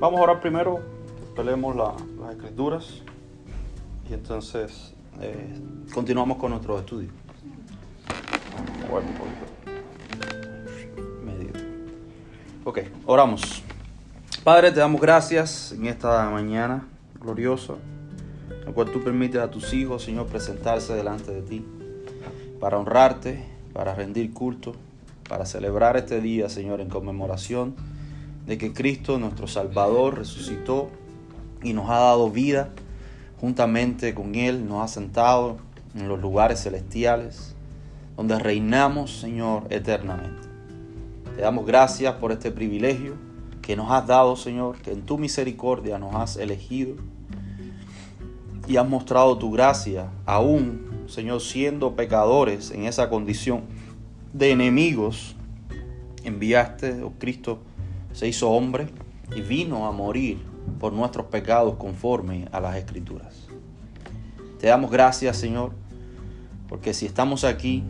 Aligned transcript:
Vamos 0.00 0.20
a 0.20 0.22
orar 0.22 0.40
primero, 0.40 0.78
leemos 1.44 1.74
las 1.74 2.32
escrituras 2.36 3.02
y 4.08 4.14
entonces 4.14 4.94
eh, 5.20 5.60
continuamos 5.92 6.38
con 6.38 6.52
nuestro 6.52 6.78
estudio. 6.78 7.08
Bueno. 8.88 9.08
Ok, 12.64 12.78
oramos. 13.06 13.64
Padre, 14.44 14.70
te 14.70 14.78
damos 14.78 15.00
gracias 15.00 15.72
en 15.72 15.86
esta 15.86 16.30
mañana 16.30 16.86
gloriosa, 17.20 17.74
la 18.64 18.72
cual 18.72 18.92
tú 18.92 19.02
permites 19.02 19.40
a 19.40 19.50
tus 19.50 19.74
hijos, 19.74 20.04
Señor, 20.04 20.26
presentarse 20.26 20.94
delante 20.94 21.32
de 21.32 21.42
ti 21.42 21.66
para 22.60 22.78
honrarte, 22.78 23.44
para 23.72 23.96
rendir 23.96 24.32
culto, 24.32 24.76
para 25.28 25.44
celebrar 25.44 25.96
este 25.96 26.20
día, 26.20 26.48
Señor, 26.48 26.80
en 26.80 26.88
conmemoración 26.88 27.97
de 28.48 28.56
que 28.56 28.72
Cristo, 28.72 29.18
nuestro 29.18 29.46
Salvador, 29.46 30.18
resucitó 30.18 30.88
y 31.62 31.74
nos 31.74 31.90
ha 31.90 31.98
dado 31.98 32.30
vida. 32.30 32.70
Juntamente 33.40 34.14
con 34.14 34.34
Él 34.34 34.66
nos 34.66 34.82
ha 34.82 34.88
sentado 34.88 35.58
en 35.94 36.08
los 36.08 36.18
lugares 36.18 36.62
celestiales, 36.62 37.54
donde 38.16 38.38
reinamos, 38.38 39.20
Señor, 39.20 39.66
eternamente. 39.68 40.48
Te 41.36 41.42
damos 41.42 41.66
gracias 41.66 42.14
por 42.14 42.32
este 42.32 42.50
privilegio 42.50 43.14
que 43.60 43.76
nos 43.76 43.90
has 43.90 44.06
dado, 44.06 44.34
Señor, 44.34 44.78
que 44.78 44.92
en 44.92 45.02
tu 45.02 45.18
misericordia 45.18 45.98
nos 45.98 46.14
has 46.14 46.38
elegido 46.38 46.96
y 48.66 48.78
has 48.78 48.88
mostrado 48.88 49.36
tu 49.36 49.52
gracia, 49.52 50.08
aún, 50.24 51.04
Señor, 51.06 51.42
siendo 51.42 51.94
pecadores 51.94 52.70
en 52.70 52.86
esa 52.86 53.10
condición 53.10 53.64
de 54.32 54.52
enemigos, 54.52 55.36
enviaste, 56.24 57.02
oh 57.02 57.12
Cristo, 57.18 57.60
se 58.18 58.26
hizo 58.26 58.50
hombre 58.50 58.88
y 59.36 59.42
vino 59.42 59.86
a 59.86 59.92
morir 59.92 60.38
por 60.80 60.92
nuestros 60.92 61.26
pecados 61.26 61.76
conforme 61.76 62.48
a 62.50 62.58
las 62.58 62.74
escrituras. 62.74 63.46
Te 64.58 64.66
damos 64.66 64.90
gracias, 64.90 65.36
Señor, 65.36 65.70
porque 66.68 66.94
si 66.94 67.06
estamos 67.06 67.44
aquí, 67.44 67.84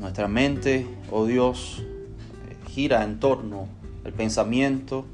nuestra 0.00 0.26
mente, 0.26 0.86
oh 1.10 1.26
Dios, 1.26 1.84
gira 2.70 3.04
en 3.04 3.20
torno 3.20 3.68
al 4.06 4.14
pensamiento 4.14 5.04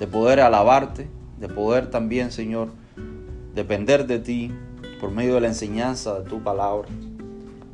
de 0.00 0.08
poder 0.08 0.40
alabarte, 0.40 1.08
de 1.38 1.46
poder 1.46 1.88
también, 1.88 2.32
Señor, 2.32 2.70
depender 3.54 4.08
de 4.08 4.18
ti 4.18 4.50
por 5.00 5.12
medio 5.12 5.34
de 5.34 5.42
la 5.42 5.46
enseñanza 5.46 6.18
de 6.18 6.28
tu 6.28 6.42
palabra. 6.42 6.88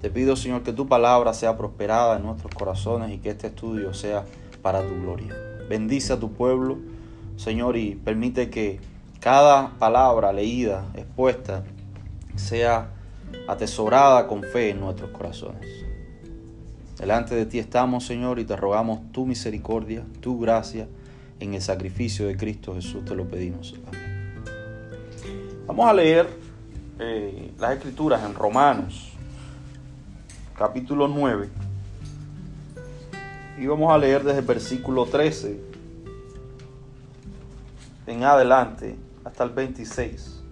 Te 0.03 0.11
pido, 0.11 0.37
Señor, 0.37 0.63
que 0.63 0.75
tu 0.75 0.87
palabra 0.89 1.33
sea 1.33 1.57
prosperada 1.57 2.19
en 2.19 2.23
nuestros 2.23 2.55
corazones 2.55 3.13
y 3.13 3.17
que 3.17 3.31
este 3.31 3.47
estudio 3.47 3.95
sea 3.95 4.27
para 4.61 4.83
tu 4.83 4.95
gloria. 5.01 5.54
Bendice 5.69 6.13
a 6.13 6.21
tu 6.21 6.33
pueblo, 6.33 6.79
Señor, 7.37 7.77
y 7.77 7.95
permite 7.95 8.51
que 8.51 8.81
cada 9.21 9.71
palabra 9.79 10.33
leída, 10.33 10.87
expuesta, 10.95 11.65
sea 12.37 12.91
atesorada 13.49 14.27
con 14.27 14.43
fe 14.43 14.71
en 14.71 14.81
nuestros 14.81 15.11
corazones. 15.11 15.67
Delante 16.99 17.35
de 17.35 17.47
ti 17.47 17.59
estamos, 17.59 18.05
Señor, 18.05 18.39
y 18.39 18.45
te 18.45 18.57
rogamos 18.57 19.01
tu 19.13 19.27
misericordia, 19.27 20.05
tu 20.21 20.39
gracia 20.39 20.87
en 21.41 21.55
el 21.55 21.63
sacrificio 21.63 22.27
de 22.27 22.37
Cristo 22.37 22.75
Jesús. 22.75 23.05
Te 23.05 23.15
lo 23.15 23.27
pedimos. 23.27 23.75
Amén. 23.89 24.05
Vamos 25.67 25.89
a 25.89 25.95
leer 25.95 26.29
eh, 26.99 27.53
las 27.59 27.73
escrituras 27.73 28.23
en 28.25 28.35
Romanos, 28.35 29.13
capítulo 30.57 31.09
9. 31.09 31.64
Y 33.59 33.67
vamos 33.67 33.93
a 33.93 33.99
leer 33.99 34.25
desde 34.25 34.41
el 34.41 34.45
versículo 34.47 35.07
13 35.07 35.61
en 38.07 38.25
adelante 38.25 38.97
hasta 39.25 39.45
el 39.45 39.51
26. 39.51 40.43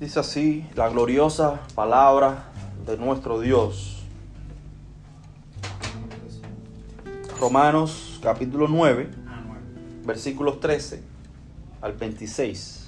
Dice 0.00 0.20
así 0.20 0.66
la 0.74 0.88
gloriosa 0.88 1.60
palabra 1.74 2.50
de 2.86 2.96
nuestro 2.96 3.40
Dios. 3.40 4.02
Romanos 7.40 8.20
capítulo 8.22 8.68
9, 8.68 9.10
versículos 10.04 10.60
13 10.60 11.02
al 11.80 11.92
26. 11.92 12.83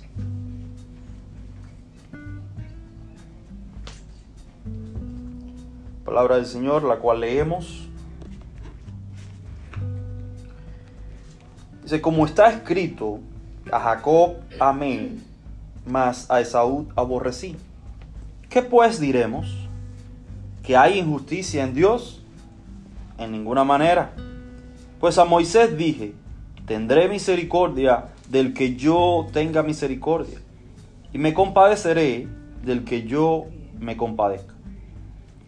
Palabra 6.07 6.37
del 6.37 6.47
Señor, 6.47 6.85
la 6.85 6.97
cual 6.97 7.21
leemos. 7.21 7.89
Dice, 11.83 12.01
como 12.01 12.25
está 12.25 12.49
escrito, 12.49 13.19
a 13.71 13.81
Jacob 13.81 14.37
amé, 14.61 15.17
mas 15.85 16.31
a 16.31 16.41
Esaú 16.41 16.87
aborrecí. 16.97 17.57
¿Qué 18.49 18.63
pues 18.63 19.01
diremos? 19.01 19.69
¿Que 20.63 20.77
hay 20.77 20.99
injusticia 20.99 21.65
en 21.65 21.75
Dios? 21.75 22.23
En 23.19 23.33
ninguna 23.33 23.65
manera. 23.65 24.13
Pues 25.01 25.19
a 25.19 25.25
Moisés 25.25 25.77
dije, 25.77 26.15
tendré 26.67 27.09
misericordia 27.09 28.07
del 28.29 28.55
que 28.55 28.77
yo 28.77 29.27
tenga 29.33 29.63
misericordia, 29.63 30.39
y 31.13 31.19
me 31.19 31.35
compadeceré 31.35 32.29
del 32.65 32.85
que 32.85 33.05
yo 33.05 33.47
me 33.79 33.97
compadezca. 33.97 34.56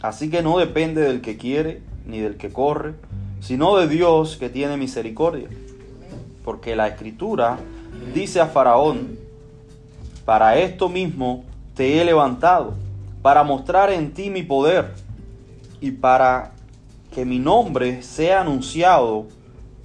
Así 0.01 0.31
que 0.31 0.43
no 0.43 0.59
depende 0.59 1.03
del 1.03 1.21
que 1.21 1.37
quiere 1.37 1.83
ni 2.07 2.21
del 2.21 2.37
que 2.37 2.51
corre, 2.53 2.95
sino 3.41 3.77
de 3.77 3.89
Dios 3.89 4.37
que 4.37 4.49
tiene 4.49 4.77
misericordia. 4.77 5.49
Porque 6.45 6.77
la 6.77 6.89
escritura 6.89 7.59
dice 8.15 8.41
a 8.41 8.47
Faraón, 8.47 9.19
para 10.25 10.57
esto 10.59 10.89
mismo 10.89 11.45
te 11.75 12.01
he 12.01 12.05
levantado, 12.05 12.75
para 13.23 13.43
mostrar 13.43 13.91
en 13.91 14.13
ti 14.13 14.31
mi 14.31 14.43
poder 14.43 14.95
y 15.81 15.91
para 15.91 16.53
que 17.13 17.25
mi 17.25 17.39
nombre 17.39 18.03
sea 18.03 18.43
anunciado 18.43 19.27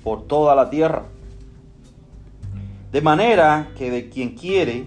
por 0.03 0.27
toda 0.27 0.55
la 0.55 0.69
tierra. 0.69 1.05
De 2.91 3.01
manera 3.01 3.69
que 3.77 3.89
de 3.89 4.09
quien 4.09 4.35
quiere, 4.35 4.85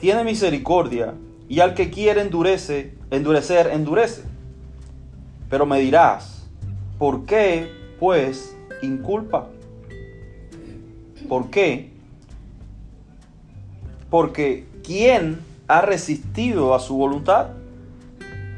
tiene 0.00 0.24
misericordia, 0.24 1.14
y 1.48 1.60
al 1.60 1.74
que 1.74 1.90
quiere 1.90 2.22
endurece, 2.22 2.94
endurecer, 3.10 3.66
endurece. 3.72 4.31
Pero 5.52 5.66
me 5.66 5.80
dirás, 5.80 6.48
¿por 6.98 7.26
qué 7.26 7.70
pues 8.00 8.56
inculpa? 8.80 9.48
¿Por 11.28 11.50
qué? 11.50 11.90
Porque 14.08 14.66
¿quién 14.82 15.40
ha 15.68 15.82
resistido 15.82 16.74
a 16.74 16.80
su 16.80 16.96
voluntad? 16.96 17.48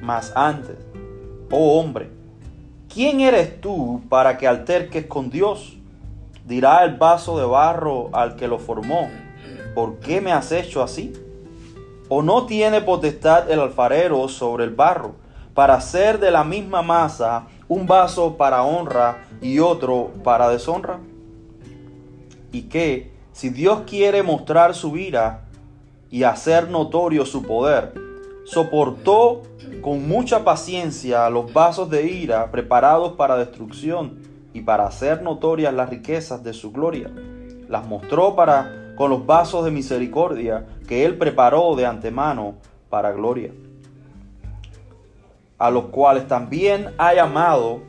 Más 0.02 0.32
antes, 0.36 0.76
oh 1.50 1.80
hombre, 1.80 2.10
¿quién 2.88 3.20
eres 3.20 3.60
tú 3.60 4.00
para 4.08 4.38
que 4.38 4.46
alterques 4.46 5.06
con 5.06 5.30
Dios? 5.30 5.76
Dirá 6.46 6.84
el 6.84 6.94
vaso 6.96 7.36
de 7.36 7.44
barro 7.44 8.10
al 8.12 8.36
que 8.36 8.46
lo 8.46 8.60
formó, 8.60 9.10
¿por 9.74 9.98
qué 9.98 10.20
me 10.20 10.30
has 10.30 10.52
hecho 10.52 10.80
así? 10.80 11.12
¿O 12.08 12.22
no 12.22 12.46
tiene 12.46 12.82
potestad 12.82 13.50
el 13.50 13.58
alfarero 13.58 14.28
sobre 14.28 14.62
el 14.62 14.70
barro? 14.70 15.23
Para 15.54 15.74
hacer 15.74 16.18
de 16.18 16.30
la 16.30 16.44
misma 16.44 16.82
masa 16.82 17.46
un 17.68 17.86
vaso 17.86 18.36
para 18.36 18.64
honra 18.64 19.24
y 19.40 19.60
otro 19.60 20.10
para 20.22 20.48
deshonra? 20.48 20.98
Y 22.52 22.62
que, 22.62 23.12
si 23.32 23.50
Dios 23.50 23.82
quiere 23.86 24.22
mostrar 24.22 24.74
su 24.74 24.96
ira 24.96 25.44
y 26.10 26.24
hacer 26.24 26.68
notorio 26.68 27.24
su 27.24 27.42
poder, 27.42 27.94
soportó 28.44 29.42
con 29.80 30.06
mucha 30.06 30.44
paciencia 30.44 31.30
los 31.30 31.52
vasos 31.52 31.88
de 31.88 32.06
ira 32.06 32.50
preparados 32.50 33.12
para 33.12 33.36
destrucción 33.36 34.18
y 34.52 34.60
para 34.60 34.86
hacer 34.86 35.22
notorias 35.22 35.72
las 35.72 35.88
riquezas 35.88 36.44
de 36.44 36.52
su 36.52 36.70
gloria. 36.70 37.10
Las 37.68 37.86
mostró 37.86 38.36
para 38.36 38.92
con 38.96 39.10
los 39.10 39.26
vasos 39.26 39.64
de 39.64 39.72
misericordia 39.72 40.66
que 40.86 41.04
él 41.04 41.16
preparó 41.16 41.74
de 41.74 41.86
antemano 41.86 42.54
para 42.88 43.10
gloria 43.10 43.50
a 45.58 45.70
los 45.70 45.86
cuales 45.86 46.26
también 46.26 46.94
ha 46.98 47.14
llamado, 47.14 47.80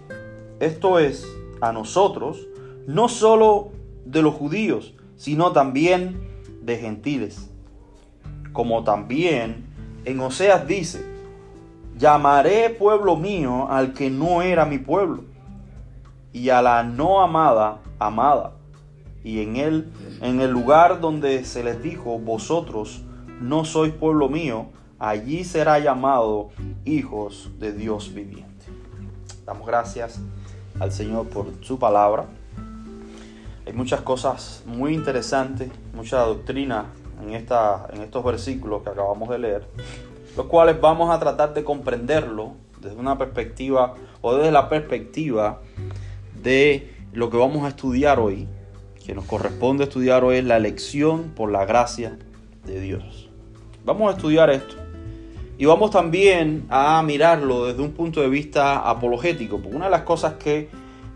esto 0.60 1.00
es, 1.00 1.26
a 1.62 1.72
nosotros, 1.72 2.48
no 2.88 3.10
solo 3.10 3.70
de 4.06 4.22
los 4.22 4.34
judíos, 4.36 4.94
sino 5.16 5.52
también 5.52 6.28
de 6.62 6.78
gentiles. 6.78 7.50
Como 8.54 8.84
también 8.84 9.66
en 10.06 10.20
Oseas 10.20 10.68
dice, 10.68 11.06
llamaré 11.98 12.70
pueblo 12.70 13.16
mío 13.16 13.68
al 13.70 13.94
que 13.94 14.10
no 14.10 14.42
era 14.42 14.66
mi 14.66 14.78
pueblo, 14.78 15.24
y 16.32 16.50
a 16.50 16.62
la 16.62 16.84
no 16.84 17.22
amada, 17.22 17.80
amada. 17.98 18.52
Y 19.24 19.42
en 19.42 19.56
él, 19.56 19.92
en 20.22 20.42
el 20.42 20.52
lugar 20.52 21.00
donde 21.02 21.46
se 21.46 21.64
les 21.64 21.82
dijo, 21.82 22.20
vosotros 22.20 23.02
no 23.42 23.66
sois 23.66 23.92
pueblo 23.92 24.30
mío, 24.30 24.68
allí 25.00 25.44
será 25.44 25.80
llamado 25.80 26.50
hijos 26.86 27.52
de 27.60 27.74
Dios 27.74 28.14
viviente. 28.14 28.66
Damos 29.46 29.68
gracias 29.68 30.20
al 30.80 30.92
Señor 30.92 31.28
por 31.28 31.48
su 31.62 31.78
palabra. 31.78 32.26
Hay 33.66 33.74
muchas 33.74 34.02
cosas 34.02 34.64
muy 34.66 34.94
interesantes, 34.94 35.72
mucha 35.94 36.20
doctrina 36.20 36.86
en, 37.22 37.34
esta, 37.34 37.88
en 37.92 38.02
estos 38.02 38.24
versículos 38.24 38.84
que 38.84 38.90
acabamos 38.90 39.30
de 39.30 39.40
leer, 39.40 39.68
los 40.38 40.46
cuales 40.46 40.80
vamos 40.80 41.10
a 41.10 41.20
tratar 41.20 41.54
de 41.54 41.64
comprenderlo 41.64 42.54
desde 42.80 42.98
una 42.98 43.18
perspectiva 43.18 43.96
o 44.22 44.36
desde 44.36 44.52
la 44.52 44.70
perspectiva 44.70 45.62
de 46.42 46.94
lo 47.14 47.30
que 47.30 47.38
vamos 47.38 47.64
a 47.64 47.70
estudiar 47.70 48.20
hoy, 48.20 48.48
que 49.04 49.16
nos 49.16 49.26
corresponde 49.26 49.86
estudiar 49.86 50.24
hoy 50.24 50.38
es 50.38 50.46
la 50.46 50.58
elección 50.58 51.32
por 51.36 51.52
la 51.52 51.66
gracia 51.66 52.20
de 52.66 52.80
Dios. 52.80 53.30
Vamos 53.84 54.14
a 54.14 54.18
estudiar 54.18 54.50
esto 54.50 54.85
y 55.58 55.66
vamos 55.66 55.92
también 55.92 56.66
a 56.70 57.02
mirarlo 57.04 57.66
desde 57.66 57.82
un 57.82 57.92
punto 57.92 58.22
de 58.22 58.30
vista 58.30 58.78
apologético, 58.90 59.60
porque 59.60 59.76
una 59.76 59.86
de 59.86 59.92
las 59.92 60.02
cosas 60.02 60.34
que 60.34 60.70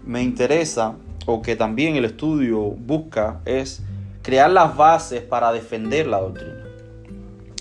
me 0.05 0.23
interesa 0.23 0.95
o 1.25 1.41
que 1.41 1.55
también 1.55 1.95
el 1.95 2.05
estudio 2.05 2.59
busca 2.59 3.41
es 3.45 3.83
crear 4.21 4.49
las 4.49 4.75
bases 4.77 5.21
para 5.21 5.51
defender 5.51 6.07
la 6.07 6.21
doctrina. 6.21 6.63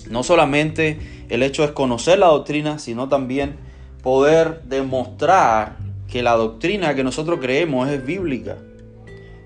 No 0.09 0.23
solamente 0.23 1.25
el 1.29 1.43
hecho 1.43 1.63
es 1.63 1.71
conocer 1.71 2.19
la 2.19 2.27
doctrina, 2.27 2.79
sino 2.79 3.09
también 3.09 3.57
poder 4.01 4.61
demostrar 4.63 5.77
que 6.07 6.23
la 6.23 6.35
doctrina 6.35 6.95
que 6.95 7.03
nosotros 7.03 7.39
creemos 7.41 7.89
es 7.89 8.03
bíblica 8.05 8.57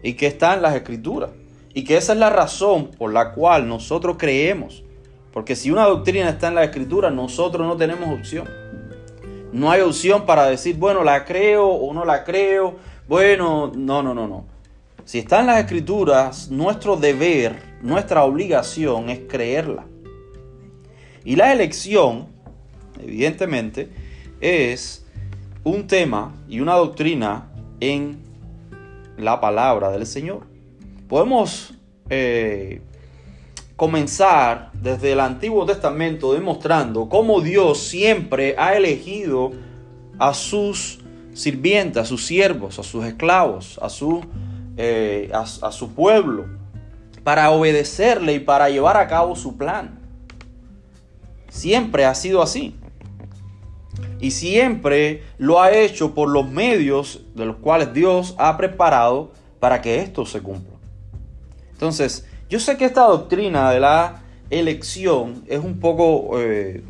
y 0.01 0.13
que 0.13 0.27
está 0.27 0.53
en 0.53 0.61
las 0.61 0.75
escrituras 0.75 1.31
y 1.73 1.83
que 1.83 1.97
esa 1.97 2.13
es 2.13 2.19
la 2.19 2.29
razón 2.29 2.91
por 2.97 3.11
la 3.11 3.33
cual 3.33 3.67
nosotros 3.67 4.17
creemos. 4.19 4.82
Porque 5.33 5.55
si 5.55 5.71
una 5.71 5.85
doctrina 5.85 6.29
está 6.29 6.49
en 6.49 6.55
la 6.55 6.63
escritura, 6.63 7.09
nosotros 7.09 7.65
no 7.65 7.75
tenemos 7.75 8.07
opción. 8.07 8.47
No 9.51 9.71
hay 9.71 9.81
opción 9.81 10.25
para 10.25 10.45
decir, 10.45 10.77
bueno, 10.77 11.03
la 11.03 11.25
creo 11.25 11.67
o 11.67 11.93
no 11.93 12.05
la 12.05 12.23
creo. 12.23 12.75
Bueno, 13.07 13.71
no, 13.75 14.03
no, 14.03 14.13
no, 14.13 14.27
no. 14.27 14.45
Si 15.05 15.19
está 15.19 15.41
en 15.41 15.47
las 15.47 15.59
escrituras, 15.59 16.49
nuestro 16.49 16.95
deber, 16.95 17.77
nuestra 17.81 18.23
obligación 18.23 19.09
es 19.09 19.21
creerla. 19.27 19.85
Y 21.25 21.35
la 21.35 21.51
elección, 21.51 22.27
evidentemente, 23.01 23.89
es 24.39 25.05
un 25.63 25.87
tema 25.87 26.35
y 26.47 26.59
una 26.59 26.75
doctrina 26.75 27.49
en 27.79 28.19
la 29.17 29.41
palabra 29.41 29.89
del 29.89 30.05
Señor. 30.05 30.45
Podemos 31.07 31.73
eh, 32.09 32.81
comenzar 33.75 34.71
desde 34.73 35.13
el 35.13 35.19
Antiguo 35.19 35.65
Testamento 35.65 36.33
demostrando 36.33 37.09
cómo 37.09 37.41
Dios 37.41 37.79
siempre 37.79 38.55
ha 38.57 38.75
elegido 38.75 39.51
a 40.19 40.33
sus 40.33 40.99
sirvientes, 41.33 42.01
a 42.01 42.05
sus 42.05 42.25
siervos, 42.25 42.77
a 42.79 42.83
sus 42.83 43.03
esclavos, 43.05 43.79
a 43.81 43.89
su, 43.89 44.23
eh, 44.77 45.31
a 45.33 45.71
su 45.71 45.93
pueblo, 45.93 46.45
para 47.23 47.49
obedecerle 47.51 48.33
y 48.33 48.39
para 48.39 48.69
llevar 48.69 48.97
a 48.97 49.07
cabo 49.07 49.35
su 49.35 49.57
plan. 49.57 49.99
Siempre 51.49 52.05
ha 52.05 52.15
sido 52.15 52.41
así. 52.41 52.75
Y 54.19 54.31
siempre 54.31 55.23
lo 55.37 55.61
ha 55.61 55.71
hecho 55.71 56.13
por 56.13 56.29
los 56.29 56.49
medios 56.49 57.21
de 57.35 57.45
los 57.45 57.57
cuales 57.57 57.93
Dios 57.93 58.35
ha 58.37 58.55
preparado 58.57 59.31
para 59.59 59.81
que 59.81 59.99
esto 59.99 60.25
se 60.25 60.41
cumpla. 60.41 60.77
Entonces, 61.71 62.25
yo 62.49 62.59
sé 62.59 62.77
que 62.77 62.85
esta 62.85 63.03
doctrina 63.03 63.71
de 63.71 63.79
la 63.79 64.23
elección 64.49 65.43
es 65.47 65.59
un 65.59 65.79
poco... 65.79 66.39
Eh, 66.39 66.83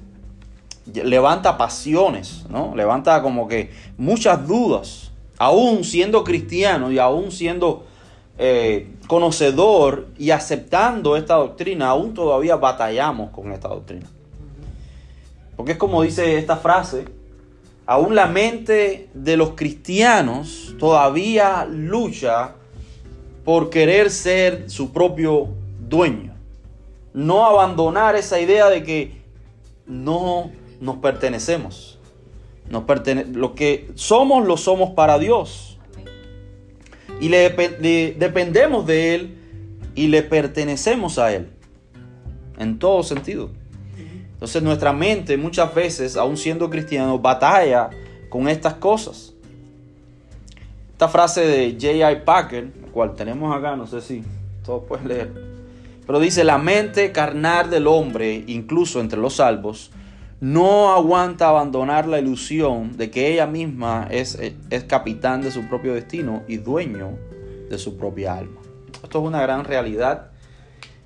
levanta 0.94 1.58
pasiones, 1.58 2.46
¿no? 2.50 2.76
Levanta 2.76 3.22
como 3.22 3.48
que 3.48 3.72
muchas 3.98 4.46
dudas. 4.48 5.12
Aún 5.38 5.84
siendo 5.84 6.24
cristiano 6.24 6.92
y 6.92 7.00
aún 7.00 7.32
siendo 7.32 7.86
eh, 8.38 8.94
conocedor 9.08 10.08
y 10.18 10.32
aceptando 10.32 11.16
esta 11.16 11.36
doctrina, 11.36 11.90
aún 11.90 12.14
todavía 12.14 12.56
batallamos 12.56 13.32
con 13.32 13.52
esta 13.52 13.70
doctrina. 13.70 14.08
Porque 15.56 15.74
es 15.74 15.78
como 15.78 16.02
dice 16.02 16.38
esta 16.38 16.58
frase, 16.58 17.06
aún 17.86 18.16
la 18.16 18.28
mente 18.28 19.10
de 19.14 19.38
los 19.38 19.52
cristianos 19.52 20.76
todavía 20.80 21.66
lucha 21.70 22.56
por 23.44 23.69
querer 23.69 24.10
ser 24.10 24.69
su 24.69 24.92
propio 24.92 25.50
dueño. 25.80 26.34
No 27.13 27.45
abandonar 27.45 28.16
esa 28.16 28.40
idea 28.40 28.69
de 28.69 28.84
que 28.84 29.22
no 29.86 30.51
nos 30.80 30.98
pertenecemos. 30.98 32.00
Nos 32.69 32.84
lo 33.34 33.56
que 33.56 33.92
somos 33.95 34.45
lo 34.45 34.57
somos 34.57 34.92
para 34.92 35.19
Dios. 35.19 35.78
Y 37.19 37.30
le, 37.30 37.50
dependemos 38.18 38.86
de 38.88 39.16
Él 39.16 39.38
y 39.96 40.07
le 40.07 40.24
pertenecemos 40.24 41.19
a 41.19 41.34
Él. 41.34 41.50
En 42.57 42.80
todo 42.80 43.04
sentido. 43.04 43.50
Entonces 44.34 44.62
nuestra 44.63 44.92
mente 44.92 45.38
muchas 45.38 45.74
veces, 45.74 46.18
aún 46.18 46.38
siendo 46.38 46.69
cristianos, 46.69 47.22
batalla 47.22 47.89
con 48.30 48.48
estas 48.48 48.74
cosas. 48.74 49.34
Esta 50.92 51.07
frase 51.07 51.42
de 51.42 51.72
J.I. 51.74 52.24
Packer, 52.25 52.83
cual 52.94 53.16
tenemos 53.16 53.56
acá, 53.56 53.75
no 53.75 53.88
sé 53.88 54.01
si 54.01 54.24
todos 54.63 54.84
pueden 54.86 55.07
leer, 55.07 55.54
pero 56.06 56.19
dice, 56.19 56.44
la 56.44 56.57
mente 56.57 57.12
carnal 57.12 57.69
del 57.69 57.88
hombre, 57.88 58.44
incluso 58.48 59.00
entre 59.00 59.19
los 59.19 59.36
salvos, 59.36 59.92
no 60.42 60.94
aguanta 60.94 61.48
abandonar 61.48 62.06
la 62.07 62.19
ilusión 62.19 62.98
de 62.98 63.10
que 63.10 63.31
ella 63.31 63.48
misma 63.48 64.07
es, 64.12 64.38
es 64.69 64.84
capitán 64.84 65.42
de 65.42 65.51
su 65.51 65.68
propio 65.69 65.94
destino 65.94 66.44
y 66.50 66.57
dueño 66.57 67.18
de 67.69 67.78
su 67.78 67.98
propia 67.98 68.36
alma. 68.36 68.60
Esto 69.01 69.19
es 69.19 69.25
una 69.25 69.42
gran 69.42 69.63
realidad 69.63 70.31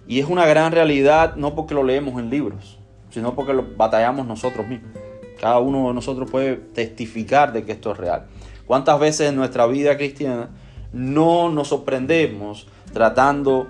y 0.07 0.19
es 0.19 0.25
una 0.28 0.48
gran 0.48 0.72
realidad 0.72 1.36
no 1.36 1.54
porque 1.54 1.75
lo 1.75 1.83
leemos 1.83 2.19
en 2.19 2.31
libros, 2.31 2.80
sino 3.12 3.36
porque 3.36 3.54
lo 3.54 3.75
batallamos 3.75 4.25
nosotros 4.25 4.68
mismos. 4.68 4.92
Cada 5.40 5.60
uno 5.60 5.88
de 5.90 5.94
nosotros 5.94 6.31
puede 6.31 6.56
testificar 6.56 7.54
de 7.54 7.63
que 7.63 7.74
esto 7.74 7.92
es 7.92 7.98
real. 7.98 8.25
¿Cuántas 8.66 9.00
veces 9.00 9.30
en 9.30 9.36
nuestra 9.36 9.68
vida 9.68 9.98
cristiana 9.98 10.50
no 10.94 11.50
nos 11.50 11.69
sorprendemos 11.69 12.68
tratando 12.94 13.68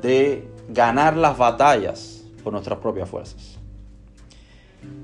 de 0.00 0.48
ganar 0.68 1.16
las 1.16 1.36
batallas 1.38 2.24
por 2.42 2.52
nuestras 2.52 2.78
propias 2.78 3.08
fuerzas? 3.08 3.58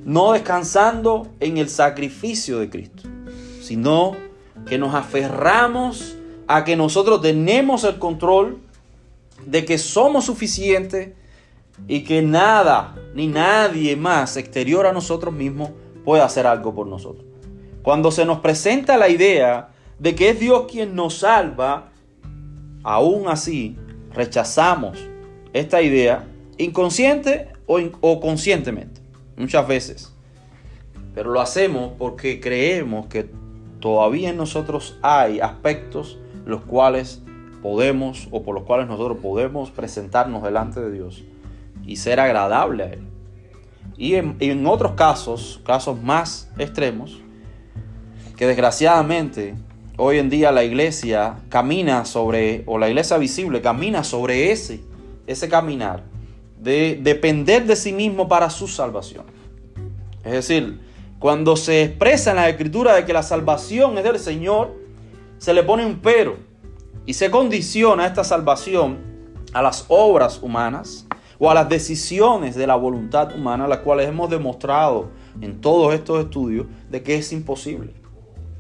no 0.05 0.33
descansando 0.33 1.29
en 1.41 1.59
el 1.59 1.69
sacrificio 1.69 2.59
de 2.59 2.71
Cristo, 2.71 3.05
sino 3.63 4.13
que 4.67 4.79
nos 4.79 4.95
aferramos 4.95 6.17
a 6.47 6.65
que 6.65 6.77
nosotros 6.77 7.23
tenemos 7.23 7.85
el 7.85 7.99
control 7.99 8.59
de 9.47 9.65
que 9.65 9.79
somos 9.79 10.27
suficientes 10.27 11.13
y 11.89 12.05
que 12.05 12.23
nada 12.23 12.95
ni 13.15 13.27
nadie 13.27 13.97
más 13.97 14.37
exterior 14.37 14.87
a 14.87 14.93
nosotros 14.93 15.35
mismos 15.35 15.71
puede 16.05 16.23
hacer 16.23 16.47
algo 16.47 16.75
por 16.75 16.87
nosotros. 16.87 17.25
Cuando 17.83 18.11
se 18.11 18.25
nos 18.25 18.39
presenta 18.41 18.97
la 18.97 19.09
idea 19.09 19.71
de 19.99 20.15
que 20.15 20.31
es 20.31 20.41
Dios 20.41 20.67
quien 20.71 20.95
nos 20.95 21.19
salva, 21.19 21.91
aún 22.83 23.29
así 23.29 23.77
rechazamos 24.13 24.99
esta 25.53 25.83
idea 25.83 26.27
inconsciente 26.59 27.49
o, 27.67 27.81
o 28.01 28.21
conscientemente 28.21 29.01
muchas 29.37 29.67
veces. 29.67 30.13
Pero 31.15 31.31
lo 31.31 31.41
hacemos 31.41 31.93
porque 31.99 32.41
creemos 32.41 33.07
que 33.07 33.31
todavía 33.81 34.31
en 34.31 34.37
nosotros 34.37 34.99
hay 35.03 35.41
aspectos 35.41 36.19
los 36.45 36.63
cuales 36.63 37.23
podemos 37.63 38.29
o 38.31 38.43
por 38.43 38.55
los 38.55 38.65
cuales 38.65 38.89
nosotros 38.89 39.19
podemos 39.23 39.71
presentarnos 39.71 40.43
delante 40.43 40.81
de 40.81 40.93
Dios 40.93 41.25
y 41.87 41.97
ser 41.97 42.21
agradable 42.21 42.83
a 42.83 42.87
Él. 42.89 43.01
Y 43.97 44.15
en, 44.15 44.37
en 44.41 44.67
otros 44.67 44.93
casos, 44.93 45.61
casos 45.65 46.03
más 46.03 46.51
extremos, 46.59 47.21
que 48.37 48.47
desgraciadamente 48.47 49.55
hoy 49.97 50.19
en 50.19 50.31
día 50.31 50.51
la 50.51 50.65
iglesia 50.65 51.37
camina 51.49 52.05
sobre, 52.05 52.65
o 52.67 52.79
la 52.79 52.89
iglesia 52.89 53.17
visible 53.19 53.61
camina 53.61 54.05
sobre 54.05 54.51
ese, 54.51 54.81
ese 55.27 55.49
caminar 55.49 56.03
de 56.61 56.99
depender 57.03 57.67
de 57.67 57.77
sí 57.77 57.93
mismo 57.93 58.29
para 58.29 58.51
su 58.51 58.67
salvación. 58.67 59.25
Es 60.25 60.33
decir, 60.33 60.81
cuando 61.19 61.57
se 61.57 61.83
expresa 61.83 62.31
en 62.31 62.37
la 62.37 62.49
escritura 62.49 62.95
de 62.95 63.05
que 63.05 63.13
la 63.13 63.23
salvación 63.23 63.99
es 63.99 64.05
del 64.05 64.19
Señor, 64.19 64.75
se 65.39 65.53
le 65.53 65.63
pone 65.63 65.85
un 65.85 66.01
pero 66.01 66.37
y 67.07 67.15
se 67.15 67.31
condiciona 67.31 68.07
esta 68.07 68.25
salvación 68.25 68.99
a 69.53 69.63
las 69.63 69.85
obras 69.89 70.43
humanas 70.43 71.07
o 71.39 71.51
a 71.51 71.55
las 71.55 71.69
decisiones 71.69 72.55
de 72.55 72.67
la 72.67 72.77
voluntad 72.77 73.35
humana, 73.37 73.69
las 73.69 73.79
cuales 73.79 74.09
hemos 74.09 74.31
demostrado 74.31 75.11
en 75.41 75.61
todos 75.61 75.95
estos 75.95 76.25
estudios 76.25 76.67
de 76.91 77.03
que 77.03 77.17
es 77.17 77.33
imposible, 77.33 77.93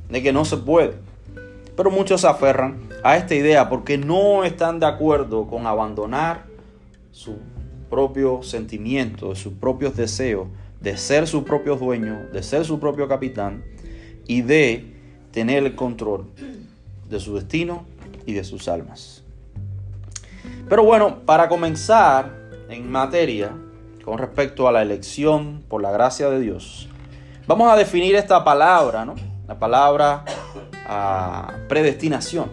de 0.09 0.23
que 0.23 0.33
no 0.33 0.45
se 0.45 0.59
puede. 0.59 1.14
Pero 1.77 1.91
muchos 1.91 2.21
se 2.21 2.29
aferran 2.29 2.89
a 3.03 3.17
esta 3.17 3.35
idea 3.35 3.69
porque 3.69 3.99
no 3.99 4.45
están 4.45 4.81
de 4.81 4.87
acuerdo 4.87 5.47
con 5.47 5.67
abandonar 5.67 6.47
su 7.11 7.39
propio 7.91 8.43
sentimiento, 8.43 9.35
sus 9.35 9.55
propios 9.55 9.97
deseos, 9.97 10.49
de 10.81 10.97
ser 10.97 11.27
su 11.27 11.45
propio 11.45 11.77
dueño, 11.77 12.27
de 12.33 12.43
ser 12.43 12.65
su 12.65 12.79
propio 12.79 13.09
capitán 13.09 13.65
y 14.27 14.43
de 14.43 14.95
tener 15.33 15.65
el 15.65 15.75
control 15.75 16.27
de 17.09 17.21
su 17.21 17.35
destino 17.35 17.87
y 18.27 18.35
de 18.35 18.45
sus 18.45 18.69
almas. 18.69 19.23
Pero 20.69 20.85
bueno, 20.85 21.21
para 21.27 21.49
comenzar 21.49 22.35
en 22.69 22.91
materia 22.91 23.53
con 24.05 24.19
respecto 24.19 24.69
a 24.69 24.73
la 24.73 24.83
elección 24.83 25.63
por 25.69 25.83
la 25.83 25.91
gracia 25.91 26.31
de 26.31 26.41
Dios, 26.41 26.89
vamos 27.47 27.71
a 27.71 27.77
definir 27.77 28.15
esta 28.15 28.45
palabra, 28.45 29.05
¿no? 29.05 29.34
La 29.47 29.59
palabra 29.59 30.25
ah, 30.87 31.53
predestinación. 31.69 32.51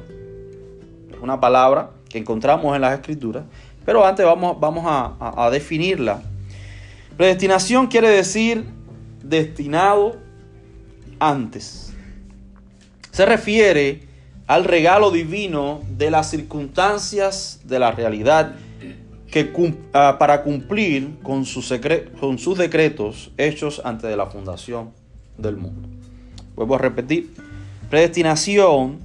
Es 1.10 1.20
una 1.22 1.40
palabra 1.40 1.92
que 2.10 2.18
encontramos 2.18 2.76
en 2.76 2.82
las 2.82 2.94
escrituras, 2.94 3.46
pero 3.86 4.06
antes 4.06 4.26
vamos, 4.26 4.60
vamos 4.60 4.84
a, 4.86 5.50
definirla. 5.52 6.22
Predestinación 7.16 7.88
quiere 7.88 8.10
decir 8.10 8.66
destinado 9.24 10.18
antes. 11.20 11.94
Se 13.12 13.26
refiere 13.26 14.08
al 14.48 14.66
regalo 14.66 15.12
divino 15.12 15.82
de 15.98 16.12
las 16.12 16.30
circunstancias 16.30 17.62
de 17.64 17.80
la 17.80 17.92
realidad 17.92 18.56
que, 19.28 19.54
ah, 19.94 20.18
para 20.20 20.44
cumplir 20.44 21.20
con, 21.24 21.46
con 22.20 22.38
sus 22.38 22.58
decretos 22.58 23.32
hechos 23.38 23.82
antes 23.86 24.10
de 24.10 24.18
la 24.18 24.26
fundación 24.26 24.92
del 25.38 25.56
mundo. 25.56 26.01
Vuelvo 26.62 26.76
a 26.76 26.78
repetir, 26.78 27.34
predestinación 27.90 29.00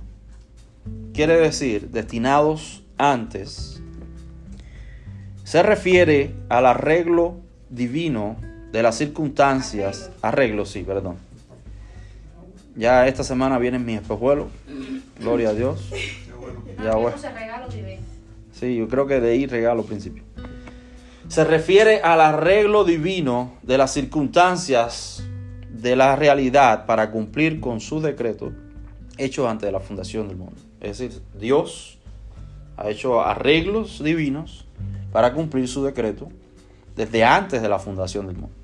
quiere 1.15 1.39
decir 1.39 1.89
destinados 1.89 2.83
antes. 2.99 3.81
Se 5.43 5.63
refiere 5.63 6.35
al 6.51 6.67
arreglo 6.67 7.37
divino 7.71 8.37
de 8.73 8.83
las 8.83 8.99
circunstancias, 8.99 10.11
arreglo, 10.21 10.67
sí, 10.67 10.83
perdón. 10.83 11.17
Ya 12.75 13.09
esta 13.09 13.25
semana 13.25 13.59
vienen 13.59 13.87
mis 13.87 14.03
espejuelos, 14.03 14.49
gloria 15.19 15.49
a 15.49 15.55
Dios. 15.55 15.91
Ya 16.85 16.95
bueno. 16.97 17.17
Sí, 18.53 18.77
yo 18.77 18.87
creo 18.87 19.07
que 19.07 19.19
de 19.19 19.31
ahí 19.31 19.47
regalo 19.47 19.83
principio. 19.85 20.25
Se 21.29 21.43
refiere 21.43 22.03
al 22.03 22.21
arreglo 22.21 22.85
divino 22.85 23.55
de 23.63 23.79
las 23.79 23.95
circunstancias 23.95 25.26
de 25.71 25.97
la 25.97 26.17
realidad 26.17 26.87
para 26.87 27.11
cumplir 27.11 27.61
con 27.61 27.81
su 27.81 28.01
decreto 28.01 28.53
hecho 29.19 29.49
antes 29.49 29.67
de 29.67 29.73
la 29.73 29.81
fundación 29.81 30.29
del 30.29 30.37
mundo. 30.37 30.61
Es 30.81 30.99
decir, 30.99 31.21
Dios 31.39 31.99
ha 32.77 32.89
hecho 32.91 33.23
arreglos 33.23 34.03
divinos 34.03 34.67
para 35.13 35.33
cumplir 35.33 35.69
su 35.69 35.83
decreto 35.85 36.29
desde 36.95 37.25
antes 37.25 37.63
de 37.63 37.69
la 37.69 37.79
fundación 37.79 38.27
del 38.27 38.37
mundo. 38.37 38.55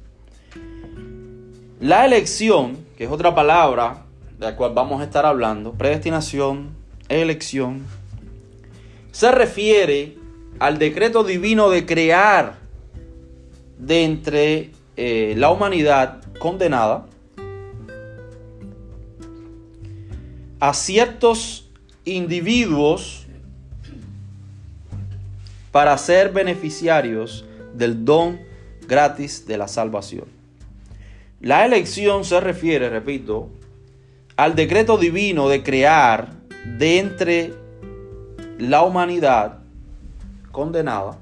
La 1.81 2.05
elección, 2.05 2.79
que 2.97 3.05
es 3.05 3.11
otra 3.11 3.35
palabra 3.35 4.05
de 4.39 4.47
la 4.47 4.57
cual 4.57 4.73
vamos 4.75 5.01
a 5.01 5.05
estar 5.05 5.27
hablando, 5.27 5.73
predestinación, 5.73 6.71
elección, 7.09 7.83
se 9.11 9.31
refiere 9.33 10.17
al 10.59 10.79
decreto 10.79 11.25
divino 11.25 11.71
de 11.71 11.85
crear 11.85 12.59
de 13.79 14.05
entre 14.05 14.71
eh, 14.97 15.35
la 15.37 15.51
humanidad 15.51 16.21
condenada 16.43 17.07
a 20.59 20.75
ciertos 20.75 21.71
individuos 22.05 23.29
para 25.71 25.97
ser 25.97 26.33
beneficiarios 26.33 27.45
del 27.75 28.05
don 28.05 28.41
gratis 28.89 29.47
de 29.47 29.57
la 29.57 29.69
salvación. 29.69 30.25
La 31.41 31.65
elección 31.65 32.25
se 32.25 32.41
refiere, 32.41 32.91
repito, 32.91 33.49
al 34.35 34.57
decreto 34.57 34.99
divino 34.99 35.49
de 35.49 35.63
crear 35.63 36.33
de 36.77 36.99
entre 36.99 37.55
la 38.59 38.83
humanidad 38.83 39.61
condenada 40.51 41.19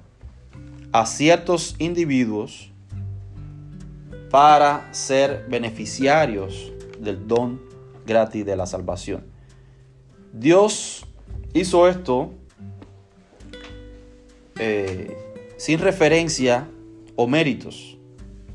a 0.93 1.05
ciertos 1.05 1.77
individuos 1.79 2.70
para 4.31 4.93
ser 4.93 5.47
beneficiarios 5.49 6.73
del 6.99 7.27
don 7.27 7.61
gratis 8.07 8.47
de 8.47 8.57
la 8.57 8.67
salvación. 8.67 9.25
Dios 10.33 11.05
hizo 11.53 11.89
esto 11.89 12.33
eh, 14.59 15.17
sin 15.57 15.81
referencia 15.81 16.69
o 17.17 17.27
méritos. 17.27 17.99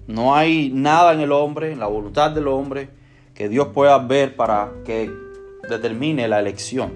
No 0.07 0.35
hay 0.35 0.69
nada 0.73 1.13
en 1.13 1.19
el 1.19 1.31
hombre, 1.31 1.71
en 1.71 1.79
la 1.79 1.87
voluntad 1.87 2.31
del 2.31 2.47
hombre, 2.47 2.89
que 3.33 3.49
Dios 3.49 3.69
pueda 3.73 3.97
ver 3.97 4.35
para 4.35 4.71
que 4.85 5.11
determine 5.67 6.27
la 6.27 6.39
elección. 6.39 6.93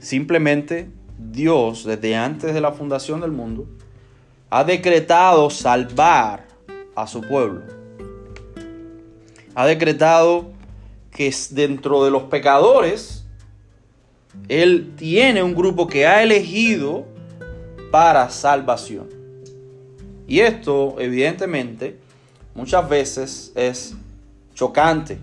Simplemente 0.00 0.90
Dios, 1.18 1.84
desde 1.84 2.16
antes 2.16 2.54
de 2.54 2.60
la 2.60 2.72
fundación 2.72 3.20
del 3.20 3.30
mundo, 3.30 3.68
ha 4.48 4.64
decretado 4.64 5.48
salvar 5.50 6.49
a 6.94 7.06
su 7.06 7.20
pueblo. 7.20 7.62
Ha 9.54 9.66
decretado 9.66 10.50
que 11.10 11.34
dentro 11.50 12.04
de 12.04 12.10
los 12.10 12.24
pecadores, 12.24 13.24
Él 14.48 14.94
tiene 14.96 15.42
un 15.42 15.54
grupo 15.54 15.86
que 15.86 16.06
ha 16.06 16.22
elegido 16.22 17.04
para 17.90 18.30
salvación. 18.30 19.08
Y 20.26 20.40
esto, 20.40 20.96
evidentemente, 20.98 21.98
muchas 22.54 22.88
veces 22.88 23.52
es 23.56 23.94
chocante. 24.54 25.18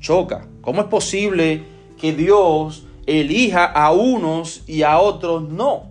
Choca. 0.00 0.46
¿Cómo 0.62 0.82
es 0.82 0.88
posible 0.88 1.62
que 1.98 2.12
Dios 2.12 2.84
elija 3.06 3.64
a 3.64 3.92
unos 3.92 4.64
y 4.66 4.82
a 4.82 4.98
otros 4.98 5.48
no? 5.48 5.89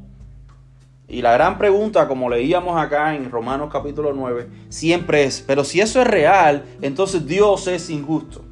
Y 1.09 1.23
la 1.23 1.33
gran 1.33 1.57
pregunta, 1.57 2.07
como 2.07 2.29
leíamos 2.29 2.79
acá 2.79 3.15
en 3.15 3.31
Romanos 3.31 3.69
capítulo 3.71 4.13
9, 4.13 4.47
siempre 4.69 5.23
es, 5.23 5.43
pero 5.45 5.63
si 5.63 5.81
eso 5.81 5.99
es 5.99 6.07
real, 6.07 6.63
entonces 6.83 7.25
Dios 7.25 7.67
es 7.67 7.89
injusto. 7.89 8.43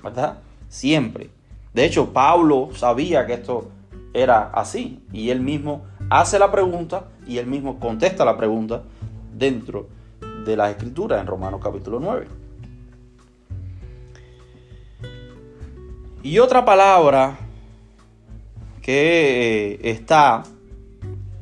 ¿Verdad? 0.00 0.38
Siempre. 0.68 1.30
De 1.74 1.84
hecho, 1.84 2.12
Pablo 2.12 2.70
sabía 2.74 3.26
que 3.26 3.34
esto 3.34 3.68
era 4.14 4.50
así. 4.54 5.02
Y 5.12 5.30
él 5.30 5.40
mismo 5.40 5.84
hace 6.10 6.38
la 6.38 6.50
pregunta 6.52 7.06
y 7.26 7.38
él 7.38 7.46
mismo 7.46 7.80
contesta 7.80 8.24
la 8.24 8.36
pregunta 8.36 8.82
dentro 9.36 9.88
de 10.44 10.56
la 10.56 10.70
escritura 10.70 11.20
en 11.20 11.26
Romanos 11.26 11.60
capítulo 11.62 11.98
9. 12.00 12.26
Y 16.22 16.38
otra 16.38 16.64
palabra 16.64 17.38
que 18.82 19.72
eh, 19.72 19.90
está 19.90 20.42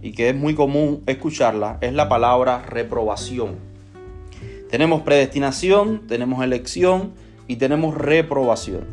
y 0.03 0.13
que 0.13 0.31
es 0.31 0.37
muy 0.37 0.55
común 0.55 1.03
escucharla 1.07 1.79
es 1.81 1.93
la 1.93 2.09
palabra 2.09 2.65
reprobación. 2.67 3.57
Tenemos 4.71 5.03
predestinación, 5.03 6.07
tenemos 6.07 6.45
elección 6.45 7.13
y 7.47 7.57
tenemos 7.57 7.95
reprobación. 7.95 8.87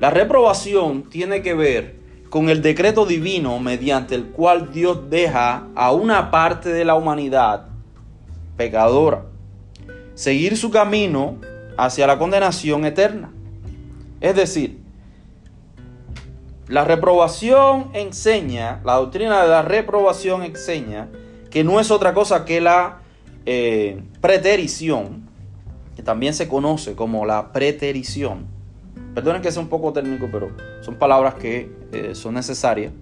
La 0.00 0.10
reprobación 0.10 1.04
tiene 1.04 1.42
que 1.42 1.54
ver 1.54 1.96
con 2.28 2.48
el 2.50 2.60
decreto 2.60 3.06
divino 3.06 3.58
mediante 3.58 4.14
el 4.14 4.26
cual 4.26 4.72
Dios 4.72 5.08
deja 5.08 5.68
a 5.74 5.92
una 5.92 6.30
parte 6.30 6.70
de 6.70 6.84
la 6.84 6.94
humanidad 6.94 7.68
pecadora 8.56 9.24
seguir 10.16 10.56
su 10.56 10.70
camino 10.70 11.36
hacia 11.76 12.06
la 12.06 12.18
condenación 12.18 12.84
eterna. 12.84 13.30
Es 14.20 14.34
decir, 14.34 14.80
la 16.68 16.84
reprobación 16.84 17.90
enseña, 17.92 18.80
la 18.84 18.94
doctrina 18.94 19.42
de 19.42 19.48
la 19.48 19.62
reprobación 19.62 20.42
enseña 20.42 21.08
que 21.50 21.64
no 21.64 21.80
es 21.80 21.90
otra 21.90 22.12
cosa 22.14 22.44
que 22.44 22.60
la 22.60 23.02
eh, 23.44 24.02
preterición, 24.20 25.28
que 25.94 26.02
también 26.02 26.34
se 26.34 26.48
conoce 26.48 26.94
como 26.94 27.24
la 27.24 27.52
preterición 27.52 28.56
Perdonen 29.16 29.40
que 29.40 29.50
sea 29.50 29.62
un 29.62 29.70
poco 29.70 29.94
técnico, 29.94 30.28
pero 30.30 30.50
son 30.82 30.96
palabras 30.96 31.36
que 31.36 31.72
eh, 31.90 32.14
son 32.14 32.34
necesarias. 32.34 32.92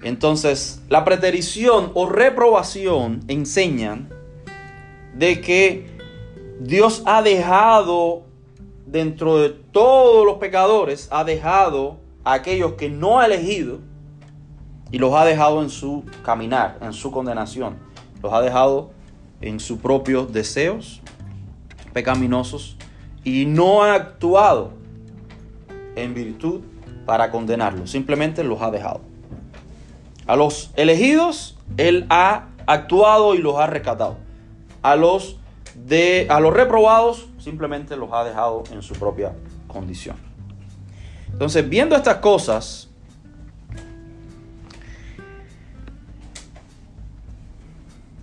Entonces, 0.00 0.80
la 0.88 1.04
preterición 1.04 1.90
o 1.94 2.08
reprobación 2.08 3.18
enseñan 3.26 4.08
de 5.16 5.40
que 5.40 5.90
Dios 6.60 7.02
ha 7.04 7.20
dejado 7.20 8.26
dentro 8.90 9.38
de 9.38 9.50
todos 9.50 10.24
los 10.24 10.38
pecadores, 10.38 11.08
ha 11.10 11.24
dejado 11.24 11.98
a 12.24 12.34
aquellos 12.34 12.74
que 12.74 12.88
no 12.88 13.20
ha 13.20 13.26
elegido 13.26 13.78
y 14.90 14.98
los 14.98 15.14
ha 15.14 15.24
dejado 15.24 15.62
en 15.62 15.70
su 15.70 16.04
caminar, 16.22 16.78
en 16.80 16.92
su 16.92 17.10
condenación. 17.10 17.76
Los 18.22 18.32
ha 18.32 18.40
dejado 18.40 18.90
en 19.40 19.60
sus 19.60 19.78
propios 19.78 20.32
deseos 20.32 21.00
pecaminosos 21.92 22.76
y 23.24 23.46
no 23.46 23.82
ha 23.82 23.94
actuado 23.94 24.72
en 25.96 26.14
virtud 26.14 26.62
para 27.04 27.30
condenarlos, 27.30 27.90
simplemente 27.90 28.44
los 28.44 28.60
ha 28.62 28.70
dejado. 28.70 29.00
A 30.26 30.36
los 30.36 30.70
elegidos, 30.76 31.58
Él 31.76 32.06
ha 32.10 32.48
actuado 32.66 33.34
y 33.34 33.38
los 33.38 33.56
ha 33.56 33.66
rescatado. 33.66 34.18
A 34.82 34.94
los, 34.94 35.38
de, 35.74 36.26
a 36.30 36.38
los 36.40 36.52
reprobados, 36.52 37.28
simplemente 37.48 37.96
los 37.96 38.12
ha 38.12 38.24
dejado 38.24 38.62
en 38.72 38.82
su 38.82 38.94
propia 38.94 39.32
condición. 39.66 40.16
Entonces, 41.32 41.66
viendo 41.66 41.96
estas 41.96 42.16
cosas, 42.16 42.90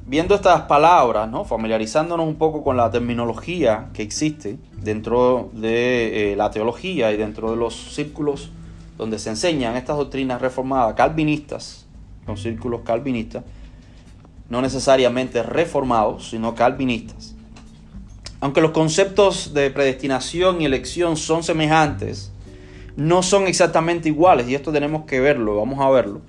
viendo 0.06 0.36
estas 0.36 0.62
palabras, 0.64 1.28
¿no? 1.28 1.44
familiarizándonos 1.44 2.28
un 2.28 2.36
poco 2.36 2.64
con 2.64 2.78
la 2.78 2.92
terminología 2.92 3.90
que 3.94 4.04
existe 4.04 4.60
dentro 4.78 5.50
de 5.54 6.34
eh, 6.34 6.36
la 6.36 6.52
teología 6.52 7.12
y 7.12 7.18
dentro 7.18 7.50
de 7.50 7.58
los 7.58 7.96
círculos 7.96 8.52
donde 8.96 9.18
se 9.18 9.32
enseñan 9.32 9.76
estas 9.76 9.98
doctrinas 9.98 10.40
reformadas, 10.40 10.94
calvinistas, 10.94 11.88
los 12.28 12.44
círculos 12.44 12.82
calvinistas, 12.82 13.44
no 14.50 14.62
necesariamente 14.62 15.42
reformados, 15.42 16.30
sino 16.30 16.54
calvinistas. 16.54 17.35
Aunque 18.40 18.62
los 18.62 18.72
conceptos 18.72 19.54
de 19.54 19.70
predestinación 19.72 20.62
y 20.62 20.66
elección 20.66 21.18
son 21.18 21.44
semejantes, 21.44 22.32
no 22.96 23.24
son 23.24 23.48
exactamente 23.48 24.10
iguales, 24.10 24.48
y 24.48 24.56
esto 24.56 24.72
tenemos 24.72 25.06
que 25.06 25.20
verlo, 25.20 25.58
vamos 25.58 25.80
a 25.80 25.90
verlo. 25.90 26.22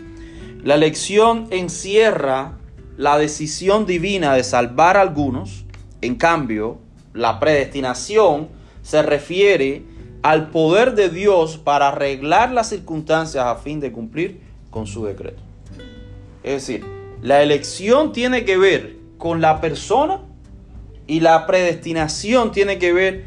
La 0.63 0.75
elección 0.75 1.47
encierra 1.51 2.53
la 2.97 3.19
decisión 3.19 3.87
divina 3.87 4.35
de 4.35 4.43
salvar 4.43 4.97
a 4.97 5.03
algunos, 5.03 5.65
en 6.01 6.17
cambio, 6.17 6.79
la 7.13 7.39
predestinación 7.39 8.49
se 8.83 9.03
refiere 9.03 9.85
al 10.23 10.51
poder 10.51 10.95
de 10.95 11.09
Dios 11.09 11.57
para 11.57 11.89
arreglar 11.89 12.51
las 12.51 12.69
circunstancias 12.71 13.45
a 13.45 13.57
fin 13.57 13.81
de 13.81 13.93
cumplir 13.93 14.41
con 14.71 14.87
su 14.87 15.05
decreto. 15.05 15.43
Es 16.43 16.67
decir, 16.67 16.85
la 17.23 17.43
elección 17.43 18.13
tiene 18.13 18.45
que 18.45 18.57
ver 18.57 18.97
con 19.19 19.41
la 19.41 19.61
persona 19.61 20.21
y 21.07 21.21
la 21.21 21.47
predestinación 21.47 22.53
tiene 22.53 22.79
que 22.79 22.93
ver 22.93 23.25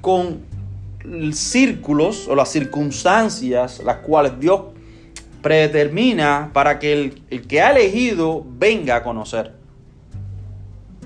con 0.00 0.40
círculos 1.32 2.28
o 2.28 2.34
las 2.34 2.50
circunstancias 2.50 3.80
las 3.84 3.98
cuales 3.98 4.38
Dios 4.38 4.62
predetermina 5.42 6.50
para 6.52 6.78
que 6.78 6.92
el, 6.92 7.46
que 7.46 7.60
ha 7.60 7.72
elegido 7.72 8.44
venga 8.58 8.96
a 8.96 9.02
conocer 9.02 9.52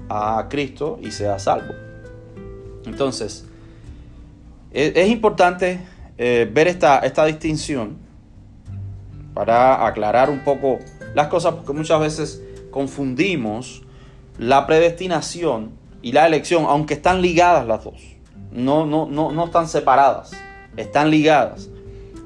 a 0.09 0.47
Cristo 0.49 0.99
y 1.03 1.11
sea 1.11 1.39
salvo. 1.39 1.75
Entonces, 2.85 3.47
es, 4.71 5.09
importante 5.09 5.81
eh, 6.19 6.49
ver 6.53 6.69
esta, 6.69 6.99
esta 6.99 7.25
distinción 7.25 7.97
para 9.35 9.87
aclarar 9.87 10.31
un 10.31 10.41
poco 10.41 10.79
las 11.15 11.29
cosas, 11.29 11.55
porque 11.55 11.73
muchas 11.73 11.99
veces 11.99 12.43
confundimos 12.71 13.83
la 14.39 14.67
predestinación 14.67 15.71
y 16.07 16.13
la 16.13 16.25
elección, 16.25 16.67
aunque 16.69 16.95
están 16.95 17.21
ligadas 17.21 17.67
las 17.67 17.83
dos. 17.83 18.01
No, 18.53 18.87
no, 18.87 19.07
no, 19.07 19.33
no 19.33 19.47
están 19.47 19.67
separadas, 19.67 20.31
están 20.77 21.11
ligadas. 21.11 21.69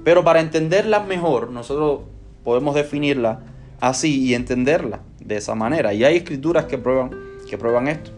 Pero 0.05 0.23
para 0.23 0.41
entenderlas 0.41 1.07
mejor, 1.07 1.51
nosotros 1.51 2.01
podemos 2.45 2.75
definirla 2.75 3.41
así 3.81 4.23
y 4.23 4.35
entenderla 4.35 5.01
de 5.19 5.39
esa 5.39 5.55
manera. 5.55 5.95
Y 5.95 6.05
hay 6.05 6.17
escrituras 6.17 6.67
que 6.67 6.77
prueban, 6.77 7.11
que 7.49 7.57
prueban 7.57 7.89
esto. 7.89 8.11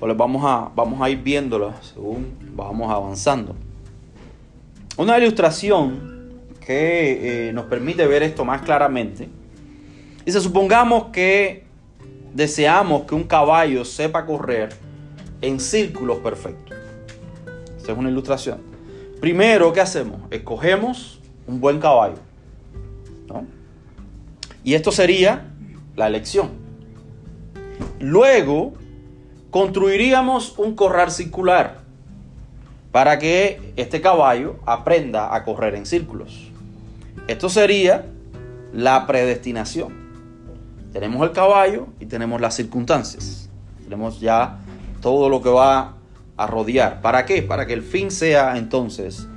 Pues 0.00 0.16
vamos 0.16 0.42
a, 0.42 0.72
vamos 0.74 1.02
a 1.02 1.10
ir 1.10 1.22
viéndolas 1.22 1.88
según 1.92 2.38
vamos 2.54 2.90
avanzando. 2.90 3.54
Una 4.96 5.18
ilustración 5.18 6.40
que 6.64 7.48
eh, 7.48 7.52
nos 7.52 7.66
permite 7.66 8.06
ver 8.06 8.22
esto 8.22 8.46
más 8.46 8.62
claramente. 8.62 9.28
Dice, 10.24 10.40
supongamos 10.40 11.08
que 11.12 11.65
deseamos 12.36 13.04
que 13.04 13.14
un 13.14 13.24
caballo 13.24 13.82
sepa 13.86 14.26
correr 14.26 14.68
en 15.40 15.58
círculos 15.58 16.18
perfectos. 16.18 16.76
Esta 17.78 17.92
es 17.92 17.98
una 17.98 18.10
ilustración. 18.10 18.60
Primero, 19.20 19.72
¿qué 19.72 19.80
hacemos? 19.80 20.20
Escogemos 20.30 21.18
un 21.46 21.60
buen 21.60 21.80
caballo. 21.80 22.18
Y 24.62 24.74
esto 24.74 24.92
sería 24.92 25.46
la 25.94 26.08
elección. 26.08 26.50
Luego, 28.00 28.74
construiríamos 29.50 30.58
un 30.58 30.74
corral 30.74 31.12
circular 31.12 31.78
para 32.92 33.18
que 33.18 33.72
este 33.76 34.00
caballo 34.00 34.56
aprenda 34.66 35.34
a 35.34 35.44
correr 35.44 35.76
en 35.76 35.86
círculos. 35.86 36.50
Esto 37.28 37.48
sería 37.48 38.06
la 38.74 39.06
predestinación. 39.06 40.05
Tenemos 40.96 41.22
el 41.28 41.32
caballo 41.32 41.88
y 42.00 42.06
tenemos 42.06 42.40
las 42.40 42.54
circunstancias. 42.54 43.50
Tenemos 43.84 44.18
ya 44.18 44.60
todo 45.02 45.28
lo 45.28 45.42
que 45.42 45.50
va 45.50 45.96
a 46.38 46.46
rodear. 46.46 47.02
¿Para 47.02 47.26
qué? 47.26 47.42
Para 47.42 47.66
que 47.66 47.74
el 47.74 47.82
fin 47.82 48.10
sea 48.10 48.56
entonces 48.56 49.28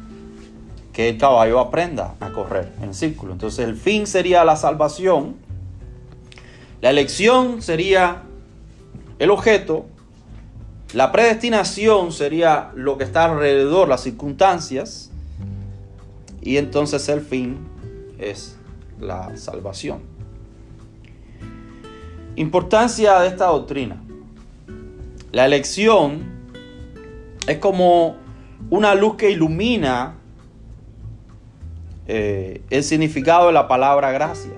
que 0.93 1.09
el 1.09 1.17
caballo 1.17 1.59
aprenda 1.59 2.15
a 2.21 2.31
correr 2.31 2.71
en 2.81 2.93
círculo. 2.93 3.33
Entonces 3.33 3.67
el 3.67 3.75
fin 3.75 4.07
sería 4.07 4.45
la 4.45 4.55
salvación. 4.55 5.35
La 6.79 6.91
elección 6.91 7.61
sería 7.61 8.23
el 9.19 9.29
objeto. 9.29 9.85
La 10.93 11.11
predestinación 11.11 12.13
sería 12.13 12.71
lo 12.73 12.97
que 12.97 13.03
está 13.03 13.25
alrededor, 13.25 13.89
las 13.89 14.03
circunstancias. 14.03 15.11
Y 16.41 16.55
entonces 16.55 17.09
el 17.09 17.19
fin 17.19 17.57
es 18.17 18.55
la 18.97 19.35
salvación. 19.35 20.08
Importancia 22.35 23.19
de 23.19 23.27
esta 23.27 23.45
doctrina. 23.45 24.01
La 25.31 25.45
elección 25.45 26.23
es 27.47 27.57
como 27.57 28.17
una 28.69 28.95
luz 28.95 29.15
que 29.15 29.31
ilumina 29.31 30.15
eh, 32.07 32.61
el 32.69 32.83
significado 32.83 33.47
de 33.47 33.53
la 33.53 33.67
palabra 33.67 34.11
gracia. 34.11 34.53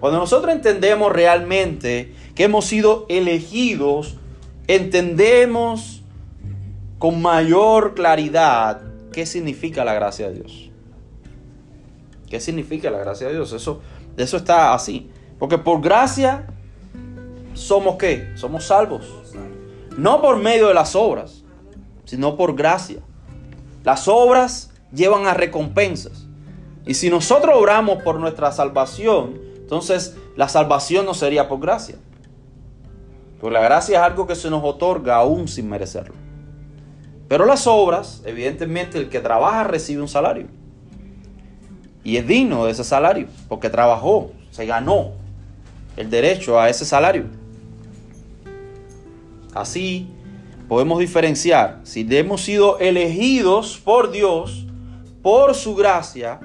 Cuando 0.00 0.18
nosotros 0.18 0.52
entendemos 0.52 1.12
realmente 1.12 2.12
que 2.34 2.44
hemos 2.44 2.66
sido 2.66 3.06
elegidos, 3.08 4.16
entendemos 4.66 6.02
con 6.98 7.22
mayor 7.22 7.94
claridad 7.94 8.82
qué 9.12 9.26
significa 9.26 9.84
la 9.84 9.94
gracia 9.94 10.28
de 10.28 10.34
Dios. 10.34 10.70
¿Qué 12.28 12.40
significa 12.40 12.90
la 12.90 12.98
gracia 12.98 13.28
de 13.28 13.34
Dios? 13.34 13.52
Eso, 13.52 13.80
eso 14.16 14.36
está 14.36 14.74
así. 14.74 15.10
Porque 15.38 15.58
por 15.58 15.80
gracia 15.80 16.46
somos 17.54 17.96
qué? 17.96 18.32
Somos 18.34 18.64
salvos. 18.64 19.06
No 19.96 20.20
por 20.20 20.36
medio 20.36 20.68
de 20.68 20.74
las 20.74 20.94
obras, 20.94 21.44
sino 22.04 22.36
por 22.36 22.54
gracia. 22.54 23.00
Las 23.84 24.08
obras 24.08 24.72
llevan 24.92 25.26
a 25.26 25.34
recompensas. 25.34 26.26
Y 26.86 26.94
si 26.94 27.08
nosotros 27.10 27.54
oramos 27.56 28.02
por 28.02 28.18
nuestra 28.18 28.52
salvación, 28.52 29.40
entonces 29.56 30.16
la 30.36 30.48
salvación 30.48 31.06
no 31.06 31.14
sería 31.14 31.48
por 31.48 31.60
gracia. 31.60 31.96
Porque 33.40 33.54
la 33.54 33.62
gracia 33.62 33.98
es 33.98 34.04
algo 34.04 34.26
que 34.26 34.34
se 34.34 34.50
nos 34.50 34.62
otorga 34.64 35.16
aún 35.16 35.48
sin 35.48 35.68
merecerlo. 35.68 36.14
Pero 37.28 37.46
las 37.46 37.66
obras, 37.66 38.22
evidentemente 38.26 38.98
el 38.98 39.08
que 39.08 39.20
trabaja 39.20 39.64
recibe 39.64 40.02
un 40.02 40.08
salario. 40.08 40.46
Y 42.02 42.18
es 42.18 42.26
digno 42.26 42.66
de 42.66 42.72
ese 42.72 42.84
salario, 42.84 43.28
porque 43.48 43.70
trabajó, 43.70 44.32
se 44.50 44.66
ganó 44.66 45.12
el 45.96 46.10
derecho 46.10 46.60
a 46.60 46.68
ese 46.68 46.84
salario. 46.84 47.24
Así 49.54 50.08
podemos 50.68 50.98
diferenciar 50.98 51.80
si 51.84 52.06
hemos 52.10 52.42
sido 52.42 52.78
elegidos 52.78 53.80
por 53.82 54.10
Dios, 54.10 54.66
por 55.22 55.54
su 55.54 55.74
gracia, 55.74 56.40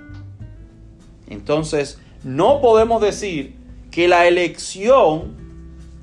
entonces, 1.29 1.99
no 2.23 2.59
podemos 2.59 3.01
decir 3.01 3.55
que 3.91 4.07
la 4.07 4.27
elección 4.27 5.37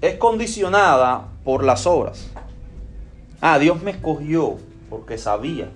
es 0.00 0.14
condicionada 0.14 1.28
por 1.44 1.64
las 1.64 1.86
obras. 1.86 2.30
Ah, 3.40 3.58
Dios 3.58 3.82
me 3.82 3.90
escogió 3.90 4.56
porque 4.88 5.18
sabía. 5.18 5.68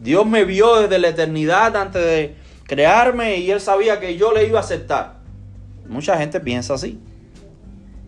Dios 0.00 0.26
me 0.26 0.44
vio 0.44 0.82
desde 0.82 0.98
la 0.98 1.08
eternidad 1.08 1.74
antes 1.76 2.02
de 2.02 2.36
crearme 2.64 3.38
y 3.38 3.50
Él 3.50 3.60
sabía 3.60 3.98
que 3.98 4.16
yo 4.16 4.32
le 4.32 4.46
iba 4.46 4.58
a 4.58 4.62
aceptar. 4.62 5.20
Mucha 5.88 6.18
gente 6.18 6.38
piensa 6.40 6.74
así. 6.74 6.98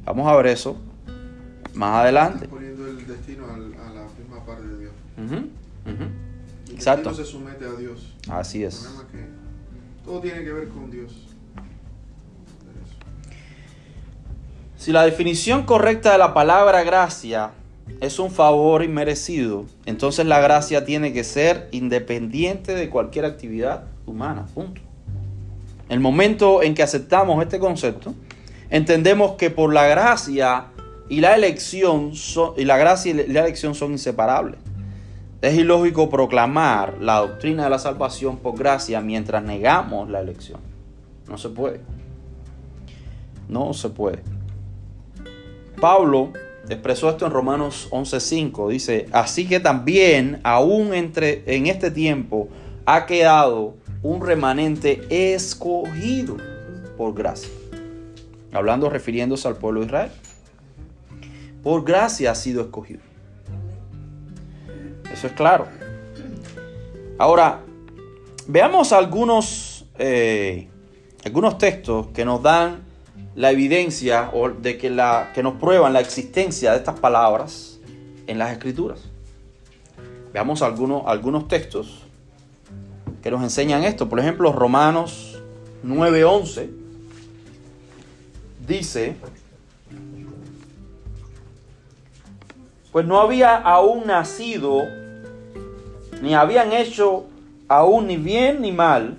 Vamos 0.04 0.28
a 0.28 0.36
ver 0.36 0.46
eso 0.46 0.76
más 1.76 2.02
adelante. 2.02 2.48
poniendo 2.48 2.86
el 2.86 3.06
destino 3.06 3.44
a 3.44 3.56
la 3.56 4.06
misma 4.18 4.44
parte 4.44 4.66
de 4.66 4.78
Dios. 4.78 4.92
Exacto. 6.72 7.14
se 7.14 7.24
somete 7.24 7.64
a 7.64 7.72
Dios. 7.72 8.14
Así 8.28 8.64
es. 8.64 8.88
Todo 10.04 10.20
tiene 10.20 10.44
que 10.44 10.52
ver 10.52 10.68
con 10.68 10.90
Dios. 10.90 11.12
Si 14.76 14.92
la 14.92 15.04
definición 15.04 15.64
correcta 15.64 16.12
de 16.12 16.18
la 16.18 16.32
palabra 16.32 16.84
gracia 16.84 17.50
es 18.00 18.18
un 18.18 18.30
favor 18.30 18.84
inmerecido, 18.84 19.64
entonces 19.84 20.26
la 20.26 20.40
gracia 20.40 20.84
tiene 20.84 21.12
que 21.12 21.24
ser 21.24 21.68
independiente 21.72 22.74
de 22.74 22.88
cualquier 22.88 23.24
actividad 23.24 23.84
humana. 24.06 24.46
Punto. 24.54 24.80
El 25.88 26.00
momento 26.00 26.62
en 26.62 26.74
que 26.74 26.82
aceptamos 26.82 27.42
este 27.42 27.58
concepto, 27.58 28.14
entendemos 28.70 29.32
que 29.32 29.50
por 29.50 29.72
la 29.72 29.86
gracia 29.86 30.66
y 31.08 31.20
la 31.20 31.34
elección 31.34 32.12
y 32.56 32.64
la 32.64 32.76
gracia 32.76 33.12
y 33.12 33.32
la 33.32 33.40
elección 33.40 33.74
son 33.74 33.92
inseparables. 33.92 34.58
Es 35.42 35.54
ilógico 35.56 36.08
proclamar 36.08 36.98
la 37.00 37.20
doctrina 37.20 37.64
de 37.64 37.70
la 37.70 37.78
salvación 37.78 38.38
por 38.38 38.58
gracia 38.58 39.00
mientras 39.00 39.42
negamos 39.42 40.08
la 40.08 40.20
elección. 40.20 40.60
No 41.28 41.38
se 41.38 41.50
puede. 41.50 41.80
No 43.48 43.72
se 43.72 43.90
puede. 43.90 44.22
Pablo 45.80 46.32
expresó 46.68 47.10
esto 47.10 47.26
en 47.26 47.32
Romanos 47.32 47.88
11:5. 47.90 48.70
Dice, 48.70 49.06
así 49.12 49.46
que 49.46 49.60
también 49.60 50.40
aún 50.42 50.94
entre, 50.94 51.42
en 51.46 51.66
este 51.66 51.90
tiempo 51.90 52.48
ha 52.86 53.06
quedado 53.06 53.74
un 54.02 54.24
remanente 54.24 55.02
escogido 55.10 56.36
por 56.96 57.14
gracia. 57.14 57.50
Hablando, 58.52 58.88
refiriéndose 58.88 59.46
al 59.48 59.56
pueblo 59.56 59.80
de 59.80 59.86
Israel. 59.86 60.10
Por 61.66 61.82
gracia 61.82 62.30
ha 62.30 62.34
sido 62.36 62.62
escogido. 62.62 63.00
Eso 65.12 65.26
es 65.26 65.32
claro. 65.32 65.66
Ahora, 67.18 67.62
veamos 68.46 68.92
algunos, 68.92 69.84
eh, 69.98 70.68
algunos 71.24 71.58
textos 71.58 72.06
que 72.14 72.24
nos 72.24 72.40
dan 72.40 72.84
la 73.34 73.50
evidencia 73.50 74.30
o 74.32 74.48
de 74.48 74.78
que, 74.78 74.90
la, 74.90 75.32
que 75.34 75.42
nos 75.42 75.54
prueban 75.54 75.92
la 75.92 75.98
existencia 75.98 76.70
de 76.70 76.76
estas 76.76 77.00
palabras 77.00 77.80
en 78.28 78.38
las 78.38 78.52
escrituras. 78.52 79.00
Veamos 80.32 80.62
algunos, 80.62 81.02
algunos 81.06 81.48
textos 81.48 82.04
que 83.24 83.30
nos 83.32 83.42
enseñan 83.42 83.82
esto. 83.82 84.08
Por 84.08 84.20
ejemplo, 84.20 84.52
Romanos 84.52 85.42
9:11 85.84 86.70
dice, 88.68 89.16
pues 92.96 93.04
no 93.04 93.20
había 93.20 93.54
aún 93.56 94.06
nacido, 94.06 94.80
ni 96.22 96.34
habían 96.34 96.72
hecho 96.72 97.26
aún 97.68 98.06
ni 98.06 98.16
bien 98.16 98.62
ni 98.62 98.72
mal, 98.72 99.18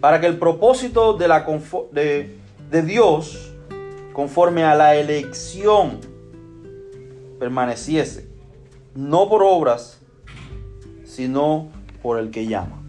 para 0.00 0.20
que 0.20 0.26
el 0.26 0.40
propósito 0.40 1.12
de, 1.12 1.28
la 1.28 1.46
de, 1.92 2.36
de 2.68 2.82
Dios, 2.82 3.52
conforme 4.12 4.64
a 4.64 4.74
la 4.74 4.96
elección, 4.96 6.00
permaneciese, 7.38 8.28
no 8.96 9.28
por 9.28 9.44
obras, 9.44 10.00
sino 11.04 11.68
por 12.02 12.18
el 12.18 12.32
que 12.32 12.48
llama. 12.48 12.82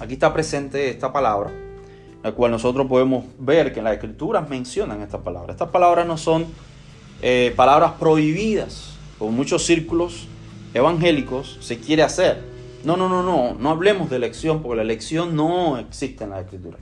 Aquí 0.00 0.14
está 0.14 0.34
presente 0.34 0.90
esta 0.90 1.12
palabra, 1.12 1.52
la 2.24 2.32
cual 2.32 2.50
nosotros 2.50 2.88
podemos 2.88 3.24
ver 3.38 3.72
que 3.72 3.78
en 3.78 3.84
las 3.84 3.94
escrituras 3.94 4.48
mencionan 4.48 5.00
esta 5.00 5.22
palabra. 5.22 5.52
Estas 5.52 5.68
palabras 5.68 6.08
no 6.08 6.16
son 6.16 6.44
eh, 7.22 7.54
palabras 7.54 7.92
prohibidas, 8.00 8.97
como 9.18 9.32
muchos 9.32 9.64
círculos 9.64 10.28
evangélicos 10.74 11.58
se 11.60 11.78
quiere 11.78 12.02
hacer. 12.02 12.42
No, 12.84 12.96
no, 12.96 13.08
no, 13.08 13.22
no, 13.22 13.54
no 13.54 13.70
hablemos 13.70 14.08
de 14.10 14.16
elección, 14.16 14.62
porque 14.62 14.76
la 14.76 14.82
elección 14.82 15.34
no 15.34 15.78
existe 15.78 16.24
en 16.24 16.30
la 16.30 16.40
escritura. 16.40 16.78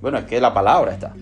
Bueno, 0.00 0.18
es 0.18 0.24
que 0.24 0.40
la 0.40 0.54
palabra 0.54 0.92
está. 0.92 1.14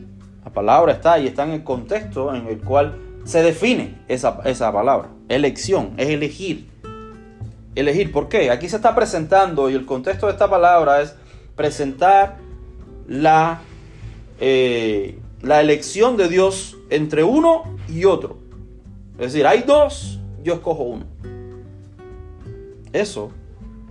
La 0.44 0.52
palabra 0.52 0.92
está 0.92 1.18
y 1.18 1.26
está 1.26 1.44
en 1.44 1.52
el 1.52 1.64
contexto 1.64 2.34
en 2.34 2.46
el 2.46 2.58
cual 2.58 2.98
se 3.24 3.42
define 3.42 3.94
esa, 4.08 4.40
esa 4.44 4.72
palabra. 4.72 5.08
Elección, 5.28 5.94
es 5.96 6.08
elegir. 6.08 6.68
Elegir, 7.74 8.12
¿por 8.12 8.28
qué? 8.28 8.50
Aquí 8.50 8.68
se 8.68 8.76
está 8.76 8.94
presentando 8.94 9.70
y 9.70 9.74
el 9.74 9.86
contexto 9.86 10.26
de 10.26 10.32
esta 10.32 10.50
palabra 10.50 11.00
es 11.00 11.14
presentar 11.56 12.36
la, 13.08 13.62
eh, 14.40 15.18
la 15.40 15.60
elección 15.60 16.16
de 16.16 16.28
Dios 16.28 16.76
entre 16.90 17.24
uno 17.24 17.76
y 17.88 18.04
otro. 18.04 18.38
Es 19.18 19.32
decir, 19.32 19.46
hay 19.46 19.62
dos, 19.62 20.20
yo 20.42 20.54
escojo 20.54 20.82
uno. 20.82 21.04
Eso 22.92 23.30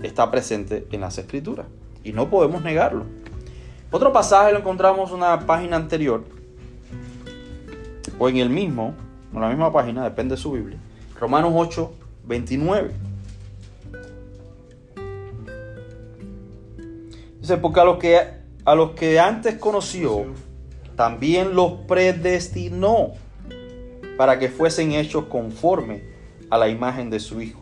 está 0.03 0.29
presente 0.29 0.87
en 0.91 1.01
las 1.01 1.17
escrituras 1.17 1.67
y 2.03 2.13
no 2.13 2.29
podemos 2.29 2.63
negarlo. 2.63 3.05
Otro 3.91 4.13
pasaje 4.13 4.51
lo 4.51 4.59
encontramos 4.59 5.09
en 5.09 5.17
una 5.17 5.39
página 5.45 5.75
anterior 5.75 6.23
o 8.17 8.29
en 8.29 8.37
el 8.37 8.49
mismo, 8.49 8.93
en 9.33 9.41
la 9.41 9.49
misma 9.49 9.71
página, 9.73 10.03
depende 10.03 10.35
de 10.35 10.41
su 10.41 10.51
Biblia. 10.51 10.77
Romanos 11.19 11.53
8, 11.55 11.91
29. 12.25 12.91
Dice, 17.39 17.57
porque 17.57 17.79
a 17.79 17.83
los 17.83 17.97
que, 17.97 18.19
a 18.65 18.75
los 18.75 18.91
que 18.91 19.19
antes 19.19 19.55
conoció, 19.55 20.25
también 20.95 21.55
los 21.55 21.73
predestinó 21.87 23.13
para 24.17 24.37
que 24.37 24.49
fuesen 24.49 24.91
hechos 24.91 25.25
conforme 25.25 26.10
a 26.51 26.57
la 26.57 26.67
imagen 26.67 27.09
de 27.09 27.19
su 27.19 27.41
Hijo, 27.41 27.61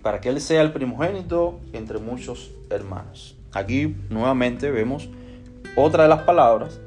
para 0.00 0.20
que 0.20 0.30
Él 0.30 0.40
sea 0.40 0.62
el 0.62 0.72
primogénito 0.72 1.60
entre 1.74 1.98
muchos 1.98 2.52
hermanos. 2.70 3.36
Aquí 3.52 3.94
nuevamente 4.08 4.70
vemos 4.70 5.08
otra 5.76 6.04
de 6.04 6.08
las 6.08 6.22
palabras 6.22 6.80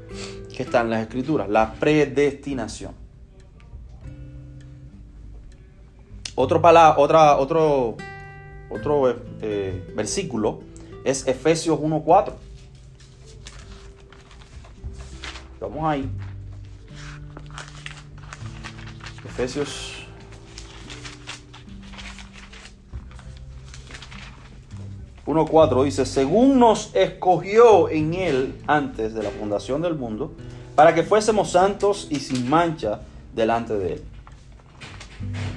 que 0.56 0.62
están 0.62 0.86
en 0.86 0.90
las 0.90 1.02
escrituras, 1.02 1.48
la 1.48 1.74
predestinación. 1.74 2.94
Otro, 6.34 6.58
otra, 6.96 7.36
otro, 7.36 7.96
otro 8.70 9.16
eh, 9.42 9.92
versículo 9.94 10.60
es 11.04 11.26
Efesios 11.26 11.78
1.4. 11.78 12.32
Vamos 15.60 15.84
ahí. 15.84 16.08
Efesios 19.26 19.89
1.4 25.30 25.84
dice, 25.84 26.06
según 26.06 26.58
nos 26.58 26.94
escogió 26.94 27.88
en 27.88 28.14
él 28.14 28.54
antes 28.66 29.14
de 29.14 29.22
la 29.22 29.30
fundación 29.30 29.80
del 29.82 29.94
mundo, 29.94 30.32
para 30.74 30.94
que 30.94 31.02
fuésemos 31.02 31.50
santos 31.50 32.08
y 32.10 32.16
sin 32.16 32.48
mancha 32.48 33.00
delante 33.34 33.74
de 33.74 33.92
él. 33.94 34.02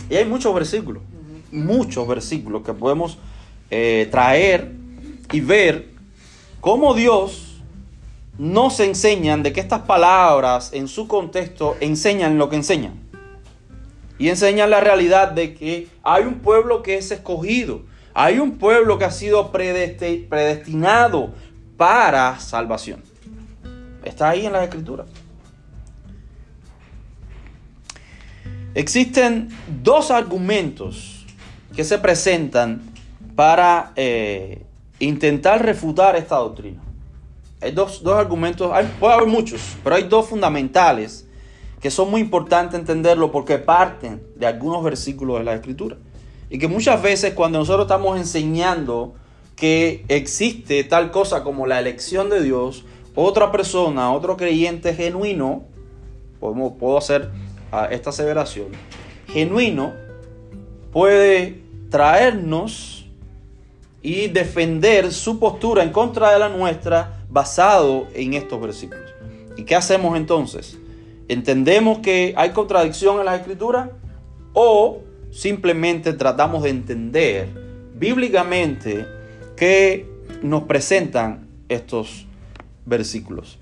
Y 0.10 0.16
hay 0.16 0.26
muchos 0.26 0.54
versículos, 0.54 1.02
muchos 1.52 2.08
versículos 2.08 2.64
que 2.64 2.74
podemos 2.74 3.18
eh, 3.72 4.08
traer 4.12 4.72
y 5.32 5.40
ver 5.40 5.90
cómo 6.60 6.94
Dios 6.94 7.62
nos 8.38 8.80
enseñan 8.80 9.44
de 9.44 9.54
que 9.54 9.60
estas 9.60 9.82
palabras 9.82 10.74
en 10.74 10.88
su 10.88 11.08
contexto 11.08 11.76
enseñan 11.80 12.38
lo 12.38 12.50
que 12.50 12.56
enseñan. 12.56 13.00
Y 14.20 14.30
enseñan 14.30 14.70
la 14.70 14.80
realidad 14.80 15.32
de 15.32 15.54
que 15.54 15.88
hay 16.04 16.24
un 16.24 16.36
pueblo 16.36 16.84
que 16.84 16.98
es 16.98 17.12
escogido, 17.12 17.82
hay 18.14 18.40
un 18.40 18.58
pueblo 18.58 18.98
que 18.98 19.06
ha 19.06 19.12
sido 19.12 19.52
predestinado 19.52 21.34
para 21.78 22.40
salvación. 22.40 23.04
Está 24.04 24.30
ahí 24.30 24.46
en 24.46 24.54
las 24.54 24.64
escrituras. 24.64 25.08
Existen 28.76 29.50
dos 29.84 30.12
argumentos 30.12 31.26
que 31.76 31.84
se 31.84 31.98
presentan 32.00 32.82
para 33.36 33.94
eh, 33.96 34.64
intentar 35.00 35.64
refutar 35.64 36.16
esta 36.16 36.36
doctrina. 36.38 36.82
Hay 37.62 37.72
dos, 37.72 38.06
argumentos, 38.06 38.72
hay, 38.74 38.86
puede 39.00 39.14
haber 39.14 39.28
muchos, 39.28 39.78
pero 39.84 39.96
hay 39.96 40.04
dos 40.04 40.28
fundamentales 40.28 41.28
que 41.80 41.90
son 41.92 42.10
muy 42.12 42.22
importantes 42.22 42.80
entenderlo 42.80 43.32
porque 43.32 43.58
parten 43.58 44.22
de 44.36 44.48
algunos 44.48 44.84
versículos 44.84 45.40
de 45.40 45.46
la 45.46 45.54
Escritura. 45.54 45.98
Y 46.54 46.60
que 46.60 46.68
muchas 46.68 47.02
veces 47.02 47.34
cuando 47.34 47.58
nosotros 47.58 47.86
estamos 47.86 48.16
enseñando 48.16 49.16
que 49.56 50.06
existe 50.08 50.84
tal 50.84 51.10
cosa 51.10 51.44
como 51.44 51.66
la 51.66 51.80
elección 51.80 52.30
de 52.30 52.44
Dios, 52.44 52.86
otra 53.16 53.52
persona, 53.52 54.14
otro 54.14 54.38
creyente 54.38 54.94
genuino, 54.94 55.64
podemos, 56.40 56.74
puedo 56.80 57.00
hacer 57.00 57.32
ah, 57.72 57.88
esta 57.90 58.12
aseveración, 58.12 58.68
genuino 59.30 59.94
puede 60.92 61.64
traernos 61.90 63.08
y 64.04 64.28
defender 64.28 65.12
su 65.12 65.40
postura 65.40 65.82
en 65.82 65.90
contra 65.90 66.34
de 66.34 66.38
la 66.38 66.50
nuestra 66.50 67.26
basado 67.32 68.06
en 68.14 68.36
estos 68.36 68.62
versículos. 68.62 69.12
¿Y 69.58 69.64
qué 69.64 69.76
hacemos 69.76 70.16
entonces? 70.16 70.78
¿Entendemos 71.28 71.98
que 71.98 72.36
hay 72.38 72.52
contradicción 72.52 73.18
en 73.18 73.26
la 73.26 73.38
escritura 73.38 73.90
o 74.54 75.00
simplemente 75.34 76.14
tratamos 76.14 76.64
de 76.64 76.70
entender 76.70 77.50
bíblicamente 77.96 79.06
que 79.58 80.06
nos 80.42 80.64
presentan 80.64 81.48
estos 81.68 82.28
versículos? 82.86 83.58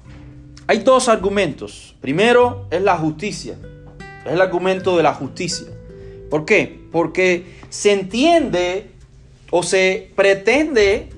Hay 0.67 0.79
dos 0.79 1.07
argumentos. 1.09 1.95
Primero 2.01 2.67
es 2.69 2.81
la 2.81 2.97
justicia. 2.97 3.57
Es 4.25 4.33
el 4.33 4.41
argumento 4.41 4.97
de 4.97 5.03
la 5.03 5.13
justicia. 5.13 5.67
¿Por 6.29 6.45
qué? 6.45 6.81
Porque 6.91 7.45
se 7.69 7.93
entiende 7.93 8.91
o 9.49 9.63
se 9.63 10.11
pretende 10.15 11.09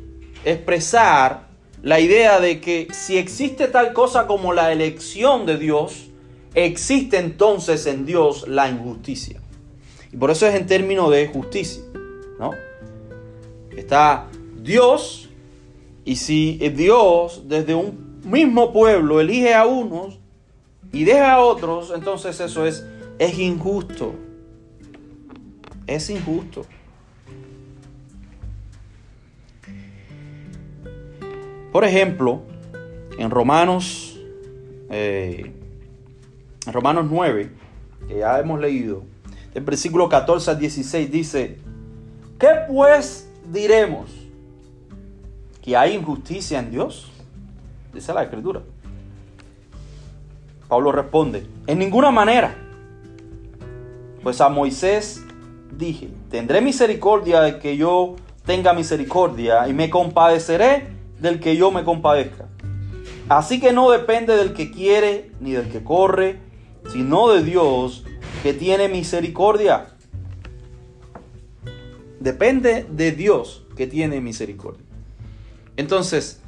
expresar 0.46 1.48
la 1.82 2.00
idea 2.00 2.40
de 2.40 2.62
que 2.62 2.88
si 2.92 3.18
existe 3.18 3.68
tal 3.68 3.94
cosa 3.94 4.28
como 4.28 4.54
la 4.54 4.72
elección 4.72 5.46
de 5.46 5.58
Dios, 5.58 6.10
existe 6.56 7.18
entonces 7.18 7.86
en 7.88 8.06
Dios 8.06 8.48
la 8.48 8.70
injusticia. 8.70 9.43
Y 10.14 10.18
por 10.18 10.30
eso 10.30 10.46
es 10.46 10.54
en 10.54 10.68
términos 10.68 11.10
de 11.10 11.28
justicia, 11.28 11.82
¿no? 12.40 12.52
Está 13.76 14.28
Dios, 14.62 15.28
y 16.06 16.18
si 16.18 16.58
Dios 16.70 17.44
desde 17.48 17.74
un 17.74 18.22
mismo 18.24 18.72
pueblo 18.72 19.20
elige 19.20 19.56
a 19.56 19.66
unos 19.66 20.20
y 20.92 21.04
deja 21.04 21.34
a 21.34 21.40
otros, 21.40 21.92
entonces 21.96 22.40
eso 22.40 22.68
es, 22.68 22.86
es 23.18 23.40
injusto. 23.40 24.14
Es 25.88 26.12
injusto. 26.12 26.68
Por 31.72 31.86
ejemplo, 31.86 32.44
en 33.18 33.32
Romanos, 33.32 34.20
eh, 34.92 35.52
en 36.68 36.74
Romanos 36.74 37.08
9, 37.10 37.50
que 38.08 38.20
ya 38.20 38.40
hemos 38.40 38.60
leído, 38.60 39.12
el 39.54 39.64
versículo 39.64 40.10
14 40.10 40.52
al 40.52 40.60
16 40.60 41.12
dice, 41.12 41.60
¿qué 42.40 42.50
pues 42.68 43.30
diremos? 43.52 44.10
¿Que 45.62 45.78
hay 45.78 45.94
injusticia 45.94 46.60
en 46.60 46.72
Dios? 46.72 47.12
Dice 47.94 48.14
la 48.14 48.24
escritura. 48.24 48.62
Pablo 50.68 50.92
responde, 50.92 51.46
en 51.68 51.78
ninguna 51.78 52.10
manera. 52.10 52.56
Pues 54.24 54.42
a 54.42 54.50
Moisés 54.50 55.24
dije, 55.78 56.10
tendré 56.32 56.62
misericordia 56.62 57.42
de 57.42 57.60
que 57.60 57.78
yo 57.78 58.16
tenga 58.46 58.74
misericordia 58.74 59.68
y 59.68 59.74
me 59.74 59.90
compadeceré 59.90 60.88
del 61.20 61.40
que 61.40 61.56
yo 61.56 61.72
me 61.72 61.84
compadezca. 61.84 62.48
Así 63.30 63.60
que 63.60 63.72
no 63.72 63.92
depende 63.92 64.36
del 64.36 64.54
que 64.54 64.72
quiere 64.72 65.32
ni 65.40 65.52
del 65.52 65.70
que 65.70 65.84
corre, 65.84 66.40
sino 66.92 67.30
de 67.30 67.44
Dios 67.44 68.04
que 68.42 68.54
tiene 68.54 68.90
misericordia. 68.90 69.88
Depende 72.20 72.86
de 72.90 73.12
Dios 73.12 73.66
que 73.76 73.88
tiene 73.88 74.22
misericordia. 74.22 74.86
Entonces, 75.76 76.42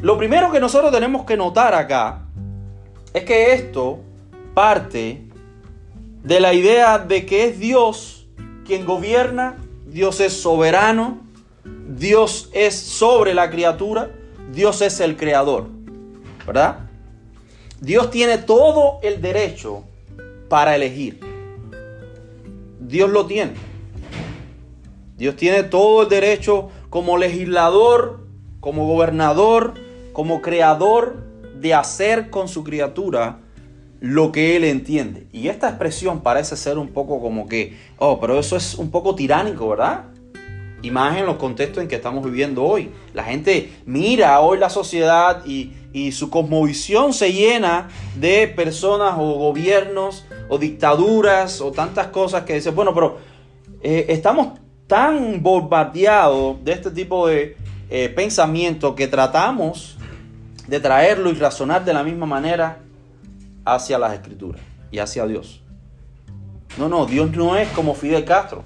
lo 0.00 0.18
primero 0.18 0.50
que 0.50 0.60
nosotros 0.60 0.92
tenemos 0.92 1.24
que 1.24 1.36
notar 1.36 1.74
acá 1.74 2.26
es 3.12 3.24
que 3.24 3.52
esto 3.52 4.00
parte 4.54 5.22
de 6.22 6.40
la 6.40 6.52
idea 6.52 6.98
de 6.98 7.24
que 7.24 7.44
es 7.44 7.58
Dios 7.58 8.26
quien 8.66 8.84
gobierna, 8.84 9.56
Dios 9.86 10.20
es 10.20 10.32
soberano, 10.32 11.20
Dios 11.64 12.50
es 12.52 12.74
sobre 12.74 13.32
la 13.32 13.50
criatura, 13.50 14.10
Dios 14.52 14.82
es 14.82 15.00
el 15.00 15.16
creador, 15.16 15.68
¿verdad? 16.46 16.90
Dios 17.80 18.10
tiene 18.10 18.38
todo 18.38 18.98
el 19.02 19.20
derecho 19.20 19.84
para 20.48 20.76
elegir. 20.76 21.20
Dios 22.80 23.10
lo 23.10 23.26
tiene. 23.26 23.54
Dios 25.16 25.36
tiene 25.36 25.62
todo 25.62 26.02
el 26.02 26.08
derecho 26.08 26.68
como 26.90 27.18
legislador, 27.18 28.26
como 28.60 28.86
gobernador, 28.86 29.74
como 30.12 30.42
creador 30.42 31.24
de 31.58 31.74
hacer 31.74 32.30
con 32.30 32.48
su 32.48 32.64
criatura 32.64 33.40
lo 34.00 34.30
que 34.30 34.56
él 34.56 34.64
entiende. 34.64 35.26
Y 35.32 35.48
esta 35.48 35.68
expresión 35.68 36.20
parece 36.20 36.56
ser 36.56 36.78
un 36.78 36.88
poco 36.88 37.20
como 37.20 37.48
que, 37.48 37.76
oh, 37.98 38.20
pero 38.20 38.38
eso 38.38 38.56
es 38.56 38.74
un 38.74 38.90
poco 38.90 39.14
tiránico, 39.14 39.68
¿verdad? 39.70 40.04
y 40.86 40.88
en 40.88 41.26
los 41.26 41.36
contextos 41.36 41.82
en 41.82 41.88
que 41.88 41.96
estamos 41.96 42.24
viviendo 42.24 42.62
hoy. 42.62 42.90
La 43.12 43.24
gente 43.24 43.72
mira 43.86 44.40
hoy 44.40 44.58
la 44.58 44.70
sociedad 44.70 45.44
y, 45.44 45.72
su 46.12 46.28
cosmovisión 46.28 47.14
se 47.14 47.32
llena 47.32 47.88
de 48.16 48.48
personas 48.48 49.14
o 49.16 49.32
gobiernos 49.38 50.25
o 50.48 50.58
dictaduras 50.58 51.60
o 51.60 51.72
tantas 51.72 52.08
cosas 52.08 52.44
que 52.44 52.54
dicen, 52.54 52.74
bueno, 52.74 52.94
pero 52.94 53.18
eh, 53.82 54.06
estamos 54.08 54.58
tan 54.86 55.42
bombardeados 55.42 56.62
de 56.64 56.72
este 56.72 56.90
tipo 56.90 57.26
de 57.26 57.56
eh, 57.90 58.08
pensamiento 58.08 58.94
que 58.94 59.08
tratamos 59.08 59.96
de 60.66 60.80
traerlo 60.80 61.30
y 61.30 61.34
razonar 61.34 61.84
de 61.84 61.94
la 61.94 62.02
misma 62.02 62.26
manera 62.26 62.78
hacia 63.64 63.98
las 63.98 64.14
escrituras 64.14 64.60
y 64.90 64.98
hacia 64.98 65.26
Dios. 65.26 65.62
No, 66.78 66.88
no, 66.88 67.06
Dios 67.06 67.30
no 67.32 67.56
es 67.56 67.68
como 67.70 67.94
Fidel 67.94 68.24
Castro. 68.24 68.64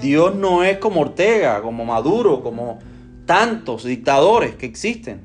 Dios 0.00 0.34
no 0.34 0.64
es 0.64 0.78
como 0.78 1.02
Ortega, 1.02 1.60
como 1.60 1.84
Maduro, 1.84 2.42
como 2.42 2.78
tantos 3.26 3.84
dictadores 3.84 4.54
que 4.54 4.66
existen. 4.66 5.22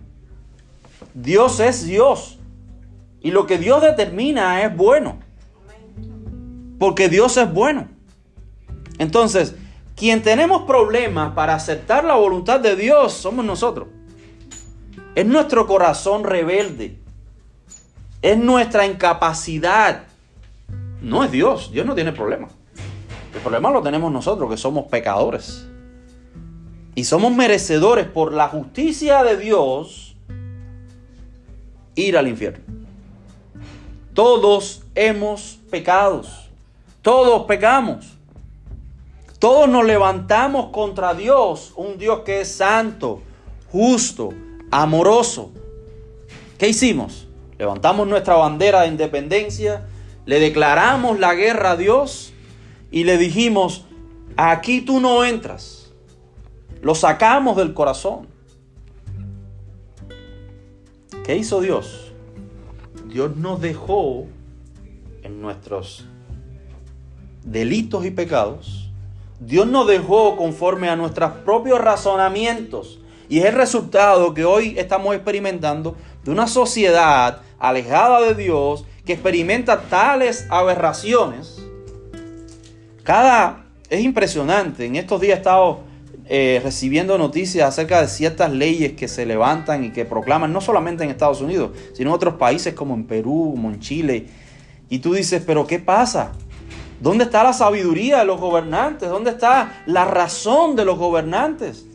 Dios 1.13 1.59
es 1.59 1.85
Dios. 1.85 2.36
Y 3.27 3.31
lo 3.31 3.45
que 3.45 3.57
Dios 3.57 3.81
determina 3.81 4.63
es 4.63 4.73
bueno. 4.73 5.19
Porque 6.79 7.09
Dios 7.09 7.35
es 7.35 7.51
bueno. 7.51 7.89
Entonces, 8.99 9.53
quien 9.97 10.21
tenemos 10.21 10.61
problemas 10.61 11.33
para 11.33 11.53
aceptar 11.53 12.05
la 12.05 12.15
voluntad 12.15 12.61
de 12.61 12.77
Dios 12.77 13.11
somos 13.11 13.43
nosotros. 13.43 13.89
Es 15.13 15.25
nuestro 15.25 15.67
corazón 15.67 16.23
rebelde. 16.23 16.99
Es 18.21 18.37
nuestra 18.37 18.85
incapacidad. 18.85 20.03
No 21.01 21.25
es 21.25 21.29
Dios. 21.29 21.69
Dios 21.73 21.85
no 21.85 21.95
tiene 21.95 22.13
problemas. 22.13 22.53
El 23.35 23.41
problema 23.41 23.71
lo 23.71 23.81
tenemos 23.81 24.09
nosotros, 24.09 24.49
que 24.49 24.55
somos 24.55 24.85
pecadores. 24.85 25.67
Y 26.95 27.03
somos 27.03 27.35
merecedores 27.35 28.07
por 28.07 28.31
la 28.31 28.47
justicia 28.47 29.21
de 29.25 29.35
Dios 29.35 30.15
ir 31.95 32.17
al 32.17 32.29
infierno. 32.29 32.86
Todos 34.17 34.81
hemos 34.95 35.59
pecados. 35.69 36.49
Todos 37.03 37.45
pecamos. 37.45 38.17
Todos 39.37 39.69
nos 39.69 39.85
levantamos 39.85 40.71
contra 40.71 41.13
Dios, 41.13 41.71
un 41.75 41.99
Dios 41.99 42.21
que 42.21 42.41
es 42.41 42.51
santo, 42.51 43.21
justo, 43.71 44.29
amoroso. 44.71 45.51
¿Qué 46.57 46.69
hicimos? 46.69 47.27
Levantamos 47.59 48.07
nuestra 48.07 48.33
bandera 48.33 48.81
de 48.81 48.87
independencia, 48.87 49.85
le 50.25 50.39
declaramos 50.39 51.19
la 51.19 51.35
guerra 51.35 51.73
a 51.73 51.77
Dios 51.77 52.33
y 52.89 53.03
le 53.03 53.19
dijimos, 53.19 53.85
aquí 54.35 54.81
tú 54.81 54.99
no 54.99 55.25
entras. 55.25 55.91
Lo 56.81 56.95
sacamos 56.95 57.55
del 57.55 57.75
corazón. 57.75 58.27
¿Qué 61.23 61.35
hizo 61.35 61.61
Dios? 61.61 62.06
Dios 63.17 63.35
nos 63.35 63.59
dejó 63.59 64.27
en 65.23 65.41
nuestros 65.41 66.05
delitos 67.43 68.05
y 68.05 68.11
pecados. 68.11 68.91
Dios 69.39 69.65
nos 69.65 69.87
dejó 69.87 70.37
conforme 70.37 70.87
a 70.87 70.95
nuestros 70.95 71.31
propios 71.43 71.81
razonamientos. 71.81 72.99
Y 73.27 73.39
es 73.39 73.45
el 73.45 73.55
resultado 73.55 74.35
que 74.35 74.45
hoy 74.45 74.75
estamos 74.77 75.15
experimentando 75.15 75.95
de 76.23 76.29
una 76.29 76.45
sociedad 76.45 77.41
alejada 77.57 78.21
de 78.21 78.35
Dios 78.35 78.85
que 79.03 79.13
experimenta 79.13 79.81
tales 79.89 80.45
aberraciones 80.51 81.59
cada, 83.01 83.65
es 83.89 84.01
impresionante, 84.01 84.85
en 84.85 84.95
estos 84.95 85.19
días 85.21 85.37
he 85.37 85.39
estado 85.39 85.79
eh, 86.29 86.59
recibiendo 86.63 87.17
noticias 87.17 87.67
acerca 87.67 88.01
de 88.01 88.07
ciertas 88.07 88.51
leyes 88.51 88.93
que 88.93 89.07
se 89.07 89.25
levantan 89.25 89.85
y 89.85 89.91
que 89.91 90.05
proclaman, 90.05 90.51
no 90.51 90.59
solamente 90.61 91.03
en 91.03 91.09
Estados 91.09 91.41
Unidos, 91.41 91.71
sino 91.93 92.09
en 92.09 92.15
otros 92.15 92.33
países 92.35 92.73
como 92.73 92.95
en 92.95 93.05
Perú, 93.05 93.51
como 93.55 93.69
en 93.69 93.79
Chile. 93.79 94.27
Y 94.89 94.99
tú 94.99 95.13
dices, 95.13 95.43
pero 95.45 95.65
¿qué 95.65 95.79
pasa? 95.79 96.33
¿Dónde 96.99 97.25
está 97.25 97.43
la 97.43 97.53
sabiduría 97.53 98.19
de 98.19 98.25
los 98.25 98.39
gobernantes? 98.39 99.09
¿Dónde 99.09 99.31
está 99.31 99.83
la 99.85 100.05
razón 100.05 100.75
de 100.75 100.83
los 100.83 100.97
gobernantes? 100.97 101.85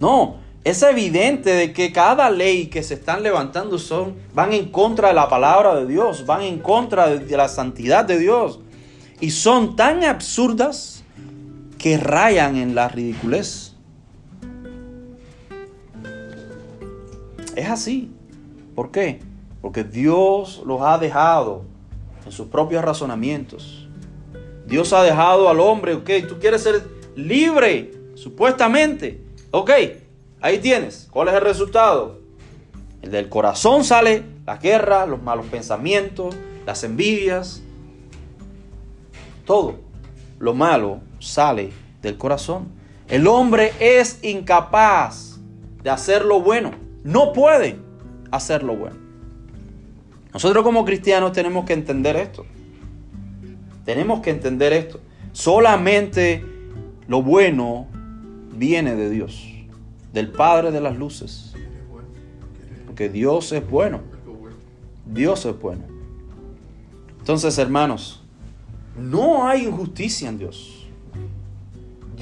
No, 0.00 0.36
es 0.64 0.82
evidente 0.82 1.50
de 1.50 1.72
que 1.72 1.92
cada 1.92 2.30
ley 2.30 2.66
que 2.66 2.82
se 2.82 2.94
están 2.94 3.22
levantando 3.22 3.78
son, 3.78 4.14
van 4.32 4.52
en 4.52 4.70
contra 4.70 5.08
de 5.08 5.14
la 5.14 5.28
palabra 5.28 5.74
de 5.74 5.86
Dios, 5.86 6.24
van 6.24 6.42
en 6.42 6.60
contra 6.60 7.08
de 7.08 7.36
la 7.36 7.48
santidad 7.48 8.04
de 8.04 8.18
Dios 8.18 8.60
y 9.20 9.30
son 9.30 9.76
tan 9.76 10.04
absurdas 10.04 11.01
que 11.82 11.98
rayan 11.98 12.56
en 12.56 12.76
la 12.76 12.88
ridiculez. 12.88 13.74
Es 17.56 17.68
así. 17.68 18.12
¿Por 18.76 18.92
qué? 18.92 19.20
Porque 19.60 19.82
Dios 19.82 20.62
los 20.64 20.80
ha 20.80 20.96
dejado 20.98 21.64
en 22.24 22.30
sus 22.30 22.46
propios 22.46 22.84
razonamientos. 22.84 23.88
Dios 24.64 24.92
ha 24.92 25.02
dejado 25.02 25.48
al 25.48 25.58
hombre, 25.58 25.94
ok, 25.94 26.08
tú 26.28 26.38
quieres 26.38 26.62
ser 26.62 26.88
libre, 27.16 27.90
supuestamente. 28.14 29.20
Ok, 29.50 29.70
ahí 30.40 30.58
tienes. 30.58 31.08
¿Cuál 31.10 31.28
es 31.28 31.34
el 31.34 31.40
resultado? 31.40 32.20
El 33.02 33.10
del 33.10 33.28
corazón 33.28 33.82
sale 33.82 34.22
la 34.46 34.56
guerra, 34.56 35.04
los 35.04 35.20
malos 35.20 35.46
pensamientos, 35.46 36.32
las 36.64 36.84
envidias, 36.84 37.60
todo 39.44 39.80
lo 40.38 40.54
malo 40.54 41.00
sale 41.22 41.72
del 42.02 42.18
corazón. 42.18 42.68
El 43.08 43.26
hombre 43.26 43.72
es 43.80 44.18
incapaz 44.22 45.38
de 45.82 45.90
hacer 45.90 46.24
lo 46.24 46.40
bueno. 46.40 46.72
No 47.04 47.32
puede 47.32 47.78
hacer 48.30 48.62
lo 48.62 48.76
bueno. 48.76 48.96
Nosotros 50.32 50.64
como 50.64 50.84
cristianos 50.84 51.32
tenemos 51.32 51.64
que 51.64 51.74
entender 51.74 52.16
esto. 52.16 52.44
Tenemos 53.84 54.20
que 54.20 54.30
entender 54.30 54.72
esto. 54.72 55.00
Solamente 55.32 56.44
lo 57.06 57.22
bueno 57.22 57.86
viene 58.52 58.94
de 58.94 59.10
Dios, 59.10 59.46
del 60.12 60.30
Padre 60.30 60.70
de 60.70 60.80
las 60.80 60.96
luces. 60.96 61.54
Porque 62.86 63.08
Dios 63.08 63.52
es 63.52 63.68
bueno. 63.68 64.00
Dios 65.06 65.44
es 65.44 65.58
bueno. 65.58 65.84
Entonces, 67.18 67.58
hermanos, 67.58 68.22
no 68.96 69.46
hay 69.46 69.66
injusticia 69.66 70.28
en 70.28 70.38
Dios. 70.38 70.81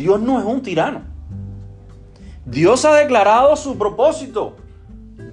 Dios 0.01 0.19
no 0.19 0.39
es 0.39 0.47
un 0.47 0.63
tirano. 0.63 1.03
Dios 2.47 2.87
ha 2.87 2.95
declarado 2.95 3.55
su 3.55 3.77
propósito. 3.77 4.57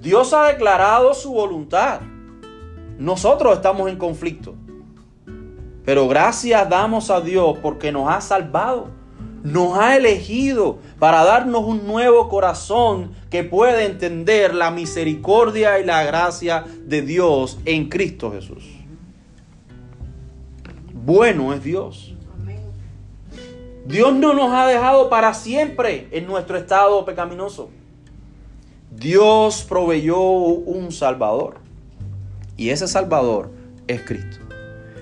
Dios 0.02 0.34
ha 0.34 0.48
declarado 0.48 1.14
su 1.14 1.32
voluntad. 1.32 2.02
Nosotros 2.98 3.56
estamos 3.56 3.88
en 3.88 3.96
conflicto. 3.96 4.56
Pero 5.86 6.06
gracias 6.06 6.68
damos 6.68 7.08
a 7.08 7.22
Dios 7.22 7.56
porque 7.62 7.90
nos 7.92 8.10
ha 8.10 8.20
salvado. 8.20 8.90
Nos 9.42 9.78
ha 9.78 9.96
elegido 9.96 10.80
para 10.98 11.24
darnos 11.24 11.64
un 11.64 11.86
nuevo 11.86 12.28
corazón 12.28 13.12
que 13.30 13.44
puede 13.44 13.86
entender 13.86 14.54
la 14.54 14.70
misericordia 14.70 15.78
y 15.80 15.86
la 15.86 16.02
gracia 16.02 16.66
de 16.84 17.00
Dios 17.00 17.58
en 17.64 17.88
Cristo 17.88 18.32
Jesús. 18.32 18.64
Bueno 20.92 21.54
es 21.54 21.64
Dios. 21.64 22.17
Dios 23.88 24.12
no 24.12 24.34
nos 24.34 24.52
ha 24.52 24.66
dejado 24.66 25.08
para 25.08 25.32
siempre 25.32 26.08
en 26.10 26.26
nuestro 26.26 26.58
estado 26.58 27.06
pecaminoso. 27.06 27.70
Dios 28.90 29.64
proveyó 29.66 30.20
un 30.20 30.92
Salvador. 30.92 31.56
Y 32.58 32.68
ese 32.68 32.86
Salvador 32.86 33.50
es 33.86 34.02
Cristo. 34.02 34.40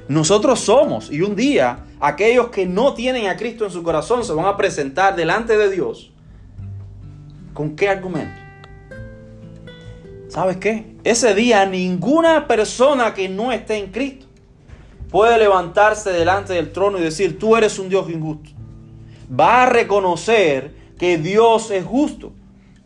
Nosotros 0.07 0.61
somos, 0.61 1.11
y 1.11 1.23
un 1.23 1.35
día 1.35 1.85
aquellos 1.99 2.51
que 2.51 2.65
no 2.65 2.95
tienen 2.95 3.27
a 3.27 3.37
Cristo 3.37 3.65
en 3.65 3.73
su 3.73 3.83
corazón 3.83 4.25
se 4.25 4.33
van 4.33 4.47
a 4.47 4.57
presentar 4.57 5.17
delante 5.17 5.59
de 5.59 5.69
Dios. 5.69 6.13
¿Con 7.55 7.75
qué 7.75 7.89
argumento? 7.89 8.41
¿Sabes 10.29 10.59
qué? 10.59 10.95
Ese 11.03 11.35
día 11.35 11.67
ninguna 11.67 12.47
persona 12.47 13.15
que 13.15 13.29
no 13.29 13.51
esté 13.51 13.79
en 13.79 13.91
Cristo 13.91 14.27
puede 15.11 15.39
levantarse 15.39 16.13
delante 16.13 16.53
del 16.53 16.71
trono 16.71 16.99
y 16.99 17.03
decir, 17.03 17.37
tú 17.37 17.57
eres 17.57 17.81
un 17.81 17.89
Dios 17.89 18.09
injusto. 18.09 18.56
Va 19.29 19.65
a 19.65 19.67
reconocer 19.67 20.75
que 20.99 21.19
Dios 21.19 21.71
es 21.71 21.85
justo 21.85 22.33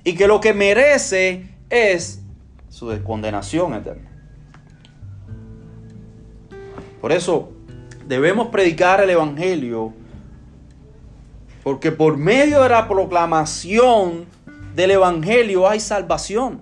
y 0.04 0.14
que 0.14 0.26
lo 0.26 0.40
que 0.40 0.52
merece 0.54 1.46
es 1.68 2.22
su 2.68 2.98
condenación 3.04 3.74
eterna. 3.74 4.10
Por 7.00 7.12
eso 7.12 7.52
debemos 8.06 8.48
predicar 8.48 9.00
el 9.02 9.10
Evangelio, 9.10 9.92
porque 11.62 11.92
por 11.92 12.16
medio 12.16 12.62
de 12.62 12.68
la 12.68 12.88
proclamación 12.88 14.26
del 14.74 14.92
Evangelio 14.92 15.68
hay 15.68 15.80
salvación. 15.80 16.60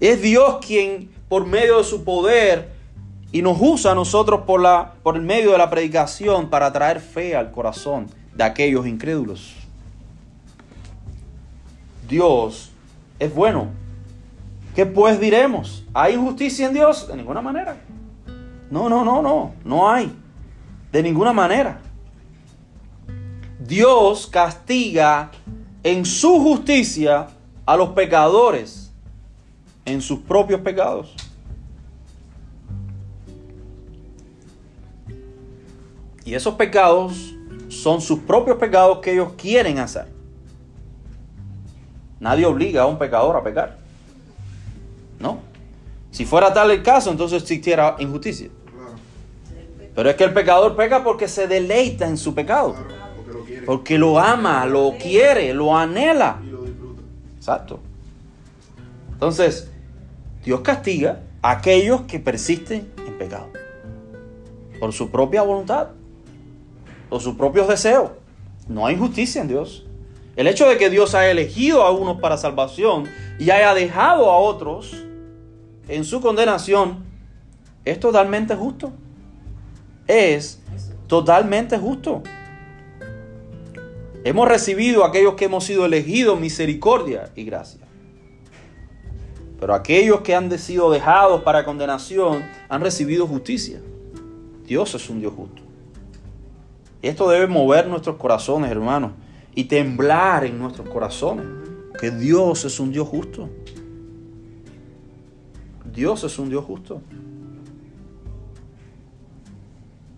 Es 0.00 0.20
Dios 0.20 0.58
quien, 0.64 1.10
por 1.28 1.46
medio 1.46 1.78
de 1.78 1.84
su 1.84 2.04
poder, 2.04 2.75
y 3.36 3.42
nos 3.42 3.58
usa 3.60 3.92
a 3.92 3.94
nosotros 3.94 4.44
por, 4.46 4.62
la, 4.62 4.94
por 5.02 5.14
el 5.14 5.20
medio 5.20 5.52
de 5.52 5.58
la 5.58 5.68
predicación 5.68 6.48
para 6.48 6.72
traer 6.72 7.00
fe 7.00 7.36
al 7.36 7.50
corazón 7.50 8.06
de 8.34 8.42
aquellos 8.42 8.86
incrédulos. 8.86 9.54
Dios 12.08 12.70
es 13.18 13.34
bueno. 13.34 13.68
¿Qué 14.74 14.86
pues 14.86 15.20
diremos? 15.20 15.84
¿Hay 15.92 16.14
injusticia 16.14 16.66
en 16.66 16.72
Dios? 16.72 17.08
De 17.08 17.14
ninguna 17.14 17.42
manera. 17.42 17.76
No, 18.70 18.88
no, 18.88 19.04
no, 19.04 19.20
no. 19.20 19.52
No 19.66 19.90
hay. 19.90 20.10
De 20.90 21.02
ninguna 21.02 21.34
manera. 21.34 21.78
Dios 23.58 24.28
castiga 24.28 25.30
en 25.82 26.06
su 26.06 26.40
justicia 26.40 27.26
a 27.66 27.76
los 27.76 27.90
pecadores 27.90 28.94
en 29.84 30.00
sus 30.00 30.20
propios 30.20 30.62
pecados. 30.62 31.14
Y 36.26 36.34
esos 36.34 36.54
pecados 36.56 37.34
son 37.68 38.00
sus 38.00 38.18
propios 38.18 38.58
pecados 38.58 38.98
que 38.98 39.12
ellos 39.12 39.32
quieren 39.38 39.78
hacer. 39.78 40.08
Nadie 42.18 42.44
obliga 42.44 42.82
a 42.82 42.86
un 42.86 42.98
pecador 42.98 43.36
a 43.36 43.44
pecar. 43.44 43.78
¿No? 45.20 45.38
Si 46.10 46.24
fuera 46.24 46.52
tal 46.52 46.72
el 46.72 46.82
caso, 46.82 47.12
entonces 47.12 47.42
existiera 47.42 47.94
injusticia. 48.00 48.48
Pero 49.94 50.10
es 50.10 50.16
que 50.16 50.24
el 50.24 50.34
pecador 50.34 50.74
peca 50.74 51.04
porque 51.04 51.28
se 51.28 51.46
deleita 51.46 52.08
en 52.08 52.18
su 52.18 52.34
pecado. 52.34 52.74
porque 53.16 53.32
lo 53.32 53.44
quiere. 53.44 53.66
Porque 53.66 53.98
lo 53.98 54.18
ama, 54.18 54.66
lo 54.66 54.94
quiere, 55.00 55.54
lo 55.54 55.76
anhela. 55.76 56.40
Y 56.44 56.48
lo 56.48 56.62
disfruta. 56.62 57.02
Exacto. 57.36 57.80
Entonces, 59.12 59.70
Dios 60.44 60.60
castiga 60.60 61.20
a 61.40 61.52
aquellos 61.52 62.02
que 62.02 62.18
persisten 62.18 62.92
en 63.06 63.16
pecado. 63.16 63.48
Por 64.80 64.92
su 64.92 65.10
propia 65.10 65.42
voluntad. 65.42 65.88
Por 67.08 67.20
sus 67.20 67.34
propios 67.36 67.68
deseos. 67.68 68.10
No 68.68 68.86
hay 68.86 68.96
justicia 68.96 69.40
en 69.40 69.48
Dios. 69.48 69.86
El 70.36 70.46
hecho 70.48 70.68
de 70.68 70.76
que 70.76 70.90
Dios 70.90 71.14
haya 71.14 71.30
elegido 71.30 71.82
a 71.82 71.90
unos 71.92 72.20
para 72.20 72.36
salvación 72.36 73.04
y 73.38 73.50
haya 73.50 73.72
dejado 73.74 74.30
a 74.30 74.38
otros 74.38 74.94
en 75.88 76.04
su 76.04 76.20
condenación 76.20 77.04
es 77.84 78.00
totalmente 78.00 78.54
justo. 78.54 78.92
Es 80.06 80.60
totalmente 81.06 81.78
justo. 81.78 82.22
Hemos 84.24 84.48
recibido 84.48 85.04
aquellos 85.04 85.34
que 85.34 85.44
hemos 85.44 85.64
sido 85.64 85.86
elegidos 85.86 86.38
misericordia 86.38 87.30
y 87.36 87.44
gracia. 87.44 87.80
Pero 89.58 89.72
aquellos 89.72 90.20
que 90.20 90.34
han 90.34 90.50
sido 90.58 90.90
dejados 90.90 91.42
para 91.42 91.64
condenación 91.64 92.44
han 92.68 92.80
recibido 92.82 93.26
justicia. 93.26 93.80
Dios 94.66 94.94
es 94.94 95.08
un 95.08 95.20
Dios 95.20 95.32
justo. 95.34 95.65
Esto 97.08 97.28
debe 97.28 97.46
mover 97.46 97.86
nuestros 97.86 98.16
corazones, 98.16 98.68
hermanos, 98.68 99.12
y 99.54 99.64
temblar 99.64 100.44
en 100.44 100.58
nuestros 100.58 100.88
corazones. 100.88 101.46
Que 102.00 102.10
Dios 102.10 102.64
es 102.64 102.80
un 102.80 102.90
Dios 102.90 103.06
justo. 103.06 103.48
Dios 105.94 106.24
es 106.24 106.38
un 106.38 106.50
Dios 106.50 106.64
justo. 106.64 107.00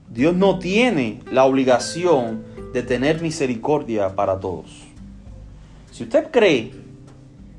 Dios 0.08 0.34
no 0.34 0.58
tiene 0.58 1.20
la 1.30 1.44
obligación 1.44 2.42
de 2.72 2.82
tener 2.82 3.20
misericordia 3.20 4.16
para 4.16 4.40
todos. 4.40 4.84
Si 5.92 6.04
usted 6.04 6.30
cree 6.30 6.72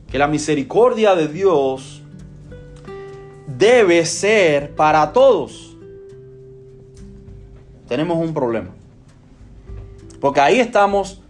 que 0.08 0.18
la 0.18 0.28
misericordia 0.28 1.14
de 1.16 1.28
Dios 1.28 2.02
debe 3.46 4.04
ser 4.06 4.76
para 4.76 5.14
todos, 5.14 5.78
tenemos 7.88 8.18
un 8.18 8.34
problema. 8.34 8.79
Porque 10.20 10.40
ahí 10.42 10.60
estamos 10.60 11.22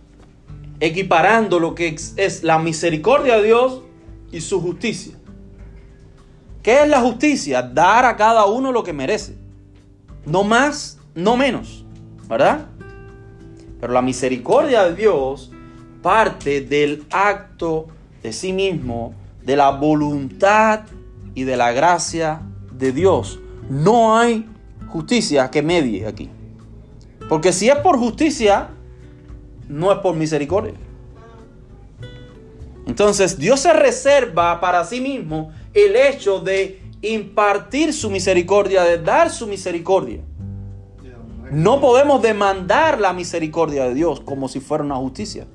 equiparando 0.80 1.60
lo 1.60 1.76
que 1.76 1.96
es 2.16 2.44
la 2.44 2.60
misericordia 2.60 3.38
de 3.38 3.44
Dios 3.44 3.82
y 4.32 4.42
su 4.42 4.62
justicia. 4.62 5.16
¿Qué 6.64 6.84
es 6.84 6.90
la 6.90 7.02
justicia? 7.02 7.62
Dar 7.62 8.06
a 8.06 8.16
cada 8.16 8.46
uno 8.46 8.72
lo 8.72 8.84
que 8.84 8.94
merece. 8.94 9.36
No 10.26 10.44
más, 10.44 11.00
no 11.16 11.38
menos. 11.38 11.86
¿Verdad? 12.28 12.68
Pero 13.80 13.94
la 13.94 14.02
misericordia 14.02 14.84
de 14.84 14.96
Dios 14.96 15.52
parte 16.02 16.62
del 16.62 17.06
acto 17.12 17.88
de 18.22 18.34
sí 18.34 18.54
mismo, 18.54 19.14
de 19.44 19.56
la 19.56 19.72
voluntad 19.72 20.82
y 21.34 21.44
de 21.44 21.58
la 21.58 21.72
gracia 21.72 22.42
de 22.72 22.92
Dios. 22.92 23.40
No 23.70 24.18
hay 24.18 24.46
justicia 24.88 25.50
que 25.50 25.62
medie 25.62 26.08
aquí. 26.08 26.30
Porque 27.28 27.54
si 27.54 27.70
es 27.70 27.76
por 27.78 27.98
justicia, 27.98 28.70
no 29.70 29.92
es 29.94 30.00
por 30.00 30.16
misericordia. 30.16 30.74
Entonces 32.86 33.38
Dios 33.38 33.62
se 33.62 33.72
reserva 33.72 34.60
para 34.60 34.84
sí 34.84 35.00
mismo 35.00 35.52
el 35.74 35.96
hecho 35.96 36.40
de 36.40 36.82
impartir 37.02 37.94
su 37.94 38.10
misericordia, 38.10 38.84
de 38.84 38.98
dar 38.98 39.30
su 39.30 39.48
misericordia. 39.48 40.22
No 41.52 41.80
podemos 41.80 42.22
demandar 42.22 43.00
la 43.00 43.14
misericordia 43.14 43.86
de 43.86 43.94
Dios 43.94 44.20
como 44.20 44.48
si 44.48 44.60
fuera 44.60 44.84
una 44.84 44.98
justicia. 44.98 45.48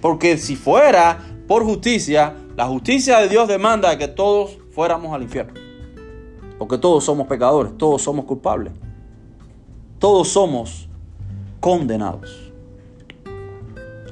Porque 0.00 0.36
si 0.38 0.56
fuera 0.56 1.18
por 1.46 1.64
justicia, 1.64 2.34
la 2.56 2.66
justicia 2.66 3.18
de 3.18 3.28
Dios 3.28 3.48
demanda 3.48 3.96
que 3.98 4.08
todos 4.08 4.58
fuéramos 4.72 5.12
al 5.12 5.22
infierno. 5.22 5.54
Porque 6.58 6.78
todos 6.78 7.04
somos 7.04 7.26
pecadores, 7.26 7.76
todos 7.76 8.02
somos 8.02 8.24
culpables. 8.26 8.72
Todos 9.98 10.28
somos 10.28 10.88
condenados. 11.58 12.39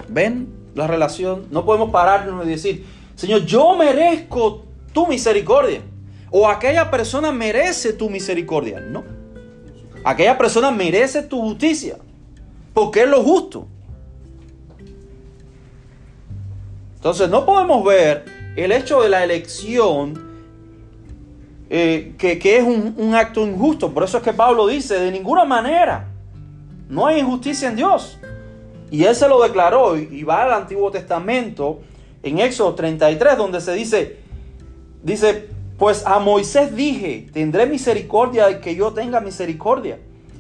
¿Ven 0.09 0.49
la 0.75 0.87
relación? 0.87 1.47
No 1.51 1.65
podemos 1.65 1.91
pararnos 1.91 2.47
y 2.47 2.51
decir, 2.51 2.87
Señor, 3.15 3.45
yo 3.45 3.77
merezco 3.77 4.65
tu 4.93 5.07
misericordia. 5.07 5.83
o 6.31 6.47
aquella 6.47 6.91
persona 6.91 7.33
merece 7.33 7.95
tu 7.95 8.11
misericordia. 8.11 8.81
No. 8.81 9.03
Aquella 10.05 10.37
persona 10.37 10.71
merece 10.71 11.23
tu 11.23 11.41
justicia, 11.41 11.97
porque 12.75 13.03
es 13.03 13.09
lo 13.09 13.23
justo. 13.23 13.67
Entonces 16.97 17.31
no 17.31 17.47
podemos 17.47 17.85
ver 17.85 18.25
el 18.57 18.73
hecho 18.73 19.03
de 19.03 19.09
la 19.09 19.25
elección 19.25 20.29
eh, 21.71 22.15
que, 22.19 22.57
es 22.57 22.63
un, 22.63 22.95
un 22.97 23.15
acto 23.15 23.47
injusto. 23.47 23.93
Por 23.93 24.05
eso 24.05 24.19
es 24.19 24.23
que 24.23 24.33
Pablo 24.33 24.67
dice, 24.67 24.99
de 24.99 25.11
ninguna 25.11 25.45
manera, 25.45 26.09
no 26.89 27.07
hay 27.07 27.21
injusticia 27.21 27.69
en 27.69 27.77
Dios. 27.77 28.18
Y 28.91 29.05
él 29.05 29.15
se 29.15 29.29
lo 29.29 29.43
declaró 29.43 29.97
y 29.97 30.23
va 30.23 30.45
al 30.45 30.53
Antiguo 30.53 30.91
Testamento 30.91 31.81
en 32.23 32.39
Éxodo 32.39 32.75
33 32.75 33.37
donde 33.37 33.61
se 33.61 33.73
dice, 33.75 34.19
dice, 35.03 35.49
pues 35.79 36.05
a 36.07 36.19
Moisés 36.19 36.75
dije, 36.75 37.29
tendré 37.33 37.67
misericordia 37.67 38.47
del 38.47 38.61
que 38.61 38.75
yo 38.75 38.93
tenga 38.93 39.21
misericordia 39.21 39.99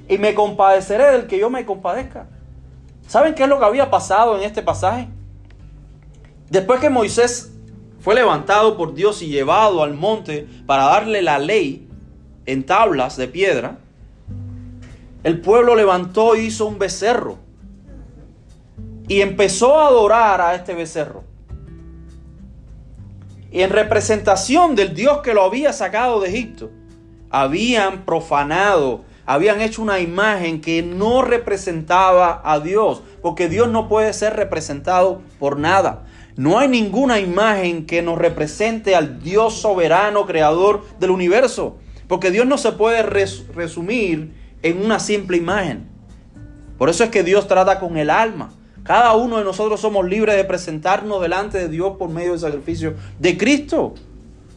y 0.08 0.18
me 0.18 0.34
compadeceré 0.34 1.12
del 1.12 1.26
que 1.26 1.38
yo 1.38 1.50
me 1.50 1.64
compadezca. 1.64 2.26
¿Saben 3.06 3.34
qué 3.34 3.44
es 3.44 3.48
lo 3.48 3.58
que 3.58 3.64
había 3.64 3.90
pasado 3.90 4.36
en 4.36 4.42
este 4.42 4.62
pasaje? 4.62 5.08
Después 6.50 6.80
que 6.80 6.90
Moisés 6.90 7.52
fue 8.00 8.14
levantado 8.14 8.76
por 8.76 8.94
Dios 8.94 9.22
y 9.22 9.28
llevado 9.28 9.82
al 9.82 9.94
monte 9.94 10.46
para 10.66 10.84
darle 10.84 11.22
la 11.22 11.38
ley 11.38 11.88
en 12.46 12.64
tablas 12.64 13.16
de 13.16 13.28
piedra, 13.28 13.78
el 15.24 15.40
pueblo 15.40 15.74
levantó 15.74 16.36
y 16.36 16.46
hizo 16.46 16.66
un 16.66 16.78
becerro 16.78 17.47
y 19.08 19.22
empezó 19.22 19.78
a 19.78 19.88
adorar 19.88 20.40
a 20.40 20.54
este 20.54 20.74
becerro. 20.74 21.24
Y 23.50 23.62
en 23.62 23.70
representación 23.70 24.76
del 24.76 24.94
Dios 24.94 25.18
que 25.22 25.32
lo 25.32 25.42
había 25.42 25.72
sacado 25.72 26.20
de 26.20 26.28
Egipto, 26.28 26.70
habían 27.30 28.04
profanado, 28.04 29.04
habían 29.24 29.62
hecho 29.62 29.82
una 29.82 30.00
imagen 30.00 30.60
que 30.60 30.82
no 30.82 31.22
representaba 31.22 32.42
a 32.44 32.60
Dios, 32.60 33.02
porque 33.22 33.48
Dios 33.48 33.68
no 33.68 33.88
puede 33.88 34.12
ser 34.12 34.36
representado 34.36 35.22
por 35.38 35.58
nada. 35.58 36.04
No 36.36 36.58
hay 36.58 36.68
ninguna 36.68 37.18
imagen 37.18 37.86
que 37.86 38.02
nos 38.02 38.18
represente 38.18 38.94
al 38.94 39.22
Dios 39.22 39.54
soberano, 39.54 40.26
creador 40.26 40.84
del 41.00 41.10
universo, 41.10 41.78
porque 42.06 42.30
Dios 42.30 42.46
no 42.46 42.58
se 42.58 42.72
puede 42.72 43.02
resumir 43.02 44.34
en 44.62 44.84
una 44.84 45.00
simple 45.00 45.36
imagen. 45.36 45.88
Por 46.76 46.90
eso 46.90 47.02
es 47.02 47.10
que 47.10 47.24
Dios 47.24 47.48
trata 47.48 47.80
con 47.80 47.96
el 47.96 48.08
alma. 48.08 48.52
Cada 48.88 49.14
uno 49.16 49.36
de 49.36 49.44
nosotros 49.44 49.82
somos 49.82 50.08
libres 50.08 50.34
de 50.34 50.44
presentarnos 50.44 51.20
delante 51.20 51.58
de 51.58 51.68
Dios 51.68 51.98
por 51.98 52.08
medio 52.08 52.30
del 52.30 52.40
sacrificio 52.40 52.94
de 53.18 53.36
Cristo. 53.36 53.92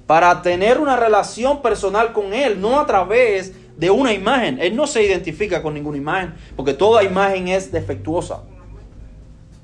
Para 0.08 0.42
tener 0.42 0.80
una 0.80 0.96
relación 0.96 1.62
personal 1.62 2.14
con 2.14 2.34
Él, 2.34 2.62
no 2.62 2.80
a 2.80 2.86
través 2.86 3.54
de 3.76 3.90
una 3.90 4.14
imagen. 4.14 4.58
Él 4.62 4.74
no 4.74 4.88
se 4.88 5.04
identifica 5.04 5.62
con 5.62 5.74
ninguna 5.74 5.98
imagen, 5.98 6.34
porque 6.56 6.74
toda 6.74 7.04
imagen 7.04 7.50
es 7.50 7.74
defectuosa. 7.74 8.44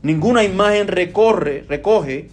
Ninguna 0.01 0.43
imagen 0.43 0.89
recorre, 0.89 1.63
recoge 1.69 2.29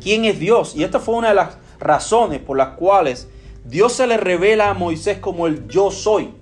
quién 0.00 0.24
es 0.24 0.38
Dios. 0.38 0.76
Y 0.76 0.84
esta 0.84 1.00
fue 1.00 1.16
una 1.16 1.30
de 1.30 1.34
las 1.34 1.58
razones 1.80 2.38
por 2.38 2.56
las 2.56 2.76
cuales 2.76 3.28
Dios 3.64 3.92
se 3.92 4.06
le 4.06 4.18
revela 4.18 4.70
a 4.70 4.74
Moisés 4.74 5.18
como 5.18 5.48
el 5.48 5.66
yo 5.66 5.90
soy. 5.90 6.32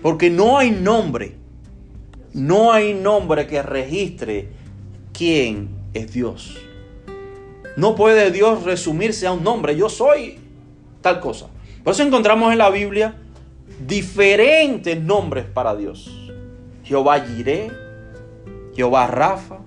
Porque 0.00 0.30
no 0.30 0.56
hay 0.56 0.70
nombre 0.70 1.44
no 2.36 2.70
hay 2.70 2.92
nombre 2.92 3.46
que 3.46 3.62
registre 3.62 4.50
quién 5.14 5.70
es 5.94 6.12
Dios. 6.12 6.58
No 7.78 7.94
puede 7.96 8.30
Dios 8.30 8.62
resumirse 8.62 9.26
a 9.26 9.32
un 9.32 9.42
nombre. 9.42 9.74
Yo 9.74 9.88
soy 9.88 10.38
tal 11.00 11.20
cosa. 11.20 11.46
Por 11.82 11.94
eso 11.94 12.02
encontramos 12.02 12.52
en 12.52 12.58
la 12.58 12.68
Biblia 12.68 13.16
diferentes 13.86 15.00
nombres 15.00 15.46
para 15.46 15.74
Dios. 15.74 16.30
Jehová 16.84 17.20
Jireh, 17.20 17.72
Jehová 18.74 19.06
Rafa. 19.06 19.60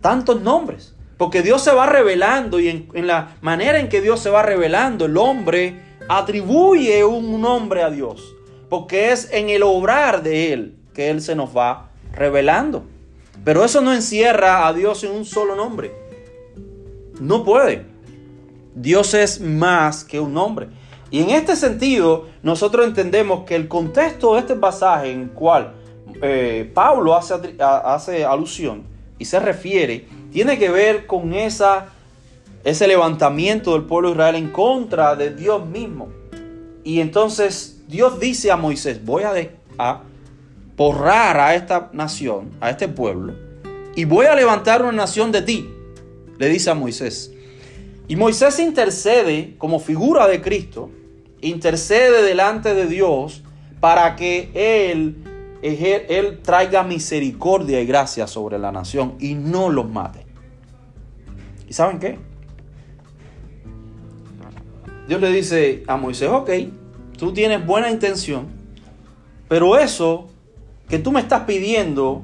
Tantos 0.00 0.40
nombres. 0.40 0.94
Porque 1.16 1.42
Dios 1.42 1.60
se 1.60 1.72
va 1.72 1.86
revelando 1.86 2.60
y 2.60 2.68
en, 2.68 2.88
en, 2.94 3.08
la 3.08 3.36
manera 3.40 3.80
en 3.80 3.88
que 3.88 4.00
Dios 4.00 4.20
se 4.20 4.30
va 4.30 4.44
revelando, 4.44 5.06
el 5.06 5.16
hombre 5.16 5.74
atribuye 6.08 7.04
un 7.04 7.40
nombre 7.40 7.82
a 7.82 7.90
Dios. 7.90 8.36
Porque 8.68 9.10
es 9.10 9.32
en 9.32 9.48
el 9.48 9.64
obrar 9.64 10.22
de 10.22 10.52
Él 10.52 10.76
que 10.96 11.10
Él 11.10 11.20
se 11.20 11.36
nos 11.36 11.54
va 11.54 11.90
revelando. 12.14 12.84
Pero 13.44 13.62
eso 13.62 13.82
no 13.82 13.92
encierra 13.92 14.66
a 14.66 14.72
Dios 14.72 15.04
en 15.04 15.12
un 15.12 15.26
solo 15.26 15.54
nombre. 15.54 15.92
No 17.20 17.44
puede. 17.44 17.84
Dios 18.74 19.12
es 19.12 19.38
más 19.38 20.04
que 20.04 20.18
un 20.18 20.32
nombre. 20.32 20.68
Y 21.10 21.20
en 21.20 21.30
este 21.30 21.54
sentido, 21.54 22.28
nosotros 22.42 22.86
entendemos 22.86 23.44
que 23.44 23.56
el 23.56 23.68
contexto 23.68 24.34
de 24.34 24.40
este 24.40 24.56
pasaje 24.56 25.12
en 25.12 25.20
el 25.20 25.30
cual 25.30 25.74
eh, 26.22 26.70
Pablo 26.72 27.14
hace, 27.14 28.24
alusión 28.24 28.84
y 29.18 29.26
se 29.26 29.38
refiere, 29.38 30.08
tiene 30.32 30.58
que 30.58 30.70
ver 30.70 31.06
con 31.06 31.34
esa, 31.34 31.88
ese 32.64 32.88
levantamiento 32.88 33.74
del 33.74 33.82
pueblo 33.82 34.08
de 34.08 34.14
Israel 34.14 34.34
en 34.36 34.50
contra 34.50 35.14
de 35.14 35.34
Dios 35.34 35.64
mismo. 35.66 36.08
Y 36.84 37.00
entonces 37.00 37.82
Dios 37.86 38.18
dice 38.18 38.50
a 38.50 38.56
Moisés, 38.56 39.04
voy 39.04 39.24
a, 39.24 39.32
a 39.78 40.00
porrar 40.76 41.40
a 41.40 41.54
esta 41.54 41.90
nación, 41.92 42.50
a 42.60 42.70
este 42.70 42.88
pueblo, 42.88 43.34
y 43.94 44.04
voy 44.04 44.26
a 44.26 44.34
levantar 44.34 44.82
una 44.82 44.92
nación 44.92 45.32
de 45.32 45.42
ti, 45.42 45.70
le 46.38 46.48
dice 46.48 46.70
a 46.70 46.74
Moisés. 46.74 47.32
Y 48.08 48.16
Moisés 48.16 48.58
intercede 48.60 49.54
como 49.58 49.80
figura 49.80 50.28
de 50.28 50.40
Cristo, 50.42 50.90
intercede 51.40 52.22
delante 52.22 52.74
de 52.74 52.86
Dios 52.86 53.42
para 53.80 54.14
que 54.16 54.50
Él, 54.54 55.16
él 55.62 56.40
traiga 56.42 56.84
misericordia 56.84 57.80
y 57.80 57.86
gracia 57.86 58.26
sobre 58.26 58.58
la 58.58 58.70
nación 58.70 59.14
y 59.18 59.34
no 59.34 59.70
los 59.70 59.88
mate. 59.88 60.26
¿Y 61.68 61.72
saben 61.72 61.98
qué? 61.98 62.18
Dios 65.08 65.20
le 65.20 65.30
dice 65.30 65.84
a 65.86 65.96
Moisés, 65.96 66.28
ok, 66.28 66.50
tú 67.16 67.32
tienes 67.32 67.64
buena 67.64 67.90
intención, 67.90 68.46
pero 69.48 69.78
eso 69.78 70.28
que 70.88 70.98
tú 70.98 71.12
me 71.12 71.20
estás 71.20 71.42
pidiendo, 71.42 72.22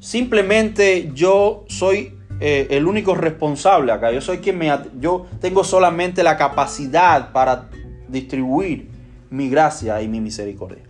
simplemente 0.00 1.10
yo 1.14 1.64
soy 1.68 2.14
eh, 2.40 2.68
el 2.70 2.86
único 2.86 3.14
responsable 3.14 3.92
acá. 3.92 4.10
Yo 4.12 4.20
soy 4.20 4.38
quien 4.38 4.58
me... 4.58 4.72
Yo 4.98 5.26
tengo 5.40 5.62
solamente 5.62 6.22
la 6.22 6.36
capacidad 6.36 7.32
para 7.32 7.68
distribuir 8.08 8.88
mi 9.28 9.48
gracia 9.48 10.00
y 10.02 10.08
mi 10.08 10.20
misericordia. 10.20 10.82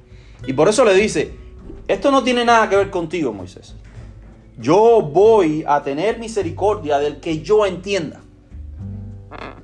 Y 0.46 0.52
por 0.52 0.68
eso 0.68 0.84
le 0.84 0.94
dice, 0.94 1.32
esto 1.88 2.10
no 2.10 2.22
tiene 2.22 2.44
nada 2.44 2.68
que 2.70 2.76
ver 2.76 2.90
contigo, 2.90 3.32
Moisés. 3.32 3.74
Yo 4.58 5.02
voy 5.02 5.64
a 5.66 5.82
tener 5.82 6.18
misericordia 6.18 6.98
del 6.98 7.18
que 7.18 7.40
yo 7.42 7.66
entienda, 7.66 8.20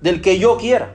del 0.01 0.21
que 0.21 0.39
yo 0.39 0.57
quiera. 0.57 0.95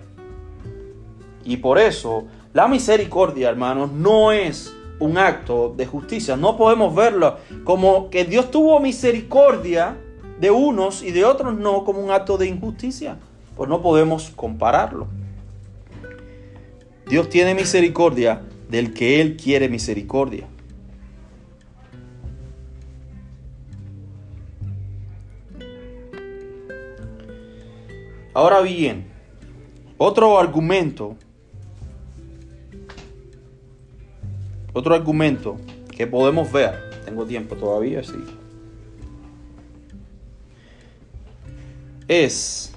Y 1.44 1.58
por 1.58 1.80
eso 1.80 2.28
la 2.54 2.68
misericordia, 2.68 3.50
hermanos, 3.50 3.92
no 3.92 4.32
es 4.32 4.76
un 5.02 5.18
acto 5.18 5.74
de 5.76 5.86
justicia. 5.86 6.38
No 6.38 6.56
podemos 6.56 6.96
verlo 6.96 7.38
como 7.64 8.10
que 8.10 8.24
Dios 8.24 8.52
tuvo 8.52 8.80
misericordia 8.80 9.98
de 10.40 10.52
unos 10.52 11.04
y 11.04 11.12
de 11.12 11.26
otros 11.26 11.58
no 11.58 11.84
como 11.84 12.00
un 12.00 12.12
acto 12.12 12.38
de 12.38 12.48
injusticia. 12.48 13.18
Pues 13.56 13.70
no 13.70 13.82
podemos 13.82 14.32
compararlo. 14.36 15.08
Dios 17.08 17.30
tiene 17.30 17.54
misericordia 17.54 18.44
del 18.70 18.94
que 18.94 19.20
Él 19.20 19.36
quiere 19.36 19.68
misericordia. 19.68 20.48
Ahora 28.34 28.62
bien, 28.62 29.12
otro 29.98 30.40
argumento 30.40 31.18
Otro 34.74 34.96
argumento 34.96 35.58
que 35.96 36.08
podemos 36.08 36.52
ver, 36.52 37.02
tengo 37.06 37.26
tiempo 37.26 37.56
todavía, 37.56 38.04
sí, 38.04 38.24
es 42.08 42.74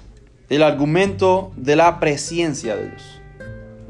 el 0.49 0.63
argumento 0.63 1.51
de 1.57 1.75
la 1.75 1.99
presencia 1.99 2.75
de 2.75 2.89
Dios. 2.89 3.21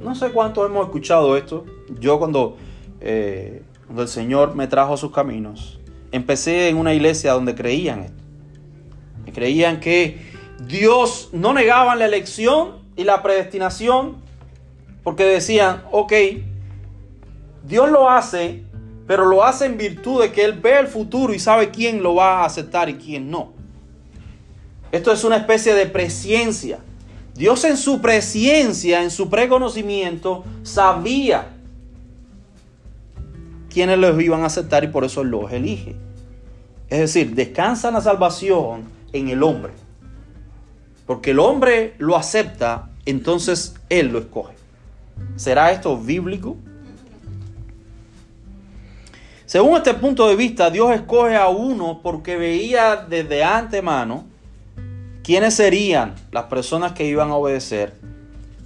No 0.01 0.16
sé 0.16 0.32
cuántos 0.32 0.66
hemos 0.66 0.86
escuchado 0.86 1.38
esto. 1.38 1.66
Yo 1.99 2.18
cuando, 2.18 2.58
eh, 3.01 3.62
cuando 3.86 4.01
el 4.01 4.08
Señor 4.08 4.56
me 4.56 4.68
trajo 4.68 4.95
a 4.95 4.97
sus 4.97 5.12
caminos, 5.12 5.80
empecé 6.12 6.70
en 6.70 6.78
una 6.78 6.93
iglesia 6.93 7.34
donde 7.34 7.53
creían 7.53 8.01
esto. 8.01 8.24
Creían 9.34 9.82
que 9.82 10.22
Dios 10.66 11.30
no 11.34 11.53
negaban 11.53 11.99
la 11.99 12.06
elección 12.06 12.78
y 12.95 13.03
la 13.03 13.22
predestinación 13.22 14.16
porque 15.03 15.26
decían, 15.26 15.84
ok, 15.91 16.14
Dios 17.68 17.89
lo 17.89 18.09
hace, 18.09 18.63
pero 19.07 19.26
lo 19.26 19.43
hace 19.43 19.66
en 19.66 19.78
virtud 19.78 20.22
de 20.22 20.32
que 20.32 20.43
Él 20.43 20.53
ve 20.53 20.80
el 20.80 20.88
futuro 20.88 21.34
y 21.34 21.39
sabe 21.39 21.72
quién 21.72 22.03
lo 22.03 22.16
va 22.16 22.41
a 22.41 22.45
aceptar 22.45 22.89
y 22.89 22.95
quién 22.95 23.30
no. 23.30 23.53
Esto 24.91 25.11
es 25.11 25.24
una 25.24 25.38
especie 25.38 25.74
de 25.74 25.88
presciencia. 25.88 26.80
Dios 27.34 27.66
en 27.66 27.76
su 27.76 28.01
presencia, 28.01 29.03
en 29.03 29.11
su 29.11 29.30
preconocimiento, 29.30 30.45
sabía 30.63 31.49
quiénes 33.70 33.97
los 33.97 34.22
iban 34.22 34.43
a 34.43 34.45
aceptar 34.45 34.86
y 34.86 34.88
por 34.88 35.03
eso 35.03 35.24
los 35.24 35.51
elige. 35.51 35.95
Es 36.89 36.99
decir, 36.99 37.36
descansa 37.36 37.91
la 37.91 37.99
salvación 37.99 38.86
en 39.11 39.30
el 39.30 39.43
hombre. 39.43 39.74
Porque 41.05 41.32
el 41.32 41.39
hombre 41.39 41.93
lo 41.97 42.16
acepta, 42.16 42.89
entonces 43.05 43.76
él 43.89 44.13
lo 44.13 44.20
escoge. 44.20 44.53
¿Será 45.36 45.72
esto 45.72 45.97
bíblico? 45.97 46.55
Según 49.56 49.78
este 49.78 49.93
punto 49.93 50.28
de 50.28 50.36
vista, 50.36 50.70
Dios 50.70 50.93
escoge 50.93 51.38
a 51.38 51.47
uno 51.47 52.01
porque 52.03 52.36
veía 52.36 52.97
desde 52.97 53.41
antemano 53.41 54.26
quiénes 55.24 55.53
serían 55.53 56.14
las 56.34 56.43
personas 56.47 56.91
que 56.91 57.06
iban 57.06 57.30
a 57.30 57.36
obedecer 57.36 57.93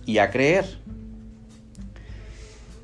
y 0.07 0.17
a 0.17 0.31
creer. 0.31 0.79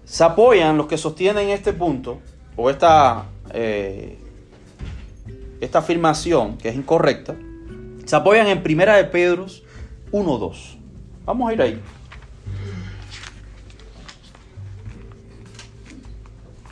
Se 0.03 0.23
apoyan 0.23 0.77
los 0.77 0.85
que 0.85 0.99
sostienen 0.99 1.49
este 1.49 1.73
punto 1.73 2.19
o 2.55 2.69
esta, 2.69 3.25
eh, 3.51 4.19
esta 5.59 5.79
afirmación 5.79 6.59
que 6.59 6.69
es 6.69 6.75
incorrecta. 6.75 7.35
Se 8.05 8.15
apoyan 8.15 8.45
en 8.45 8.61
Primera 8.61 8.97
de 8.97 9.05
Pedro 9.05 9.47
1.2. 10.11 10.77
Vamos 11.25 11.49
a 11.49 11.53
ir 11.53 11.61
ahí. 11.63 11.81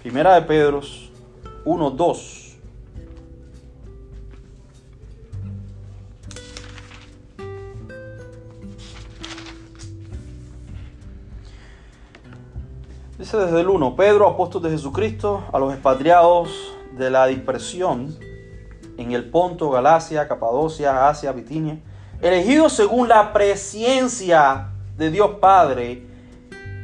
Primera 0.03 0.35
de 0.35 0.43
Pedro 0.43 0.83
1.2. 1.65 2.43
Dice 13.17 13.37
desde 13.37 13.61
el 13.61 13.69
1, 13.69 13.95
Pedro, 13.95 14.27
apóstol 14.27 14.63
de 14.63 14.71
Jesucristo, 14.71 15.43
a 15.53 15.59
los 15.59 15.71
expatriados 15.71 16.49
de 16.97 17.09
la 17.09 17.27
dispersión 17.27 18.13
en 18.97 19.11
el 19.13 19.29
Ponto, 19.29 19.69
Galacia, 19.69 20.27
Capadocia, 20.27 21.07
Asia, 21.07 21.31
Bitinia, 21.31 21.79
elegidos 22.21 22.73
según 22.73 23.07
la 23.07 23.31
presencia 23.31 24.69
de 24.97 25.09
Dios 25.09 25.37
Padre 25.39 26.03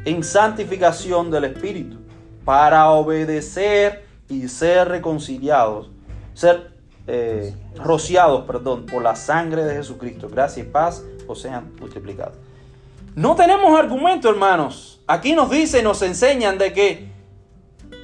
en 0.06 0.24
santificación 0.24 1.30
del 1.30 1.46
Espíritu, 1.46 1.98
para 2.46 2.90
obedecer 2.92 4.09
y 4.30 4.48
ser 4.48 4.88
reconciliados, 4.88 5.90
ser 6.34 6.72
eh, 7.08 7.54
rociados, 7.76 8.46
perdón, 8.46 8.86
por 8.86 9.02
la 9.02 9.16
sangre 9.16 9.66
de 9.66 9.76
Jesucristo. 9.76 10.30
Gracias 10.30 10.68
y 10.68 10.70
paz 10.70 11.04
os 11.28 11.42
sean 11.42 11.74
multiplicados. 11.80 12.36
No 13.16 13.36
tenemos 13.36 13.78
argumento, 13.78 14.30
hermanos. 14.30 15.02
Aquí 15.08 15.34
nos 15.34 15.50
dice 15.50 15.82
nos 15.82 16.02
enseñan 16.04 16.60
de 16.60 16.72
que 16.72 17.10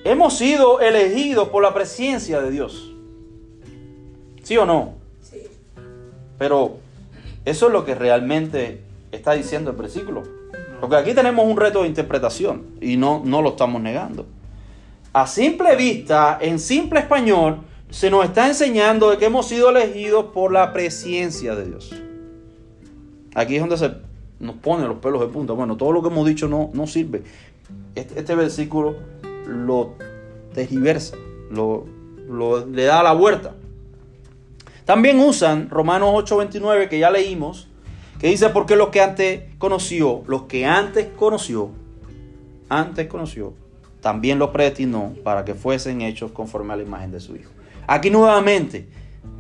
hemos 0.04 0.38
sido 0.38 0.80
elegidos 0.80 1.50
por 1.50 1.62
la 1.62 1.74
presencia 1.74 2.42
de 2.42 2.50
Dios. 2.50 2.92
¿Sí 4.44 4.58
o 4.58 4.66
no? 4.66 4.96
Sí. 5.22 5.44
Pero 6.40 6.78
eso 7.46 7.68
es 7.68 7.72
lo 7.72 7.86
que 7.86 7.94
realmente 7.94 8.82
está 9.12 9.34
diciendo 9.34 9.70
el 9.70 9.78
versículo. 9.78 10.24
Porque 10.82 10.96
aquí 10.96 11.14
tenemos 11.14 11.46
un 11.46 11.58
reto 11.58 11.84
de 11.84 11.88
interpretación 11.88 12.66
y 12.82 12.98
no, 12.98 13.22
no 13.24 13.42
lo 13.42 13.50
estamos 13.50 13.82
negando. 13.82 14.26
A 15.16 15.28
simple 15.28 15.78
vista, 15.78 16.38
en 16.42 16.60
simple 16.60 17.00
español, 17.00 17.62
se 17.90 18.10
nos 18.10 18.26
está 18.26 18.48
enseñando 18.48 19.10
de 19.10 19.18
que 19.18 19.28
hemos 19.28 19.48
sido 19.48 19.70
elegidos 19.70 20.26
por 20.34 20.52
la 20.52 20.74
presencia 20.74 21.56
de 21.56 21.68
Dios. 21.68 21.96
Aquí 23.34 23.56
es 23.56 23.62
donde 23.62 23.78
se 23.78 23.94
nos 24.42 24.58
pone 24.58 24.86
los 24.86 24.98
pelos 24.98 25.22
de 25.22 25.28
punta. 25.28 25.54
Bueno, 25.54 25.78
todo 25.78 25.94
lo 25.94 26.02
que 26.02 26.10
hemos 26.10 26.28
dicho 26.28 26.50
no, 26.50 26.70
no 26.74 26.86
sirve. 26.86 27.24
Este, 27.96 28.20
este 28.20 28.36
versículo 28.36 28.98
lo 29.48 29.94
tergiversa, 30.54 31.16
lo, 31.50 31.86
le 32.70 32.84
da 32.84 33.02
la 33.02 33.14
vuelta. 33.14 33.56
También 34.84 35.18
usan 35.22 35.70
Romanos 35.70 36.10
8:29 36.30 36.90
que 36.90 37.00
ya 37.00 37.10
leímos, 37.10 37.70
que 38.20 38.28
dice, 38.28 38.50
porque 38.50 38.76
los 38.76 38.90
que 38.90 39.00
antes 39.00 39.44
conoció, 39.60 40.24
los 40.28 40.42
que 40.44 40.66
antes 40.66 41.08
conoció, 41.16 41.70
antes 42.68 43.08
conoció, 43.08 43.54
también 44.06 44.38
los 44.38 44.52
predestinó 44.52 45.16
para 45.24 45.44
que 45.44 45.56
fuesen 45.56 46.04
hechos 46.04 46.32
conforme 46.32 46.74
a 46.74 46.76
la 46.76 46.84
imagen 46.84 47.12
de 47.12 47.20
su 47.20 47.36
Hijo. 47.36 47.50
Aquí 47.88 48.12
nuevamente 48.12 48.88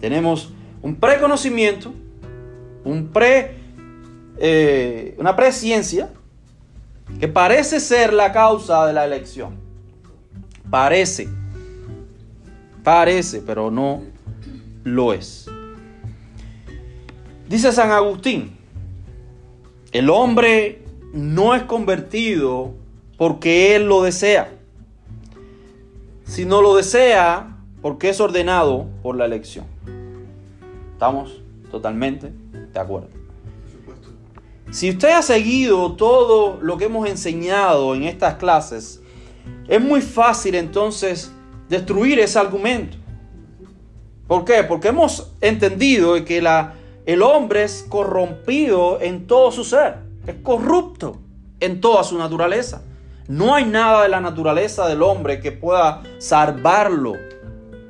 tenemos 0.01 0.53
un 0.81 0.95
preconocimiento, 0.95 1.93
un 2.83 3.09
pre 3.09 3.57
eh, 4.39 5.13
una 5.19 5.35
presciencia 5.35 6.09
que 7.19 7.27
parece 7.27 7.79
ser 7.79 8.11
la 8.11 8.31
causa 8.31 8.87
de 8.87 8.93
la 8.93 9.05
elección. 9.05 9.55
Parece. 10.67 11.29
Parece, 12.83 13.43
pero 13.45 13.69
no 13.69 14.01
lo 14.83 15.13
es. 15.13 15.47
Dice 17.47 17.71
San 17.71 17.91
Agustín, 17.91 18.57
el 19.91 20.09
hombre 20.09 20.81
no 21.13 21.53
es 21.53 21.61
convertido 21.61 22.73
porque 23.15 23.75
él 23.75 23.87
lo 23.87 24.01
desea, 24.01 24.54
sino 26.25 26.61
lo 26.61 26.75
desea 26.75 27.57
porque 27.81 28.09
es 28.09 28.19
ordenado 28.19 28.87
por 29.01 29.15
la 29.15 29.25
elección. 29.25 29.65
¿Estamos 30.93 31.41
totalmente 31.71 32.33
de 32.73 32.79
acuerdo? 32.79 33.09
Si 34.71 34.89
usted 34.89 35.11
ha 35.11 35.21
seguido 35.21 35.93
todo 35.93 36.59
lo 36.61 36.77
que 36.77 36.85
hemos 36.85 37.07
enseñado 37.07 37.95
en 37.95 38.03
estas 38.03 38.35
clases, 38.35 39.01
es 39.67 39.81
muy 39.81 40.01
fácil 40.01 40.55
entonces 40.55 41.31
destruir 41.69 42.19
ese 42.19 42.39
argumento. 42.39 42.97
¿Por 44.27 44.43
qué? 44.43 44.63
Porque 44.63 44.87
hemos 44.87 45.31
entendido 45.39 46.23
que 46.25 46.41
la, 46.41 46.73
el 47.05 47.21
hombre 47.21 47.63
es 47.63 47.85
corrompido 47.87 48.99
en 48.99 49.27
todo 49.27 49.51
su 49.51 49.63
ser, 49.63 49.97
es 50.25 50.35
corrupto 50.41 51.19
en 51.59 51.79
toda 51.79 52.03
su 52.03 52.17
naturaleza. 52.17 52.81
No 53.27 53.55
hay 53.55 53.65
nada 53.65 54.03
de 54.03 54.09
la 54.09 54.21
naturaleza 54.21 54.87
del 54.87 55.01
hombre 55.01 55.39
que 55.39 55.51
pueda 55.51 56.03
salvarlo. 56.19 57.13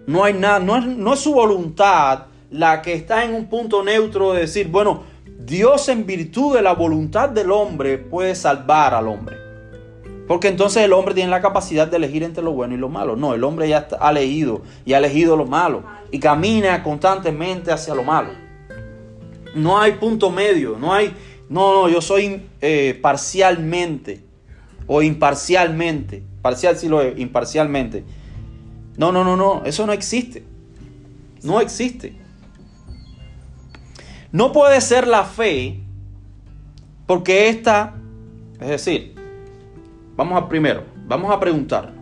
No 0.07 0.23
hay 0.23 0.33
nada, 0.33 0.59
no 0.59 0.77
es, 0.77 0.85
no 0.85 1.13
es 1.13 1.19
su 1.19 1.33
voluntad 1.33 2.27
la 2.51 2.81
que 2.81 2.93
está 2.93 3.25
en 3.25 3.33
un 3.33 3.47
punto 3.47 3.83
neutro 3.83 4.31
de 4.31 4.41
decir, 4.41 4.69
bueno, 4.69 5.03
Dios 5.37 5.89
en 5.89 6.05
virtud 6.05 6.55
de 6.55 6.61
la 6.61 6.73
voluntad 6.73 7.27
del 7.27 7.51
hombre 7.51 7.97
puede 7.97 8.33
salvar 8.33 8.93
al 8.93 9.09
hombre. 9.09 9.35
Porque 10.25 10.47
entonces 10.47 10.83
el 10.83 10.93
hombre 10.93 11.13
tiene 11.13 11.29
la 11.29 11.41
capacidad 11.41 11.87
de 11.87 11.97
elegir 11.97 12.23
entre 12.23 12.41
lo 12.41 12.53
bueno 12.53 12.73
y 12.73 12.77
lo 12.77 12.87
malo. 12.87 13.17
No, 13.17 13.33
el 13.33 13.43
hombre 13.43 13.67
ya 13.67 13.87
ha 13.99 14.11
elegido 14.11 14.61
y 14.85 14.93
ha 14.93 14.99
elegido 14.99 15.35
lo 15.35 15.45
malo 15.45 15.83
y 16.11 16.19
camina 16.19 16.81
constantemente 16.81 17.73
hacia 17.73 17.93
lo 17.93 18.03
malo. 18.03 18.29
No 19.53 19.79
hay 19.79 19.93
punto 19.93 20.31
medio, 20.31 20.77
no 20.79 20.93
hay, 20.93 21.13
no, 21.49 21.73
no, 21.73 21.89
yo 21.89 22.01
soy 22.01 22.47
eh, 22.61 22.97
parcialmente 23.01 24.24
o 24.87 25.01
imparcialmente. 25.01 26.23
Parcial 26.41 26.77
sí 26.77 26.87
lo 26.87 27.01
es, 27.01 27.17
imparcialmente. 27.19 28.03
No, 28.97 29.11
no, 29.11 29.23
no, 29.23 29.35
no, 29.35 29.63
eso 29.65 29.85
no 29.85 29.93
existe. 29.93 30.45
No 31.43 31.61
existe. 31.61 32.15
No 34.31 34.51
puede 34.51 34.81
ser 34.81 35.07
la 35.07 35.23
fe 35.23 35.79
porque 37.05 37.49
esta, 37.49 37.95
es 38.59 38.67
decir, 38.67 39.15
vamos 40.15 40.41
a 40.41 40.49
primero, 40.49 40.83
vamos 41.07 41.31
a 41.31 41.39
preguntarnos, 41.39 41.93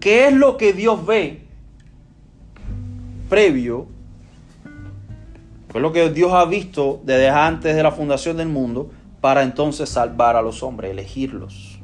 ¿qué 0.00 0.26
es 0.26 0.34
lo 0.34 0.56
que 0.56 0.72
Dios 0.72 1.06
ve 1.06 1.46
previo? 3.28 3.86
¿Qué 5.70 5.78
es 5.78 5.82
lo 5.82 5.92
que 5.92 6.10
Dios 6.10 6.32
ha 6.32 6.44
visto 6.46 7.00
desde 7.04 7.28
antes 7.28 7.76
de 7.76 7.82
la 7.82 7.92
fundación 7.92 8.36
del 8.36 8.48
mundo 8.48 8.90
para 9.20 9.42
entonces 9.42 9.88
salvar 9.88 10.34
a 10.34 10.42
los 10.42 10.62
hombres, 10.62 10.90
elegirlos? 10.90 11.77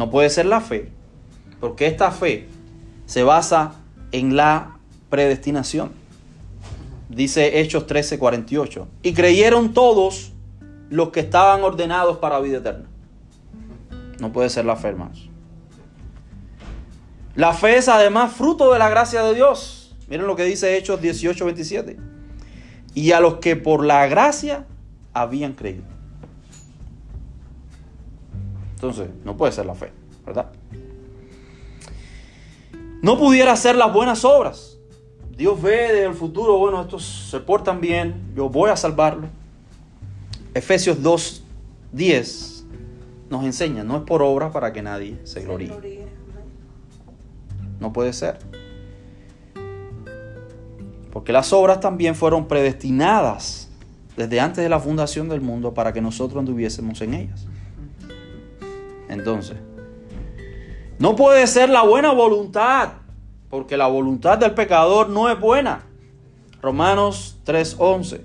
No 0.00 0.08
puede 0.08 0.30
ser 0.30 0.46
la 0.46 0.62
fe, 0.62 0.88
porque 1.60 1.86
esta 1.86 2.10
fe 2.10 2.48
se 3.04 3.22
basa 3.22 3.74
en 4.12 4.34
la 4.34 4.78
predestinación. 5.10 5.92
Dice 7.10 7.60
Hechos 7.60 7.86
13:48. 7.86 8.86
Y 9.02 9.12
creyeron 9.12 9.74
todos 9.74 10.32
los 10.88 11.10
que 11.10 11.20
estaban 11.20 11.62
ordenados 11.62 12.16
para 12.16 12.40
vida 12.40 12.56
eterna. 12.56 12.86
No 14.20 14.32
puede 14.32 14.48
ser 14.48 14.64
la 14.64 14.76
fe, 14.76 14.88
hermanos. 14.88 15.28
La 17.34 17.52
fe 17.52 17.76
es 17.76 17.86
además 17.86 18.32
fruto 18.32 18.72
de 18.72 18.78
la 18.78 18.88
gracia 18.88 19.22
de 19.22 19.34
Dios. 19.34 19.94
Miren 20.08 20.26
lo 20.26 20.34
que 20.34 20.44
dice 20.44 20.78
Hechos 20.78 21.02
18:27. 21.02 21.98
Y 22.94 23.12
a 23.12 23.20
los 23.20 23.34
que 23.34 23.54
por 23.54 23.84
la 23.84 24.06
gracia 24.06 24.64
habían 25.12 25.52
creído. 25.52 25.99
Entonces, 28.80 29.10
no 29.24 29.36
puede 29.36 29.52
ser 29.52 29.66
la 29.66 29.74
fe, 29.74 29.92
¿verdad? 30.24 30.50
No 33.02 33.18
pudiera 33.18 33.54
ser 33.56 33.76
las 33.76 33.92
buenas 33.92 34.24
obras 34.24 34.70
Dios 35.40 35.62
ve 35.62 35.70
desde 35.70 36.04
el 36.04 36.12
futuro, 36.12 36.58
bueno, 36.58 36.82
estos 36.82 37.02
se 37.30 37.40
portan 37.40 37.80
bien, 37.80 38.30
yo 38.36 38.50
voy 38.50 38.68
a 38.68 38.76
salvarlo. 38.76 39.26
Efesios 40.52 41.02
2, 41.02 41.42
10 41.92 42.66
nos 43.30 43.44
enseña, 43.46 43.82
no 43.82 43.96
es 43.96 44.02
por 44.02 44.20
obra 44.22 44.52
para 44.52 44.70
que 44.74 44.82
nadie 44.82 45.18
se 45.24 45.40
gloríe. 45.40 46.04
No 47.80 47.90
puede 47.90 48.12
ser. 48.12 48.36
Porque 51.10 51.32
las 51.32 51.54
obras 51.54 51.80
también 51.80 52.14
fueron 52.14 52.46
predestinadas 52.46 53.70
desde 54.18 54.40
antes 54.40 54.62
de 54.62 54.68
la 54.68 54.78
fundación 54.78 55.30
del 55.30 55.40
mundo 55.40 55.72
para 55.72 55.94
que 55.94 56.02
nosotros 56.02 56.38
anduviésemos 56.38 57.00
en 57.00 57.14
ellas. 57.14 57.46
Entonces, 59.10 59.56
no 61.00 61.16
puede 61.16 61.46
ser 61.48 61.68
la 61.68 61.82
buena 61.82 62.12
voluntad, 62.12 62.92
porque 63.50 63.76
la 63.76 63.88
voluntad 63.88 64.38
del 64.38 64.52
pecador 64.52 65.10
no 65.10 65.28
es 65.28 65.38
buena. 65.38 65.82
Romanos 66.62 67.38
3:11. 67.44 68.20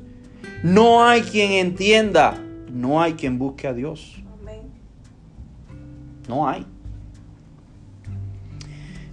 No 0.62 1.04
hay 1.04 1.22
quien 1.24 1.54
entienda, 1.54 2.38
no 2.70 3.02
hay 3.02 3.14
quien 3.14 3.40
busque 3.40 3.68
a 3.68 3.74
Dios. 3.74 4.22
No 6.30 6.48
hay. 6.48 6.66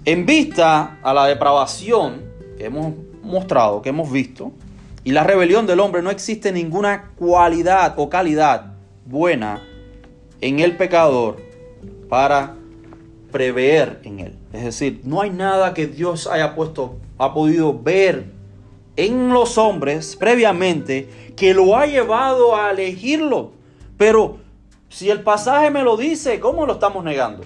En 0.05 0.27
vista 0.27 0.99
a 1.03 1.15
la 1.15 1.27
depravación 1.27 2.23
que 2.59 2.67
hemos 2.67 2.95
mostrado, 3.23 3.81
que 3.81 3.91
hemos 3.91 4.11
visto, 4.11 4.53
y 5.05 5.13
la 5.13 5.25
rebelión 5.25 5.67
del 5.67 5.81
hombre, 5.81 6.03
no 6.03 6.11
existe 6.11 6.53
ninguna 6.53 7.13
cualidad 7.17 7.95
o 7.97 8.11
calidad 8.11 8.75
buena 9.07 9.63
en 10.41 10.61
el 10.61 10.77
pecador 10.77 11.52
para 12.09 12.57
prever 13.31 14.01
en 14.05 14.21
él. 14.21 14.39
Es 14.53 14.65
decir, 14.65 15.01
no 15.05 15.21
hay 15.21 15.31
nada 15.31 15.75
que 15.75 15.87
Dios 15.87 16.27
haya 16.27 16.55
puesto, 16.55 16.99
ha 17.19 17.33
podido 17.33 17.79
ver 17.79 18.27
en 18.97 19.31
los 19.31 19.57
hombres 19.59 20.17
previamente 20.17 21.09
que 21.37 21.55
lo 21.55 21.77
ha 21.77 21.87
llevado 21.87 22.55
a 22.55 22.71
elegirlo. 22.71 23.53
Pero 23.97 24.39
si 24.89 25.11
el 25.11 25.23
pasaje 25.23 25.71
me 25.71 25.83
lo 25.83 25.97
dice, 25.97 26.39
¿cómo 26.39 26.67
lo 26.67 26.75
estamos 26.75 27.03
negando? 27.03 27.45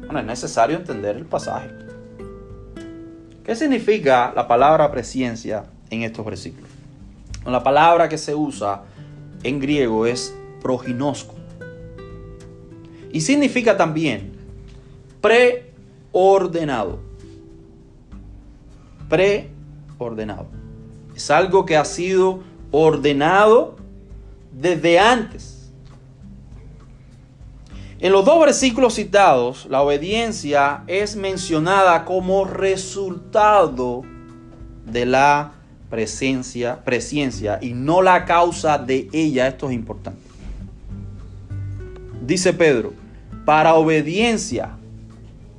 Bueno, 0.00 0.18
es 0.18 0.26
necesario 0.26 0.76
entender 0.76 1.16
el 1.16 1.26
pasaje. 1.26 1.70
¿Qué 3.44 3.54
significa 3.54 4.32
la 4.34 4.46
palabra 4.46 4.90
presencia 4.90 5.64
en 5.88 6.02
estos 6.02 6.24
versículos? 6.24 6.68
La 7.46 7.62
palabra 7.62 8.08
que 8.08 8.18
se 8.18 8.34
usa 8.34 8.82
en 9.42 9.60
griego 9.60 10.06
es 10.06 10.34
proginosco. 10.62 11.39
Y 13.12 13.20
significa 13.20 13.76
también 13.76 14.32
preordenado. 15.20 17.00
Preordenado. 19.08 20.46
Es 21.14 21.30
algo 21.30 21.66
que 21.66 21.76
ha 21.76 21.84
sido 21.84 22.40
ordenado 22.70 23.76
desde 24.52 24.98
antes. 24.98 25.70
En 27.98 28.12
los 28.12 28.24
dos 28.24 28.40
versículos 28.40 28.94
citados, 28.94 29.66
la 29.68 29.82
obediencia 29.82 30.84
es 30.86 31.16
mencionada 31.16 32.06
como 32.06 32.46
resultado 32.46 34.02
de 34.86 35.04
la 35.04 35.52
presencia, 35.90 36.82
presencia 36.82 37.58
y 37.60 37.74
no 37.74 38.00
la 38.00 38.24
causa 38.24 38.78
de 38.78 39.08
ella. 39.12 39.48
Esto 39.48 39.68
es 39.68 39.74
importante. 39.74 40.20
Dice 42.24 42.54
Pedro, 42.54 42.94
para 43.44 43.74
obediencia 43.74 44.76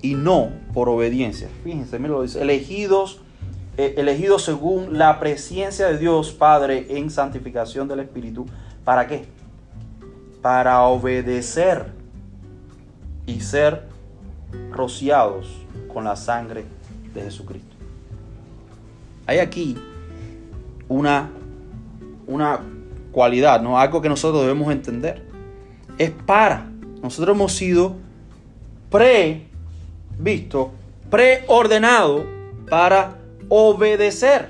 y 0.02 0.16
no 0.16 0.50
por 0.74 0.90
obediencia. 0.90 1.50
Fíjense, 1.64 2.00
mira 2.00 2.14
lo 2.14 2.24
dice, 2.24 2.42
elegidos, 2.42 3.22
eh, 3.78 3.96
elegidos 3.98 4.44
según 4.44 4.98
la 4.98 5.20
presencia 5.20 5.88
de 5.88 5.98
Dios 5.98 6.32
Padre 6.32 6.88
en 6.90 7.10
santificación 7.10 7.88
del 7.88 8.00
Espíritu. 8.00 8.46
¿Para 8.84 9.08
qué? 9.08 9.26
Para 10.42 10.82
obedecer 10.84 11.88
y 13.26 13.42
ser 13.42 13.84
rociados 14.72 15.48
con 15.94 16.04
la 16.04 16.16
sangre 16.16 16.66
de 17.14 17.22
Jesucristo. 17.22 17.76
Hay 19.28 19.40
aquí 19.40 19.78
una, 20.88 21.30
una 22.28 22.60
cualidad, 23.12 23.62
¿no? 23.62 23.78
algo 23.78 24.02
que 24.02 24.10
nosotros 24.10 24.42
debemos 24.42 24.72
entender. 24.72 25.26
Es 25.98 26.12
para. 26.12 26.71
Nosotros 27.02 27.36
hemos 27.36 27.54
sido 27.54 27.96
previsto, 28.90 30.72
preordenado 31.10 32.26
para 32.70 33.20
obedecer. 33.50 34.50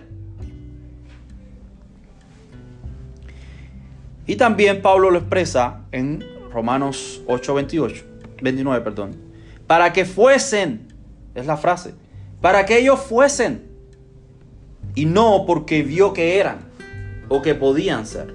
Y 4.28 4.36
también 4.36 4.82
Pablo 4.82 5.12
lo 5.12 5.20
expresa 5.20 5.82
en 5.92 6.24
Romanos 6.52 7.22
8:28, 7.28 8.04
29, 8.42 8.84
perdón. 8.84 9.16
Para 9.68 9.94
que 9.94 10.06
fuesen, 10.06 10.88
es 11.36 11.46
la 11.46 11.58
frase, 11.58 11.94
para 12.42 12.66
que 12.66 12.78
ellos 12.78 13.00
fuesen 13.00 13.70
y 14.96 15.06
no 15.06 15.46
porque 15.46 15.84
vio 15.84 16.14
que 16.14 16.40
eran 16.40 16.70
o 17.30 17.42
que 17.42 17.56
podían 17.56 18.06
ser, 18.06 18.34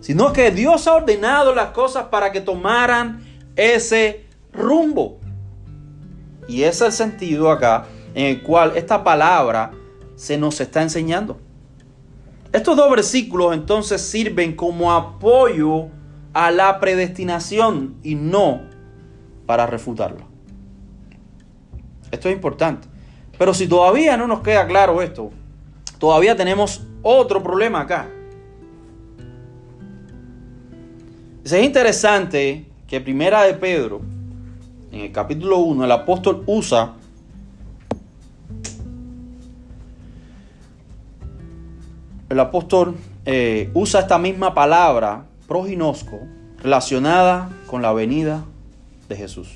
sino 0.00 0.32
que 0.32 0.50
Dios 0.50 0.86
ha 0.86 0.94
ordenado 0.94 1.54
las 1.54 1.68
cosas 1.70 2.04
para 2.04 2.32
que 2.32 2.40
tomaran 2.40 3.24
ese 3.56 4.26
rumbo. 4.52 5.20
Y 6.48 6.62
ese 6.62 6.86
es 6.86 7.00
el 7.00 7.10
sentido 7.10 7.50
acá 7.50 7.86
en 8.14 8.26
el 8.26 8.42
cual 8.42 8.72
esta 8.76 9.04
palabra 9.04 9.72
se 10.16 10.36
nos 10.36 10.60
está 10.60 10.82
enseñando. 10.82 11.38
Estos 12.52 12.76
dos 12.76 12.90
versículos 12.90 13.54
entonces 13.54 14.00
sirven 14.00 14.56
como 14.56 14.92
apoyo 14.92 15.88
a 16.32 16.50
la 16.50 16.80
predestinación 16.80 17.96
y 18.02 18.16
no 18.16 18.62
para 19.46 19.66
refutarla. 19.66 20.26
Esto 22.10 22.28
es 22.28 22.34
importante. 22.34 22.88
Pero 23.38 23.54
si 23.54 23.68
todavía 23.68 24.16
no 24.16 24.26
nos 24.26 24.40
queda 24.40 24.66
claro 24.66 25.00
esto, 25.00 25.30
todavía 25.98 26.36
tenemos 26.36 26.82
otro 27.02 27.42
problema 27.42 27.80
acá. 27.80 28.08
Es 31.42 31.52
interesante 31.54 32.66
que 32.86 33.00
Primera 33.00 33.44
de 33.44 33.54
Pedro, 33.54 34.02
en 34.92 35.00
el 35.00 35.12
capítulo 35.12 35.58
1, 35.58 35.86
el 35.86 35.92
apóstol 35.92 36.42
usa 36.46 36.94
el 42.28 42.38
apóstol 42.38 42.94
eh, 43.24 43.70
usa 43.72 44.00
esta 44.00 44.18
misma 44.18 44.52
palabra, 44.52 45.24
proginosco, 45.48 46.20
relacionada 46.62 47.48
con 47.66 47.80
la 47.80 47.92
venida 47.94 48.44
de 49.08 49.16
Jesús. 49.16 49.48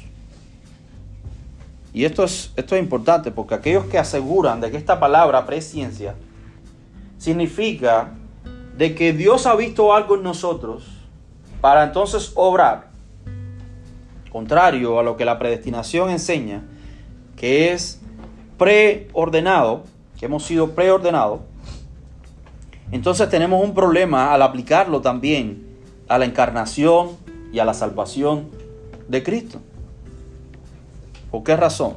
Y 1.93 2.07
esto 2.07 2.25
es, 2.25 2.51
esto 2.57 2.77
es 2.77 2.83
importante 2.83 3.31
porque 3.31 3.55
aquellos 3.55 3.85
que 3.85 3.99
aseguran 3.99 4.61
de 4.63 4.71
que 4.71 4.79
esta 4.79 4.99
palabra 4.99 5.45
presciencia 5.45 6.15
significa 7.19 8.15
de 8.79 8.95
que 8.95 9.13
Dios 9.13 9.47
ha 9.47 9.55
visto 9.55 9.95
algo 9.95 10.17
en 10.17 10.23
nosotros 10.23 10.94
para 11.65 11.83
entonces 11.83 12.31
obrar, 12.35 12.89
contrario 14.31 14.99
a 14.99 15.03
lo 15.03 15.17
que 15.17 15.25
la 15.25 15.39
predestinación 15.39 16.11
enseña, 16.11 16.63
que 17.37 17.73
es 17.73 18.03
preordenado, 18.59 19.85
que 20.19 20.27
hemos 20.27 20.45
sido 20.45 20.73
preordenados, 20.73 21.41
entonces 22.93 23.31
tenemos 23.31 23.65
un 23.65 23.73
problema 23.73 24.35
al 24.35 24.43
aplicarlo 24.43 25.01
también 25.01 25.67
a 26.07 26.19
la 26.19 26.27
encarnación 26.27 27.13
y 27.51 27.61
a 27.61 27.65
la 27.65 27.73
salvación 27.73 28.51
de 29.09 29.23
Cristo. 29.23 29.59
¿Por 31.31 31.45
qué 31.45 31.57
razón? 31.57 31.97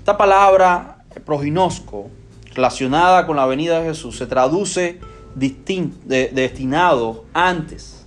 Esta 0.00 0.18
palabra 0.18 1.04
proginosco, 1.24 2.10
relacionada 2.52 3.28
con 3.28 3.36
la 3.36 3.46
venida 3.46 3.78
de 3.78 3.90
Jesús, 3.90 4.18
se 4.18 4.26
traduce 4.26 4.98
destinado 5.36 7.26
antes. 7.32 7.99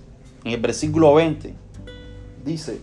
En 0.44 0.52
el 0.52 0.60
versículo 0.60 1.14
20 1.14 1.54
dice, 2.44 2.80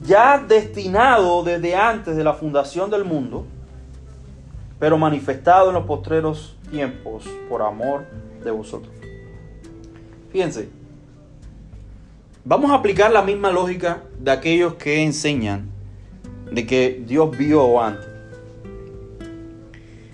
ya 0.00 0.38
destinado 0.38 1.42
desde 1.42 1.74
antes 1.74 2.14
de 2.14 2.22
la 2.22 2.34
fundación 2.34 2.90
del 2.90 3.04
mundo, 3.04 3.44
pero 4.78 4.96
manifestado 4.96 5.68
en 5.68 5.74
los 5.74 5.84
postreros 5.84 6.56
tiempos 6.70 7.24
por 7.48 7.62
amor 7.62 8.06
de 8.44 8.50
vosotros. 8.52 8.94
Fíjense, 10.30 10.68
vamos 12.44 12.70
a 12.70 12.74
aplicar 12.74 13.10
la 13.10 13.22
misma 13.22 13.50
lógica 13.50 14.02
de 14.18 14.30
aquellos 14.30 14.74
que 14.74 15.02
enseñan 15.02 15.70
de 16.52 16.66
que 16.66 17.02
Dios 17.04 17.36
vio 17.36 17.80
antes. 17.80 18.06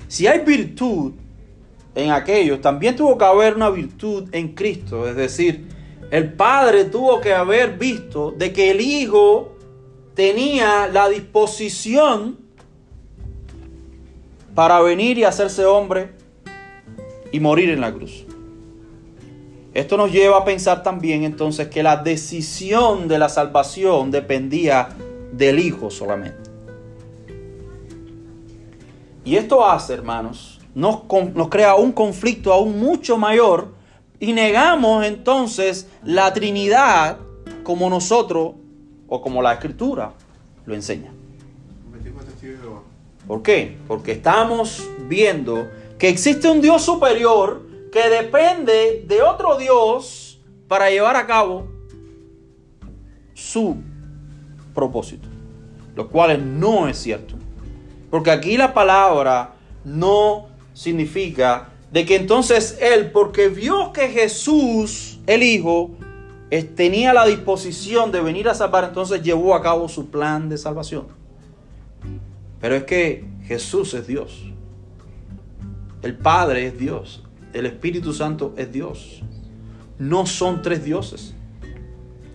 Si 0.08 0.26
hay 0.26 0.40
virtud 0.40 1.12
en 2.00 2.10
aquellos, 2.10 2.60
también 2.60 2.96
tuvo 2.96 3.16
que 3.16 3.24
haber 3.24 3.54
una 3.54 3.70
virtud 3.70 4.28
en 4.32 4.54
Cristo. 4.54 5.08
Es 5.08 5.16
decir, 5.16 5.66
el 6.10 6.32
Padre 6.32 6.84
tuvo 6.86 7.20
que 7.20 7.32
haber 7.32 7.78
visto 7.78 8.32
de 8.32 8.52
que 8.52 8.70
el 8.70 8.80
Hijo 8.80 9.56
tenía 10.14 10.88
la 10.88 11.08
disposición 11.08 12.38
para 14.54 14.80
venir 14.80 15.18
y 15.18 15.24
hacerse 15.24 15.64
hombre 15.64 16.10
y 17.32 17.40
morir 17.40 17.70
en 17.70 17.80
la 17.80 17.92
cruz. 17.92 18.26
Esto 19.72 19.96
nos 19.96 20.10
lleva 20.10 20.38
a 20.38 20.44
pensar 20.44 20.82
también 20.82 21.22
entonces 21.22 21.68
que 21.68 21.82
la 21.82 21.96
decisión 21.96 23.06
de 23.06 23.18
la 23.18 23.28
salvación 23.28 24.10
dependía 24.10 24.88
del 25.32 25.60
Hijo 25.60 25.90
solamente. 25.90 26.50
Y 29.24 29.36
esto 29.36 29.64
hace, 29.64 29.94
hermanos, 29.94 30.59
nos, 30.80 31.48
crea 31.50 31.74
un 31.74 31.92
conflicto 31.92 32.54
aún 32.54 32.80
mucho 32.80 33.18
mayor 33.18 33.68
y 34.18 34.32
negamos 34.32 35.04
entonces 35.04 35.86
la 36.02 36.32
Trinidad 36.32 37.18
como 37.62 37.90
nosotros 37.90 38.54
o 39.06 39.20
como 39.20 39.42
la 39.42 39.52
Escritura 39.52 40.12
lo 40.64 40.74
enseña. 40.74 41.12
¿Por 43.26 43.42
qué? 43.42 43.76
Porque 43.86 44.12
estamos 44.12 44.88
viendo 45.06 45.68
que 45.98 46.08
existe 46.08 46.48
un 46.48 46.62
Dios 46.62 46.82
superior 46.82 47.62
que 47.92 48.08
depende 48.08 49.04
de 49.06 49.22
otro 49.22 49.58
Dios 49.58 50.40
para 50.66 50.88
llevar 50.88 51.16
a 51.16 51.26
cabo 51.26 51.68
su 53.34 53.76
propósito, 54.74 55.28
lo 55.94 56.08
cual 56.08 56.58
no 56.58 56.88
es 56.88 56.96
cierto. 56.96 57.34
Porque 58.10 58.30
aquí 58.30 58.56
la 58.56 58.72
palabra 58.72 59.52
no 59.84 60.49
significa 60.80 61.68
de 61.92 62.06
que 62.06 62.16
entonces 62.16 62.78
Él, 62.80 63.10
porque 63.10 63.48
vio 63.48 63.92
que 63.92 64.08
Jesús, 64.08 65.18
el 65.26 65.42
Hijo, 65.42 65.90
tenía 66.74 67.12
la 67.12 67.26
disposición 67.26 68.10
de 68.10 68.22
venir 68.22 68.48
a 68.48 68.54
salvar, 68.54 68.84
entonces 68.84 69.22
llevó 69.22 69.54
a 69.54 69.60
cabo 69.60 69.90
su 69.90 70.08
plan 70.08 70.48
de 70.48 70.56
salvación. 70.56 71.08
Pero 72.62 72.76
es 72.76 72.84
que 72.84 73.26
Jesús 73.44 73.92
es 73.92 74.06
Dios. 74.06 74.46
El 76.00 76.16
Padre 76.16 76.68
es 76.68 76.78
Dios. 76.78 77.24
El 77.52 77.66
Espíritu 77.66 78.14
Santo 78.14 78.54
es 78.56 78.72
Dios. 78.72 79.20
No 79.98 80.24
son 80.24 80.62
tres 80.62 80.82
dioses. 80.82 81.34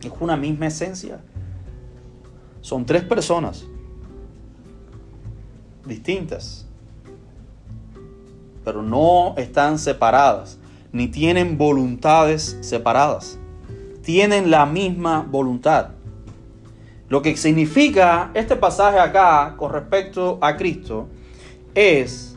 Es 0.03 0.11
una 0.19 0.37
misma 0.37 0.67
esencia. 0.67 1.19
Son 2.61 2.85
tres 2.85 3.01
personas 3.01 3.65
distintas. 5.83 6.67
Pero 8.65 8.81
no 8.81 9.35
están 9.37 9.79
separadas. 9.79 10.59
Ni 10.91 11.07
tienen 11.07 11.57
voluntades 11.57 12.57
separadas. 12.61 13.39
Tienen 14.01 14.51
la 14.51 14.65
misma 14.65 15.25
voluntad. 15.29 15.91
Lo 17.07 17.21
que 17.21 17.37
significa 17.37 18.31
este 18.33 18.55
pasaje 18.55 18.99
acá 18.99 19.55
con 19.57 19.71
respecto 19.71 20.39
a 20.41 20.57
Cristo 20.57 21.07
es 21.75 22.35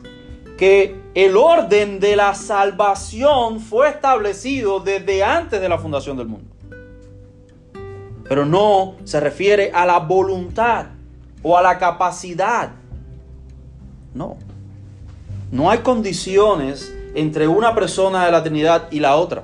que 0.57 0.99
el 1.15 1.37
orden 1.37 1.99
de 1.99 2.15
la 2.15 2.35
salvación 2.35 3.59
fue 3.61 3.89
establecido 3.89 4.79
desde 4.79 5.23
antes 5.23 5.59
de 5.59 5.69
la 5.69 5.79
fundación 5.79 6.17
del 6.17 6.27
mundo. 6.27 6.53
Pero 8.27 8.45
no 8.45 8.95
se 9.05 9.19
refiere 9.19 9.71
a 9.73 9.87
la 9.87 9.99
voluntad 9.99 10.87
o 11.41 11.57
a 11.57 11.61
la 11.61 11.79
capacidad. 11.79 12.71
No. 14.13 14.37
No 15.51 15.71
hay 15.71 15.79
condiciones 15.79 16.93
entre 17.15 17.47
una 17.47 17.73
persona 17.73 18.25
de 18.25 18.31
la 18.31 18.43
Trinidad 18.43 18.87
y 18.91 18.99
la 18.99 19.15
otra. 19.15 19.43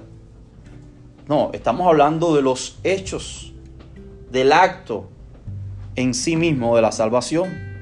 No, 1.27 1.49
estamos 1.53 1.87
hablando 1.87 2.35
de 2.35 2.43
los 2.43 2.77
hechos, 2.83 3.53
del 4.29 4.53
acto 4.53 5.09
en 5.95 6.13
sí 6.13 6.35
mismo 6.35 6.75
de 6.75 6.83
la 6.83 6.91
salvación. 6.91 7.75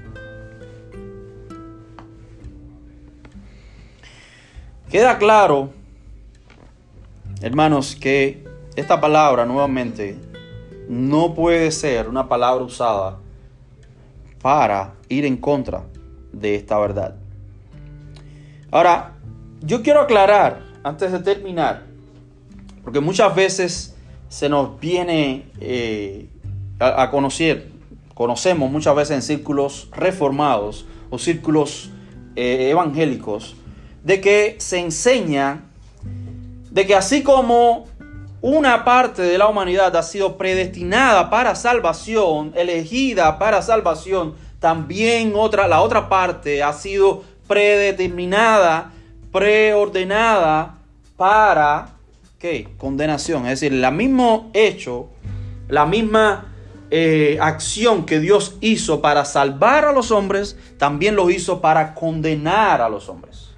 Queda 4.90 5.18
claro, 5.18 5.72
hermanos, 7.42 7.98
que 8.00 8.46
esta 8.76 9.02
palabra 9.02 9.46
nuevamente 9.46 10.16
no 10.88 11.34
puede 11.34 11.72
ser 11.72 12.08
una 12.08 12.30
palabra 12.30 12.64
usada 12.64 13.18
para 14.42 14.94
ir 15.10 15.26
en 15.26 15.36
contra 15.36 15.84
de 16.32 16.56
esta 16.56 16.78
verdad. 16.78 17.23
Ahora, 18.74 19.12
yo 19.62 19.84
quiero 19.84 20.02
aclarar, 20.02 20.64
antes 20.84 21.12
de 21.12 21.20
terminar, 21.20 21.84
porque 22.84 23.00
muchas 23.00 23.36
veces 23.36 23.96
se 24.30 24.50
nos 24.50 24.80
viene 24.80 25.46
eh, 25.62 26.28
a, 26.80 27.12
conocer, 27.12 27.70
conocemos 28.16 28.72
muchas 28.72 28.96
veces 28.96 29.16
en 29.18 29.22
círculos 29.22 29.90
reformados 29.92 30.88
o 31.12 31.20
círculos 31.20 31.92
eh, 32.36 32.70
evangélicos, 32.72 33.56
de 34.04 34.20
que 34.20 34.56
se 34.58 34.80
enseña 34.80 35.66
de 36.72 36.88
que 36.88 36.96
así 36.96 37.22
como 37.22 37.86
una 38.42 38.84
parte 38.84 39.22
de 39.22 39.38
la 39.38 39.50
humanidad 39.50 39.96
ha 39.96 40.02
sido 40.02 40.36
predestinada 40.36 41.30
para 41.30 41.54
salvación, 41.54 42.54
elegida 42.56 43.38
para 43.38 43.62
salvación, 43.62 44.34
también 44.60 45.34
otra, 45.36 45.68
la 45.68 45.82
otra 45.82 46.10
parte 46.10 46.64
ha 46.64 46.74
sido 46.74 47.22
predeterminada, 47.54 48.92
preordenada 49.32 50.80
para 51.16 51.90
¿qué? 52.40 52.68
condenación. 52.80 53.46
Es 53.46 53.60
decir, 53.60 53.74
el 53.74 53.92
mismo 53.92 54.50
hecho, 54.56 55.10
la 55.68 55.86
misma 55.86 56.52
eh, 56.90 57.38
acción 57.40 58.08
que 58.08 58.20
Dios 58.20 58.58
hizo 58.60 59.04
para 59.04 59.24
salvar 59.24 59.86
a 59.86 59.92
los 59.92 60.10
hombres, 60.10 60.58
también 60.80 61.16
lo 61.16 61.30
hizo 61.30 61.62
para 61.62 61.94
condenar 61.94 62.82
a 62.82 62.90
los 62.90 63.08
hombres. 63.08 63.52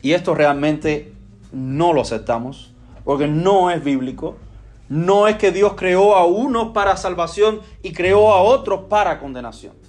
Y 0.00 0.12
esto 0.12 0.34
realmente 0.34 1.12
no 1.52 1.92
lo 1.92 2.00
aceptamos, 2.00 2.72
porque 3.04 3.26
no 3.26 3.70
es 3.70 3.84
bíblico. 3.84 4.38
No 4.88 5.28
es 5.28 5.36
que 5.36 5.52
Dios 5.52 5.74
creó 5.76 6.16
a 6.16 6.24
unos 6.24 6.72
para 6.72 6.96
salvación 6.96 7.60
y 7.82 7.92
creó 7.92 8.32
a 8.32 8.40
otros 8.40 8.84
para 8.88 9.20
condenación. 9.20 9.81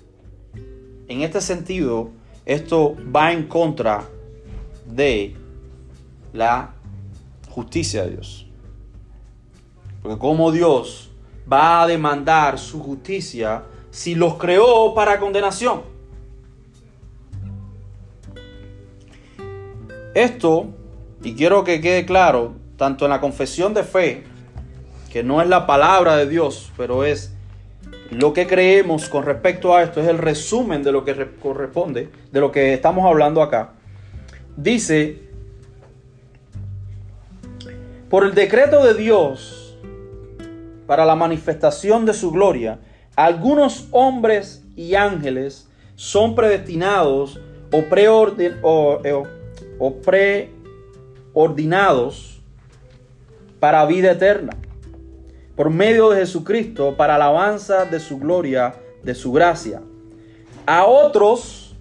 En 1.07 1.21
este 1.21 1.41
sentido, 1.41 2.11
esto 2.45 2.95
va 3.13 3.31
en 3.31 3.47
contra 3.47 4.03
de 4.85 5.35
la 6.33 6.73
justicia 7.49 8.03
de 8.03 8.11
Dios. 8.11 8.47
Porque 10.01 10.17
como 10.17 10.51
Dios 10.51 11.11
va 11.51 11.83
a 11.83 11.87
demandar 11.87 12.57
su 12.57 12.81
justicia 12.81 13.63
si 13.91 14.15
los 14.15 14.35
creó 14.35 14.93
para 14.93 15.19
condenación. 15.19 15.81
Esto, 20.13 20.67
y 21.23 21.33
quiero 21.33 21.63
que 21.63 21.81
quede 21.81 22.05
claro, 22.05 22.55
tanto 22.77 23.05
en 23.05 23.11
la 23.11 23.21
confesión 23.21 23.73
de 23.73 23.83
fe 23.83 24.23
que 25.11 25.23
no 25.23 25.41
es 25.41 25.47
la 25.47 25.65
palabra 25.67 26.15
de 26.17 26.27
Dios, 26.27 26.71
pero 26.75 27.03
es 27.03 27.32
lo 28.13 28.33
que 28.33 28.47
creemos 28.47 29.09
con 29.09 29.25
respecto 29.25 29.75
a 29.75 29.83
esto, 29.83 30.01
es 30.01 30.07
el 30.07 30.17
resumen 30.17 30.83
de 30.83 30.91
lo 30.91 31.03
que 31.05 31.15
corresponde, 31.41 32.09
de 32.31 32.39
lo 32.39 32.51
que 32.51 32.73
estamos 32.73 33.05
hablando 33.05 33.41
acá. 33.41 33.73
Dice, 34.55 35.19
por 38.09 38.23
el 38.25 38.33
decreto 38.33 38.83
de 38.83 38.93
Dios, 38.93 39.77
para 40.85 41.05
la 41.05 41.15
manifestación 41.15 42.05
de 42.05 42.13
su 42.13 42.31
gloria, 42.31 42.79
algunos 43.15 43.87
hombres 43.91 44.65
y 44.75 44.95
ángeles 44.95 45.69
son 45.95 46.35
predestinados 46.35 47.39
o, 47.71 47.83
o, 48.63 49.01
o 49.79 49.95
preordinados 51.33 52.41
para 53.59 53.85
vida 53.85 54.11
eterna 54.11 54.57
por 55.55 55.69
medio 55.69 56.09
de 56.09 56.21
Jesucristo 56.21 56.95
para 56.97 57.15
alabanza 57.15 57.85
de 57.85 57.99
su 57.99 58.17
gloria, 58.17 58.75
de 59.03 59.13
su 59.13 59.31
gracia. 59.31 59.81
A 60.65 60.85
otros 60.85 61.75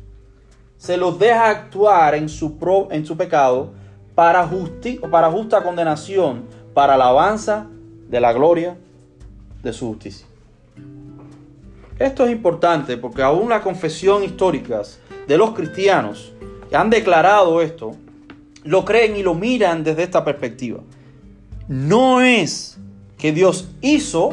se 0.77 0.97
los 0.97 1.19
deja 1.19 1.49
actuar 1.49 2.15
en 2.15 2.29
su, 2.29 2.59
pro, 2.59 2.89
en 2.91 3.07
su 3.07 3.17
pecado 3.17 3.73
para, 4.15 4.47
justi, 4.47 4.99
para 5.11 5.31
justa 5.31 5.63
condenación, 5.63 6.45
para 6.75 6.95
alabanza 6.95 7.67
de 8.09 8.21
la 8.21 8.33
gloria 8.33 8.77
de 9.63 9.73
su 9.73 9.89
justicia. 9.89 10.27
Esto 11.99 12.27
es 12.27 12.33
importante 12.33 12.97
porque 12.97 13.23
aún 13.23 13.49
la 13.49 13.63
confesión 13.63 14.25
históricas 14.25 14.99
de 15.29 15.39
los 15.39 15.53
cristianos 15.53 16.33
que 16.69 16.77
han 16.77 16.91
declarado 16.91 17.63
esto, 17.63 17.93
lo 18.65 18.85
creen 18.85 19.17
y 19.17 19.23
lo 19.23 19.35
miran 19.35 19.85
desde 19.85 20.03
esta 20.03 20.25
perspectiva. 20.25 20.81
No 21.69 22.21
es 22.21 22.79
que 23.23 23.31
Dios 23.31 23.69
hizo 23.83 24.31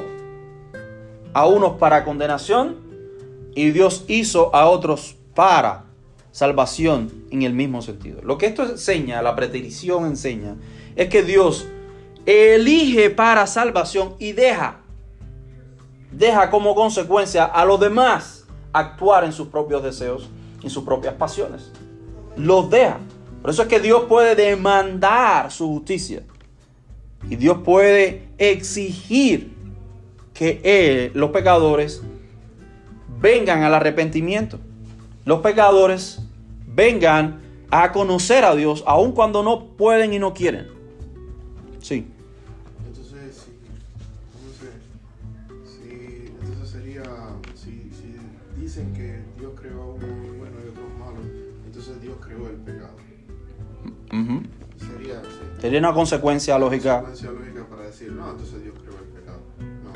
a 1.35 1.45
unos 1.45 1.73
para 1.73 2.03
condenación 2.03 2.77
y 3.53 3.69
Dios 3.69 4.03
hizo 4.07 4.55
a 4.55 4.67
otros 4.67 5.15
para 5.35 5.85
salvación 6.31 7.13
en 7.29 7.43
el 7.43 7.53
mismo 7.53 7.83
sentido. 7.83 8.19
Lo 8.23 8.39
que 8.39 8.47
esto 8.47 8.63
enseña, 8.63 9.21
la 9.21 9.35
preterición 9.35 10.07
enseña, 10.07 10.55
es 10.95 11.07
que 11.07 11.21
Dios 11.21 11.67
elige 12.25 13.11
para 13.11 13.45
salvación 13.45 14.15
y 14.17 14.31
deja, 14.31 14.79
deja 16.11 16.49
como 16.49 16.73
consecuencia 16.73 17.45
a 17.45 17.65
los 17.65 17.79
demás 17.79 18.47
actuar 18.73 19.23
en 19.23 19.33
sus 19.33 19.49
propios 19.49 19.83
deseos, 19.83 20.31
en 20.63 20.69
sus 20.71 20.83
propias 20.83 21.13
pasiones. 21.13 21.71
Los 22.35 22.71
deja. 22.71 22.97
Por 23.43 23.51
eso 23.51 23.61
es 23.61 23.67
que 23.67 23.79
Dios 23.79 24.05
puede 24.09 24.33
demandar 24.33 25.51
su 25.51 25.67
justicia. 25.67 26.23
Y 27.27 27.35
Dios 27.35 27.59
puede 27.63 28.27
exigir 28.37 29.51
que 30.33 30.61
él, 30.63 31.11
los 31.15 31.31
pecadores 31.31 32.01
vengan 33.21 33.63
al 33.63 33.73
arrepentimiento. 33.73 34.59
Los 35.25 35.41
pecadores 35.41 36.21
vengan 36.73 37.41
a 37.71 37.91
conocer 37.91 38.45
a 38.45 38.55
Dios, 38.55 38.83
aun 38.87 39.11
cuando 39.11 39.43
no 39.43 39.65
pueden 39.77 40.13
y 40.13 40.19
no 40.19 40.33
quieren. 40.33 40.67
Sí. 41.81 42.05
Entonces, 42.87 43.45
si, 43.45 43.51
¿cómo 44.33 44.49
se- 44.57 45.87
si- 45.87 46.27
entonces 46.41 46.69
sería, 46.69 47.03
si, 47.55 47.91
si 47.91 48.15
dicen 48.61 48.93
que 48.93 49.19
Dios 49.39 49.51
creó 49.59 49.81
a 49.81 49.85
uno 49.87 50.07
muy 50.07 50.37
bueno 50.37 50.55
y 50.65 50.69
otros 50.69 50.85
malos, 50.97 51.25
entonces 51.65 52.01
Dios 52.01 52.15
creó 52.25 52.47
el 52.49 52.55
pecado. 52.55 52.95
Sí, 54.09 54.41
Sería 55.59 55.79
una 55.79 55.93
consecuencia 55.93 56.57
lógica. 56.57 57.01
consecuencia 57.01 57.31
lógica 57.31 57.69
para 57.69 57.83
decir, 57.83 58.11
no, 58.11 58.31
entonces 58.31 58.63
Dios 58.63 58.75
creó 58.81 58.97
el 58.97 59.09
pecado. 59.09 59.39
No. 59.83 59.93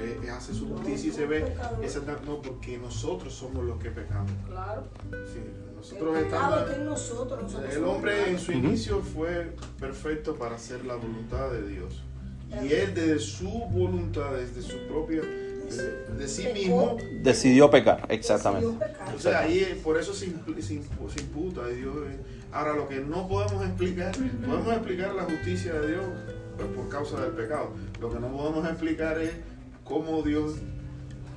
Eh, 0.00 0.20
eh, 0.24 0.30
hace 0.30 0.52
su 0.52 0.68
justicia 0.68 1.10
y 1.10 1.12
se 1.12 1.26
ve, 1.26 1.54
esa, 1.82 2.00
no, 2.26 2.42
porque 2.42 2.78
nosotros 2.78 3.32
somos 3.32 3.64
los 3.64 3.78
que 3.78 3.90
pecamos. 3.90 4.32
Claro. 4.48 4.84
Sí, 5.32 5.38
El 5.38 5.76
nosotros 5.76 6.18
pecado 6.18 6.24
estamos... 6.24 6.60
está 6.60 6.76
en 6.76 6.84
nosotros. 6.86 7.42
nosotros 7.42 7.74
El 7.74 7.84
hombre 7.84 8.30
en 8.30 8.38
su 8.38 8.52
inicio 8.52 9.00
fue 9.00 9.54
perfecto 9.78 10.34
para 10.34 10.56
hacer 10.56 10.84
la 10.84 10.96
voluntad 10.96 11.50
de 11.52 11.68
Dios. 11.68 12.02
Y 12.64 12.72
él 12.72 12.92
desde 12.94 13.20
su 13.20 13.48
voluntad, 13.48 14.32
desde 14.32 14.60
su 14.60 14.76
propia, 14.88 15.22
de, 15.22 16.26
sí 16.26 16.48
mismo, 16.52 16.96
Decidió 17.22 17.70
pecar, 17.70 18.04
exactamente. 18.08 18.66
Decidió 18.66 18.86
pecar. 18.88 19.14
o 19.14 19.18
sea, 19.20 19.40
ahí 19.40 19.80
por 19.84 19.96
eso 19.96 20.12
se, 20.12 20.26
imputa. 20.26 21.70
y 21.70 21.76
Dios, 21.76 21.94
ahora 22.52 22.74
lo 22.74 22.88
que 22.88 22.96
no 23.00 23.28
podemos 23.28 23.64
explicar, 23.64 24.12
podemos 24.46 24.72
explicar 24.74 25.14
la 25.14 25.22
justicia 25.24 25.72
de 25.74 25.88
Dios 25.88 26.04
pues, 26.56 26.68
por 26.68 26.88
causa 26.88 27.20
del 27.20 27.32
pecado. 27.32 27.72
Lo 28.00 28.10
que 28.10 28.18
no 28.20 28.28
podemos 28.28 28.66
explicar 28.68 29.18
es 29.18 29.32
cómo 29.84 30.22
Dios 30.22 30.54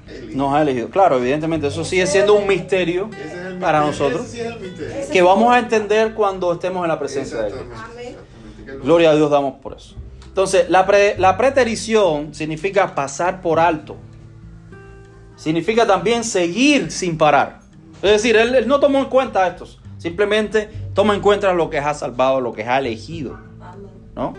eligió. 0.08 0.38
Nos 0.38 0.54
ha 0.54 0.62
elegido. 0.62 0.90
Claro, 0.90 1.18
evidentemente, 1.18 1.68
eso 1.68 1.84
sigue 1.86 2.06
siendo 2.08 2.34
un 2.34 2.48
misterio 2.48 3.10
Ese 3.14 3.24
es 3.26 3.34
el 3.46 3.60
para 3.60 3.86
misterio, 3.86 4.10
nosotros. 4.18 4.22
ese 4.28 4.32
sí 4.32 4.40
es 4.42 4.48
el 4.48 4.60
misterio. 4.60 5.12
Que 5.12 5.22
vamos 5.22 5.54
a 5.54 5.60
entender 5.60 6.14
cuando 6.14 6.52
estemos 6.54 6.84
en 6.84 6.90
la 6.90 7.00
presencia 7.00 7.42
de 7.42 7.50
lo- 7.52 8.82
Gloria 8.84 9.12
a 9.12 9.16
Dios 9.16 9.30
damos 9.32 9.56
por 9.62 9.74
eso. 9.78 9.96
Entonces, 10.28 10.70
la, 10.70 10.86
pre- 10.86 11.16
la 11.20 11.38
preterición 11.38 12.34
significa 12.34 12.96
pasar 12.96 13.40
por 13.42 13.60
alto. 13.60 13.96
Significa 15.36 15.86
también 15.86 16.24
seguir 16.24 16.92
sin 16.92 17.18
parar. 17.18 17.60
Es 18.02 18.12
decir, 18.12 18.36
él, 18.36 18.54
él 18.56 18.68
no 18.68 18.80
tomó 18.80 19.00
en 19.00 19.06
cuenta 19.06 19.48
estos. 19.48 19.80
Simplemente 19.98 20.70
toma 20.94 21.16
en 21.16 21.22
cuenta 21.22 21.54
lo 21.54 21.70
que 21.70 21.80
ha 21.80 21.94
salvado, 21.94 22.42
lo 22.42 22.54
que 22.54 22.64
ha 22.64 22.80
elegido. 22.80 23.38
¿no? 24.16 24.34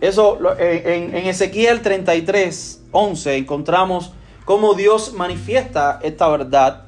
Eso 0.00 0.38
en, 0.58 1.14
en 1.14 1.26
Ezequiel 1.26 1.82
33, 1.82 2.84
11 2.90 3.36
encontramos 3.36 4.12
cómo 4.44 4.74
Dios 4.74 5.12
manifiesta 5.12 6.00
esta 6.02 6.28
verdad. 6.28 6.86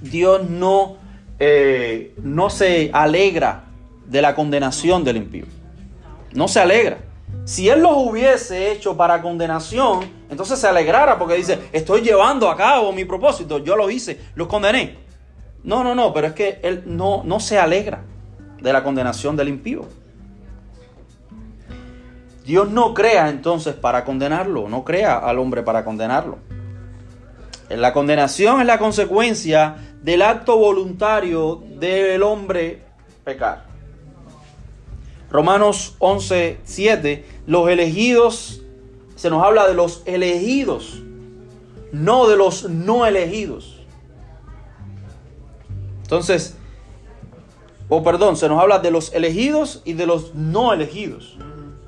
Dios 0.00 0.48
no, 0.48 0.96
eh, 1.40 2.14
no 2.22 2.50
se 2.50 2.90
alegra 2.92 3.64
de 4.06 4.22
la 4.22 4.34
condenación 4.34 5.02
del 5.02 5.16
impío. 5.16 5.46
No 6.32 6.46
se 6.46 6.60
alegra. 6.60 6.98
Si 7.44 7.68
Él 7.68 7.80
los 7.80 7.94
hubiese 7.96 8.70
hecho 8.70 8.96
para 8.96 9.20
condenación, 9.20 10.00
entonces 10.30 10.58
se 10.58 10.68
alegrara 10.68 11.18
porque 11.18 11.34
dice, 11.34 11.58
estoy 11.72 12.02
llevando 12.02 12.48
a 12.48 12.56
cabo 12.56 12.92
mi 12.92 13.04
propósito, 13.04 13.58
yo 13.58 13.74
lo 13.74 13.90
hice, 13.90 14.20
los 14.34 14.46
condené. 14.46 14.98
No, 15.64 15.82
no, 15.82 15.94
no, 15.94 16.12
pero 16.12 16.28
es 16.28 16.34
que 16.34 16.60
Él 16.62 16.84
no, 16.86 17.22
no 17.24 17.40
se 17.40 17.58
alegra 17.58 18.04
de 18.60 18.72
la 18.72 18.82
condenación 18.82 19.36
del 19.36 19.48
impío. 19.48 19.86
Dios 22.44 22.70
no 22.70 22.94
crea 22.94 23.28
entonces 23.28 23.74
para 23.74 24.04
condenarlo, 24.04 24.68
no 24.68 24.84
crea 24.84 25.18
al 25.18 25.38
hombre 25.38 25.62
para 25.62 25.84
condenarlo. 25.84 26.38
La 27.68 27.92
condenación 27.92 28.60
es 28.60 28.66
la 28.66 28.78
consecuencia 28.78 29.76
del 30.02 30.22
acto 30.22 30.56
voluntario 30.56 31.62
del 31.78 32.22
hombre 32.22 32.82
pecar. 33.24 33.66
Romanos 35.30 35.94
11, 35.98 36.60
7, 36.64 37.26
los 37.46 37.68
elegidos, 37.68 38.62
se 39.14 39.28
nos 39.28 39.44
habla 39.44 39.68
de 39.68 39.74
los 39.74 40.02
elegidos, 40.06 41.02
no 41.92 42.26
de 42.28 42.38
los 42.38 42.70
no 42.70 43.04
elegidos. 43.04 43.78
Entonces, 46.02 46.56
o 47.88 48.02
perdón, 48.02 48.36
se 48.36 48.48
nos 48.48 48.60
habla 48.60 48.78
de 48.78 48.90
los 48.90 49.12
elegidos 49.14 49.82
y 49.84 49.94
de 49.94 50.06
los 50.06 50.34
no 50.34 50.72
elegidos. 50.72 51.36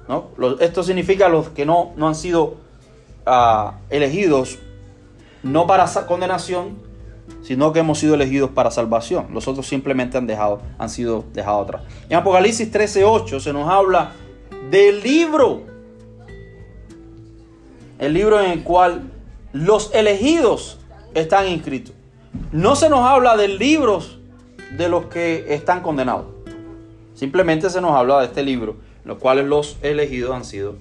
¿no? 0.09 0.31
Esto 0.61 0.83
significa 0.83 1.29
los 1.29 1.51
que 1.51 1.67
no, 1.67 1.93
no 1.97 2.09
han 2.09 2.15
sido 2.15 2.57
ah, 3.27 3.79
elegidos, 3.91 4.59
no 5.43 5.67
para 5.67 5.87
condenación, 6.07 6.79
sino 7.43 7.73
que 7.73 7.81
hemos 7.81 7.99
sido 7.99 8.15
elegidos 8.15 8.51
para 8.51 8.71
salvación. 8.71 9.29
Los 9.33 9.47
otros 9.47 9.67
simplemente 9.67 10.19
han, 10.19 10.27
dejado, 10.27 10.61
han 10.79 10.91
sido 10.91 11.25
dejados 11.33 11.65
atrás. 11.65 11.83
En 12.09 12.17
Apocalipsis 12.17 12.73
13:8 12.73 13.41
se 13.41 13.53
nos 13.53 13.69
habla 13.69 14.13
del 14.71 15.03
libro, 15.03 15.63
el 17.99 18.15
libro 18.15 18.41
en 18.41 18.51
el 18.53 18.63
cual 18.65 19.11
los 19.53 19.95
elegidos 19.95 20.79
están 21.15 21.47
inscritos. 21.49 21.95
No 22.53 22.75
se 22.75 22.89
nos 22.89 23.01
habla 23.01 23.37
del 23.37 23.59
libro 23.59 24.01
de 24.77 24.89
los 24.89 25.07
que 25.07 25.47
están 25.49 25.83
condenados. 25.83 26.27
Simplemente 27.15 27.69
se 27.71 27.81
nos 27.81 27.93
habla 27.93 28.21
de 28.21 28.27
este 28.27 28.43
libro, 28.43 28.77
en 29.03 29.09
los 29.09 29.19
cuales 29.19 29.47
los 29.47 29.77
elegidos 29.83 30.35
han 30.35 30.45
sido 30.45 30.77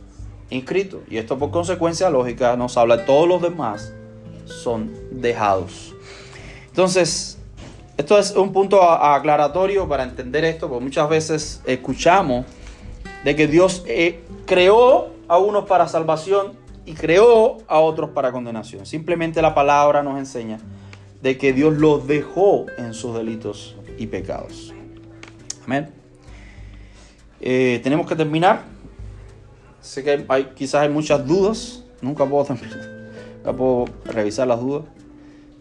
inscritos. 0.49 1.01
Y 1.09 1.17
esto 1.17 1.37
por 1.37 1.51
consecuencia 1.51 2.09
lógica 2.09 2.55
nos 2.55 2.77
habla 2.77 2.97
de 2.97 3.03
todos 3.03 3.27
los 3.27 3.41
demás 3.41 3.93
son 4.45 4.91
dejados. 5.11 5.93
Entonces, 6.67 7.37
esto 7.97 8.17
es 8.17 8.31
un 8.31 8.53
punto 8.53 8.81
aclaratorio 8.81 9.87
para 9.87 10.03
entender 10.03 10.45
esto, 10.45 10.69
porque 10.69 10.83
muchas 10.83 11.09
veces 11.09 11.61
escuchamos 11.65 12.45
de 13.23 13.35
que 13.35 13.47
Dios 13.47 13.83
eh, 13.87 14.21
creó 14.45 15.09
a 15.27 15.37
unos 15.37 15.65
para 15.65 15.87
salvación 15.87 16.53
y 16.85 16.93
creó 16.93 17.57
a 17.67 17.79
otros 17.79 18.11
para 18.11 18.31
condenación. 18.31 18.85
Simplemente 18.85 19.41
la 19.41 19.53
palabra 19.53 20.01
nos 20.01 20.17
enseña 20.17 20.59
de 21.21 21.37
que 21.37 21.51
Dios 21.51 21.73
los 21.73 22.07
dejó 22.07 22.65
en 22.77 22.93
sus 22.93 23.13
delitos 23.13 23.75
y 23.99 24.07
pecados. 24.07 24.73
Amén. 25.65 25.89
Eh, 27.41 27.79
tenemos 27.83 28.07
que 28.07 28.15
terminar. 28.15 28.63
Sé 29.81 30.03
que 30.03 30.11
hay, 30.11 30.25
hay- 30.27 30.45
quizás 30.55 30.81
hay 30.81 30.89
muchas 30.89 31.25
dudas. 31.25 31.83
Nunca 32.01 32.25
puedo. 32.25 32.45
Nunca 33.37 33.53
puedo 33.53 33.85
revisar 34.05 34.47
las 34.47 34.59
dudas. 34.59 34.83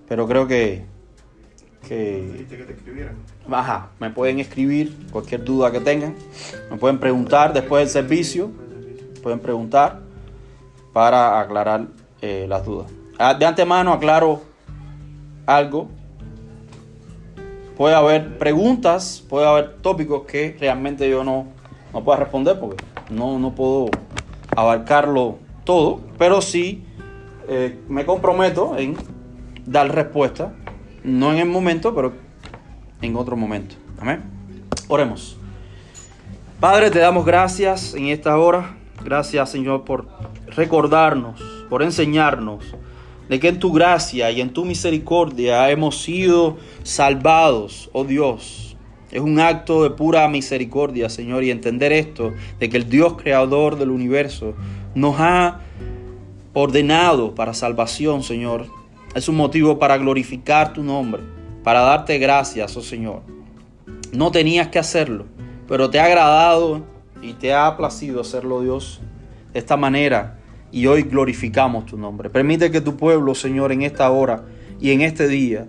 Pero 0.09 0.27
creo 0.27 0.47
que, 0.47 0.85
que. 1.87 2.47
Ajá, 3.51 3.91
me 4.01 4.11
pueden 4.11 4.39
escribir 4.41 4.97
cualquier 5.11 5.45
duda 5.45 5.71
que 5.71 5.81
tengan. 5.81 6.15
Me 6.71 6.77
pueden 6.79 6.99
preguntar 6.99 7.53
después 7.53 7.83
del 7.85 7.91
servicio. 7.91 8.51
Pueden 9.23 9.41
preguntar 9.41 10.01
para 10.93 11.41
aclarar 11.41 11.89
eh, 12.23 12.47
las 12.49 12.65
dudas. 12.65 12.91
Ah, 13.19 13.35
De 13.35 13.45
antemano 13.45 13.93
aclaro 13.93 14.43
algo. 15.47 15.91
Puede 17.79 17.95
haber 17.95 18.39
preguntas, 18.39 19.25
puede 19.29 19.47
haber 19.47 19.77
tópicos 19.77 20.27
que 20.27 20.57
realmente 20.59 21.09
yo 21.09 21.23
no, 21.23 21.47
no 21.93 22.03
puedo 22.03 22.19
responder 22.19 22.59
porque 22.59 22.83
no, 23.09 23.39
no 23.39 23.55
puedo 23.55 23.89
abarcarlo 24.57 25.39
todo. 25.63 26.01
Pero 26.19 26.41
sí 26.41 26.85
eh, 27.47 27.79
me 27.89 28.05
comprometo 28.05 28.77
en 28.77 28.97
dar 29.65 29.95
respuesta. 29.95 30.53
No 31.05 31.33
en 31.33 31.39
el 31.39 31.49
momento, 31.49 31.95
pero 31.95 32.15
en 33.01 33.15
otro 33.15 33.37
momento. 33.37 33.77
Amén. 34.01 34.25
Oremos. 34.89 35.37
Padre, 36.59 36.91
te 36.91 36.99
damos 36.99 37.25
gracias 37.25 37.95
en 37.95 38.07
esta 38.07 38.37
hora. 38.39 38.77
Gracias, 39.05 39.51
Señor, 39.51 39.85
por 39.85 40.09
recordarnos, 40.49 41.41
por 41.71 41.85
enseñarnos 41.85 42.75
de 43.29 43.41
que 43.41 43.49
en 43.49 43.59
tu 43.59 43.73
gracia 43.73 44.31
y 44.31 44.41
en 44.41 44.53
tu 44.53 44.65
misericordia 44.65 45.71
hemos 45.71 46.03
sido 46.03 46.57
salvados, 46.83 47.91
oh 47.93 48.05
Dios. 48.05 48.77
Es 49.11 49.21
un 49.21 49.41
acto 49.41 49.83
de 49.83 49.91
pura 49.91 50.29
misericordia, 50.29 51.09
Señor, 51.09 51.43
y 51.43 51.51
entender 51.51 51.93
esto, 51.93 52.35
de 52.59 52.69
que 52.69 52.77
el 52.77 52.91
Dios 52.91 53.15
creador 53.21 53.79
del 53.79 53.91
universo 53.91 54.55
nos 54.95 55.17
ha 55.19 55.61
ordenado 56.53 57.35
para 57.35 57.55
salvación, 57.55 58.23
Señor. 58.23 58.67
Es 59.15 59.29
un 59.29 59.37
motivo 59.37 59.79
para 59.79 59.97
glorificar 59.97 60.75
tu 60.75 60.83
nombre, 60.83 61.23
para 61.65 61.81
darte 61.81 62.19
gracias, 62.19 62.77
oh 62.77 62.83
Señor. 62.83 63.23
No 64.13 64.31
tenías 64.31 64.69
que 64.69 64.79
hacerlo, 64.79 65.25
pero 65.67 65.89
te 65.89 66.01
ha 66.01 66.05
agradado 66.05 66.83
y 67.23 67.33
te 67.33 67.55
ha 67.55 67.77
placido 67.77 68.21
hacerlo, 68.21 68.61
Dios, 68.61 69.01
de 69.53 69.59
esta 69.59 69.77
manera. 69.77 70.38
Y 70.71 70.87
hoy 70.87 71.03
glorificamos 71.03 71.87
tu 71.87 71.97
nombre. 71.97 72.31
Permite 72.31 72.71
que 72.71 72.81
tu 72.81 72.97
pueblo, 72.97 73.35
Señor, 73.35 73.73
en 73.73 73.83
esta 73.83 74.11
hora 74.11 74.45
y 74.81 74.91
en 74.93 75.01
este 75.01 75.27
día, 75.29 75.67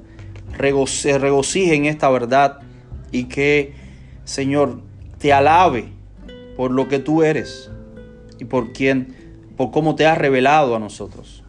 rego- 0.57 0.87
se 0.87 1.17
regocije 1.17 1.75
en 1.75 1.85
esta 1.85 2.09
verdad 2.09 2.59
y 3.11 3.25
que 3.25 3.73
Señor, 4.25 4.81
te 5.17 5.33
alabe 5.33 5.85
por 6.55 6.69
lo 6.69 6.87
que 6.87 6.99
tú 6.99 7.23
eres 7.23 7.71
y 8.37 8.45
por 8.45 8.73
quien, 8.73 9.15
por 9.57 9.71
cómo 9.71 9.95
te 9.95 10.05
has 10.05 10.19
revelado 10.19 10.75
a 10.75 10.79
nosotros. 10.79 11.43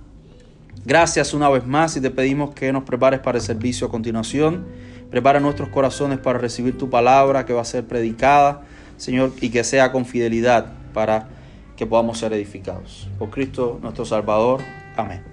Gracias 0.87 1.35
una 1.35 1.51
vez 1.51 1.67
más 1.67 1.95
y 1.99 2.01
te 2.01 2.11
pedimos 2.11 2.55
que 2.55 2.73
nos 2.73 2.85
prepares 2.85 3.21
para 3.21 3.37
el 3.37 3.45
servicio 3.45 3.87
a 3.87 3.91
continuación. 3.91 4.65
Prepara 5.11 5.41
nuestros 5.41 5.69
corazones 5.69 6.19
para 6.21 6.39
recibir 6.39 6.79
tu 6.79 6.89
palabra 6.89 7.45
que 7.45 7.53
va 7.53 7.61
a 7.61 7.67
ser 7.67 7.85
predicada, 7.85 8.63
Señor, 8.97 9.33
y 9.43 9.51
que 9.51 9.63
sea 9.63 9.93
con 9.93 10.07
fidelidad 10.07 10.73
para 10.95 11.29
que 11.81 11.87
podamos 11.87 12.19
ser 12.19 12.35
edificados. 12.35 13.09
Por 13.19 13.31
Cristo 13.31 13.79
nuestro 13.81 14.05
Salvador. 14.05 14.61
Amén. 14.99 15.30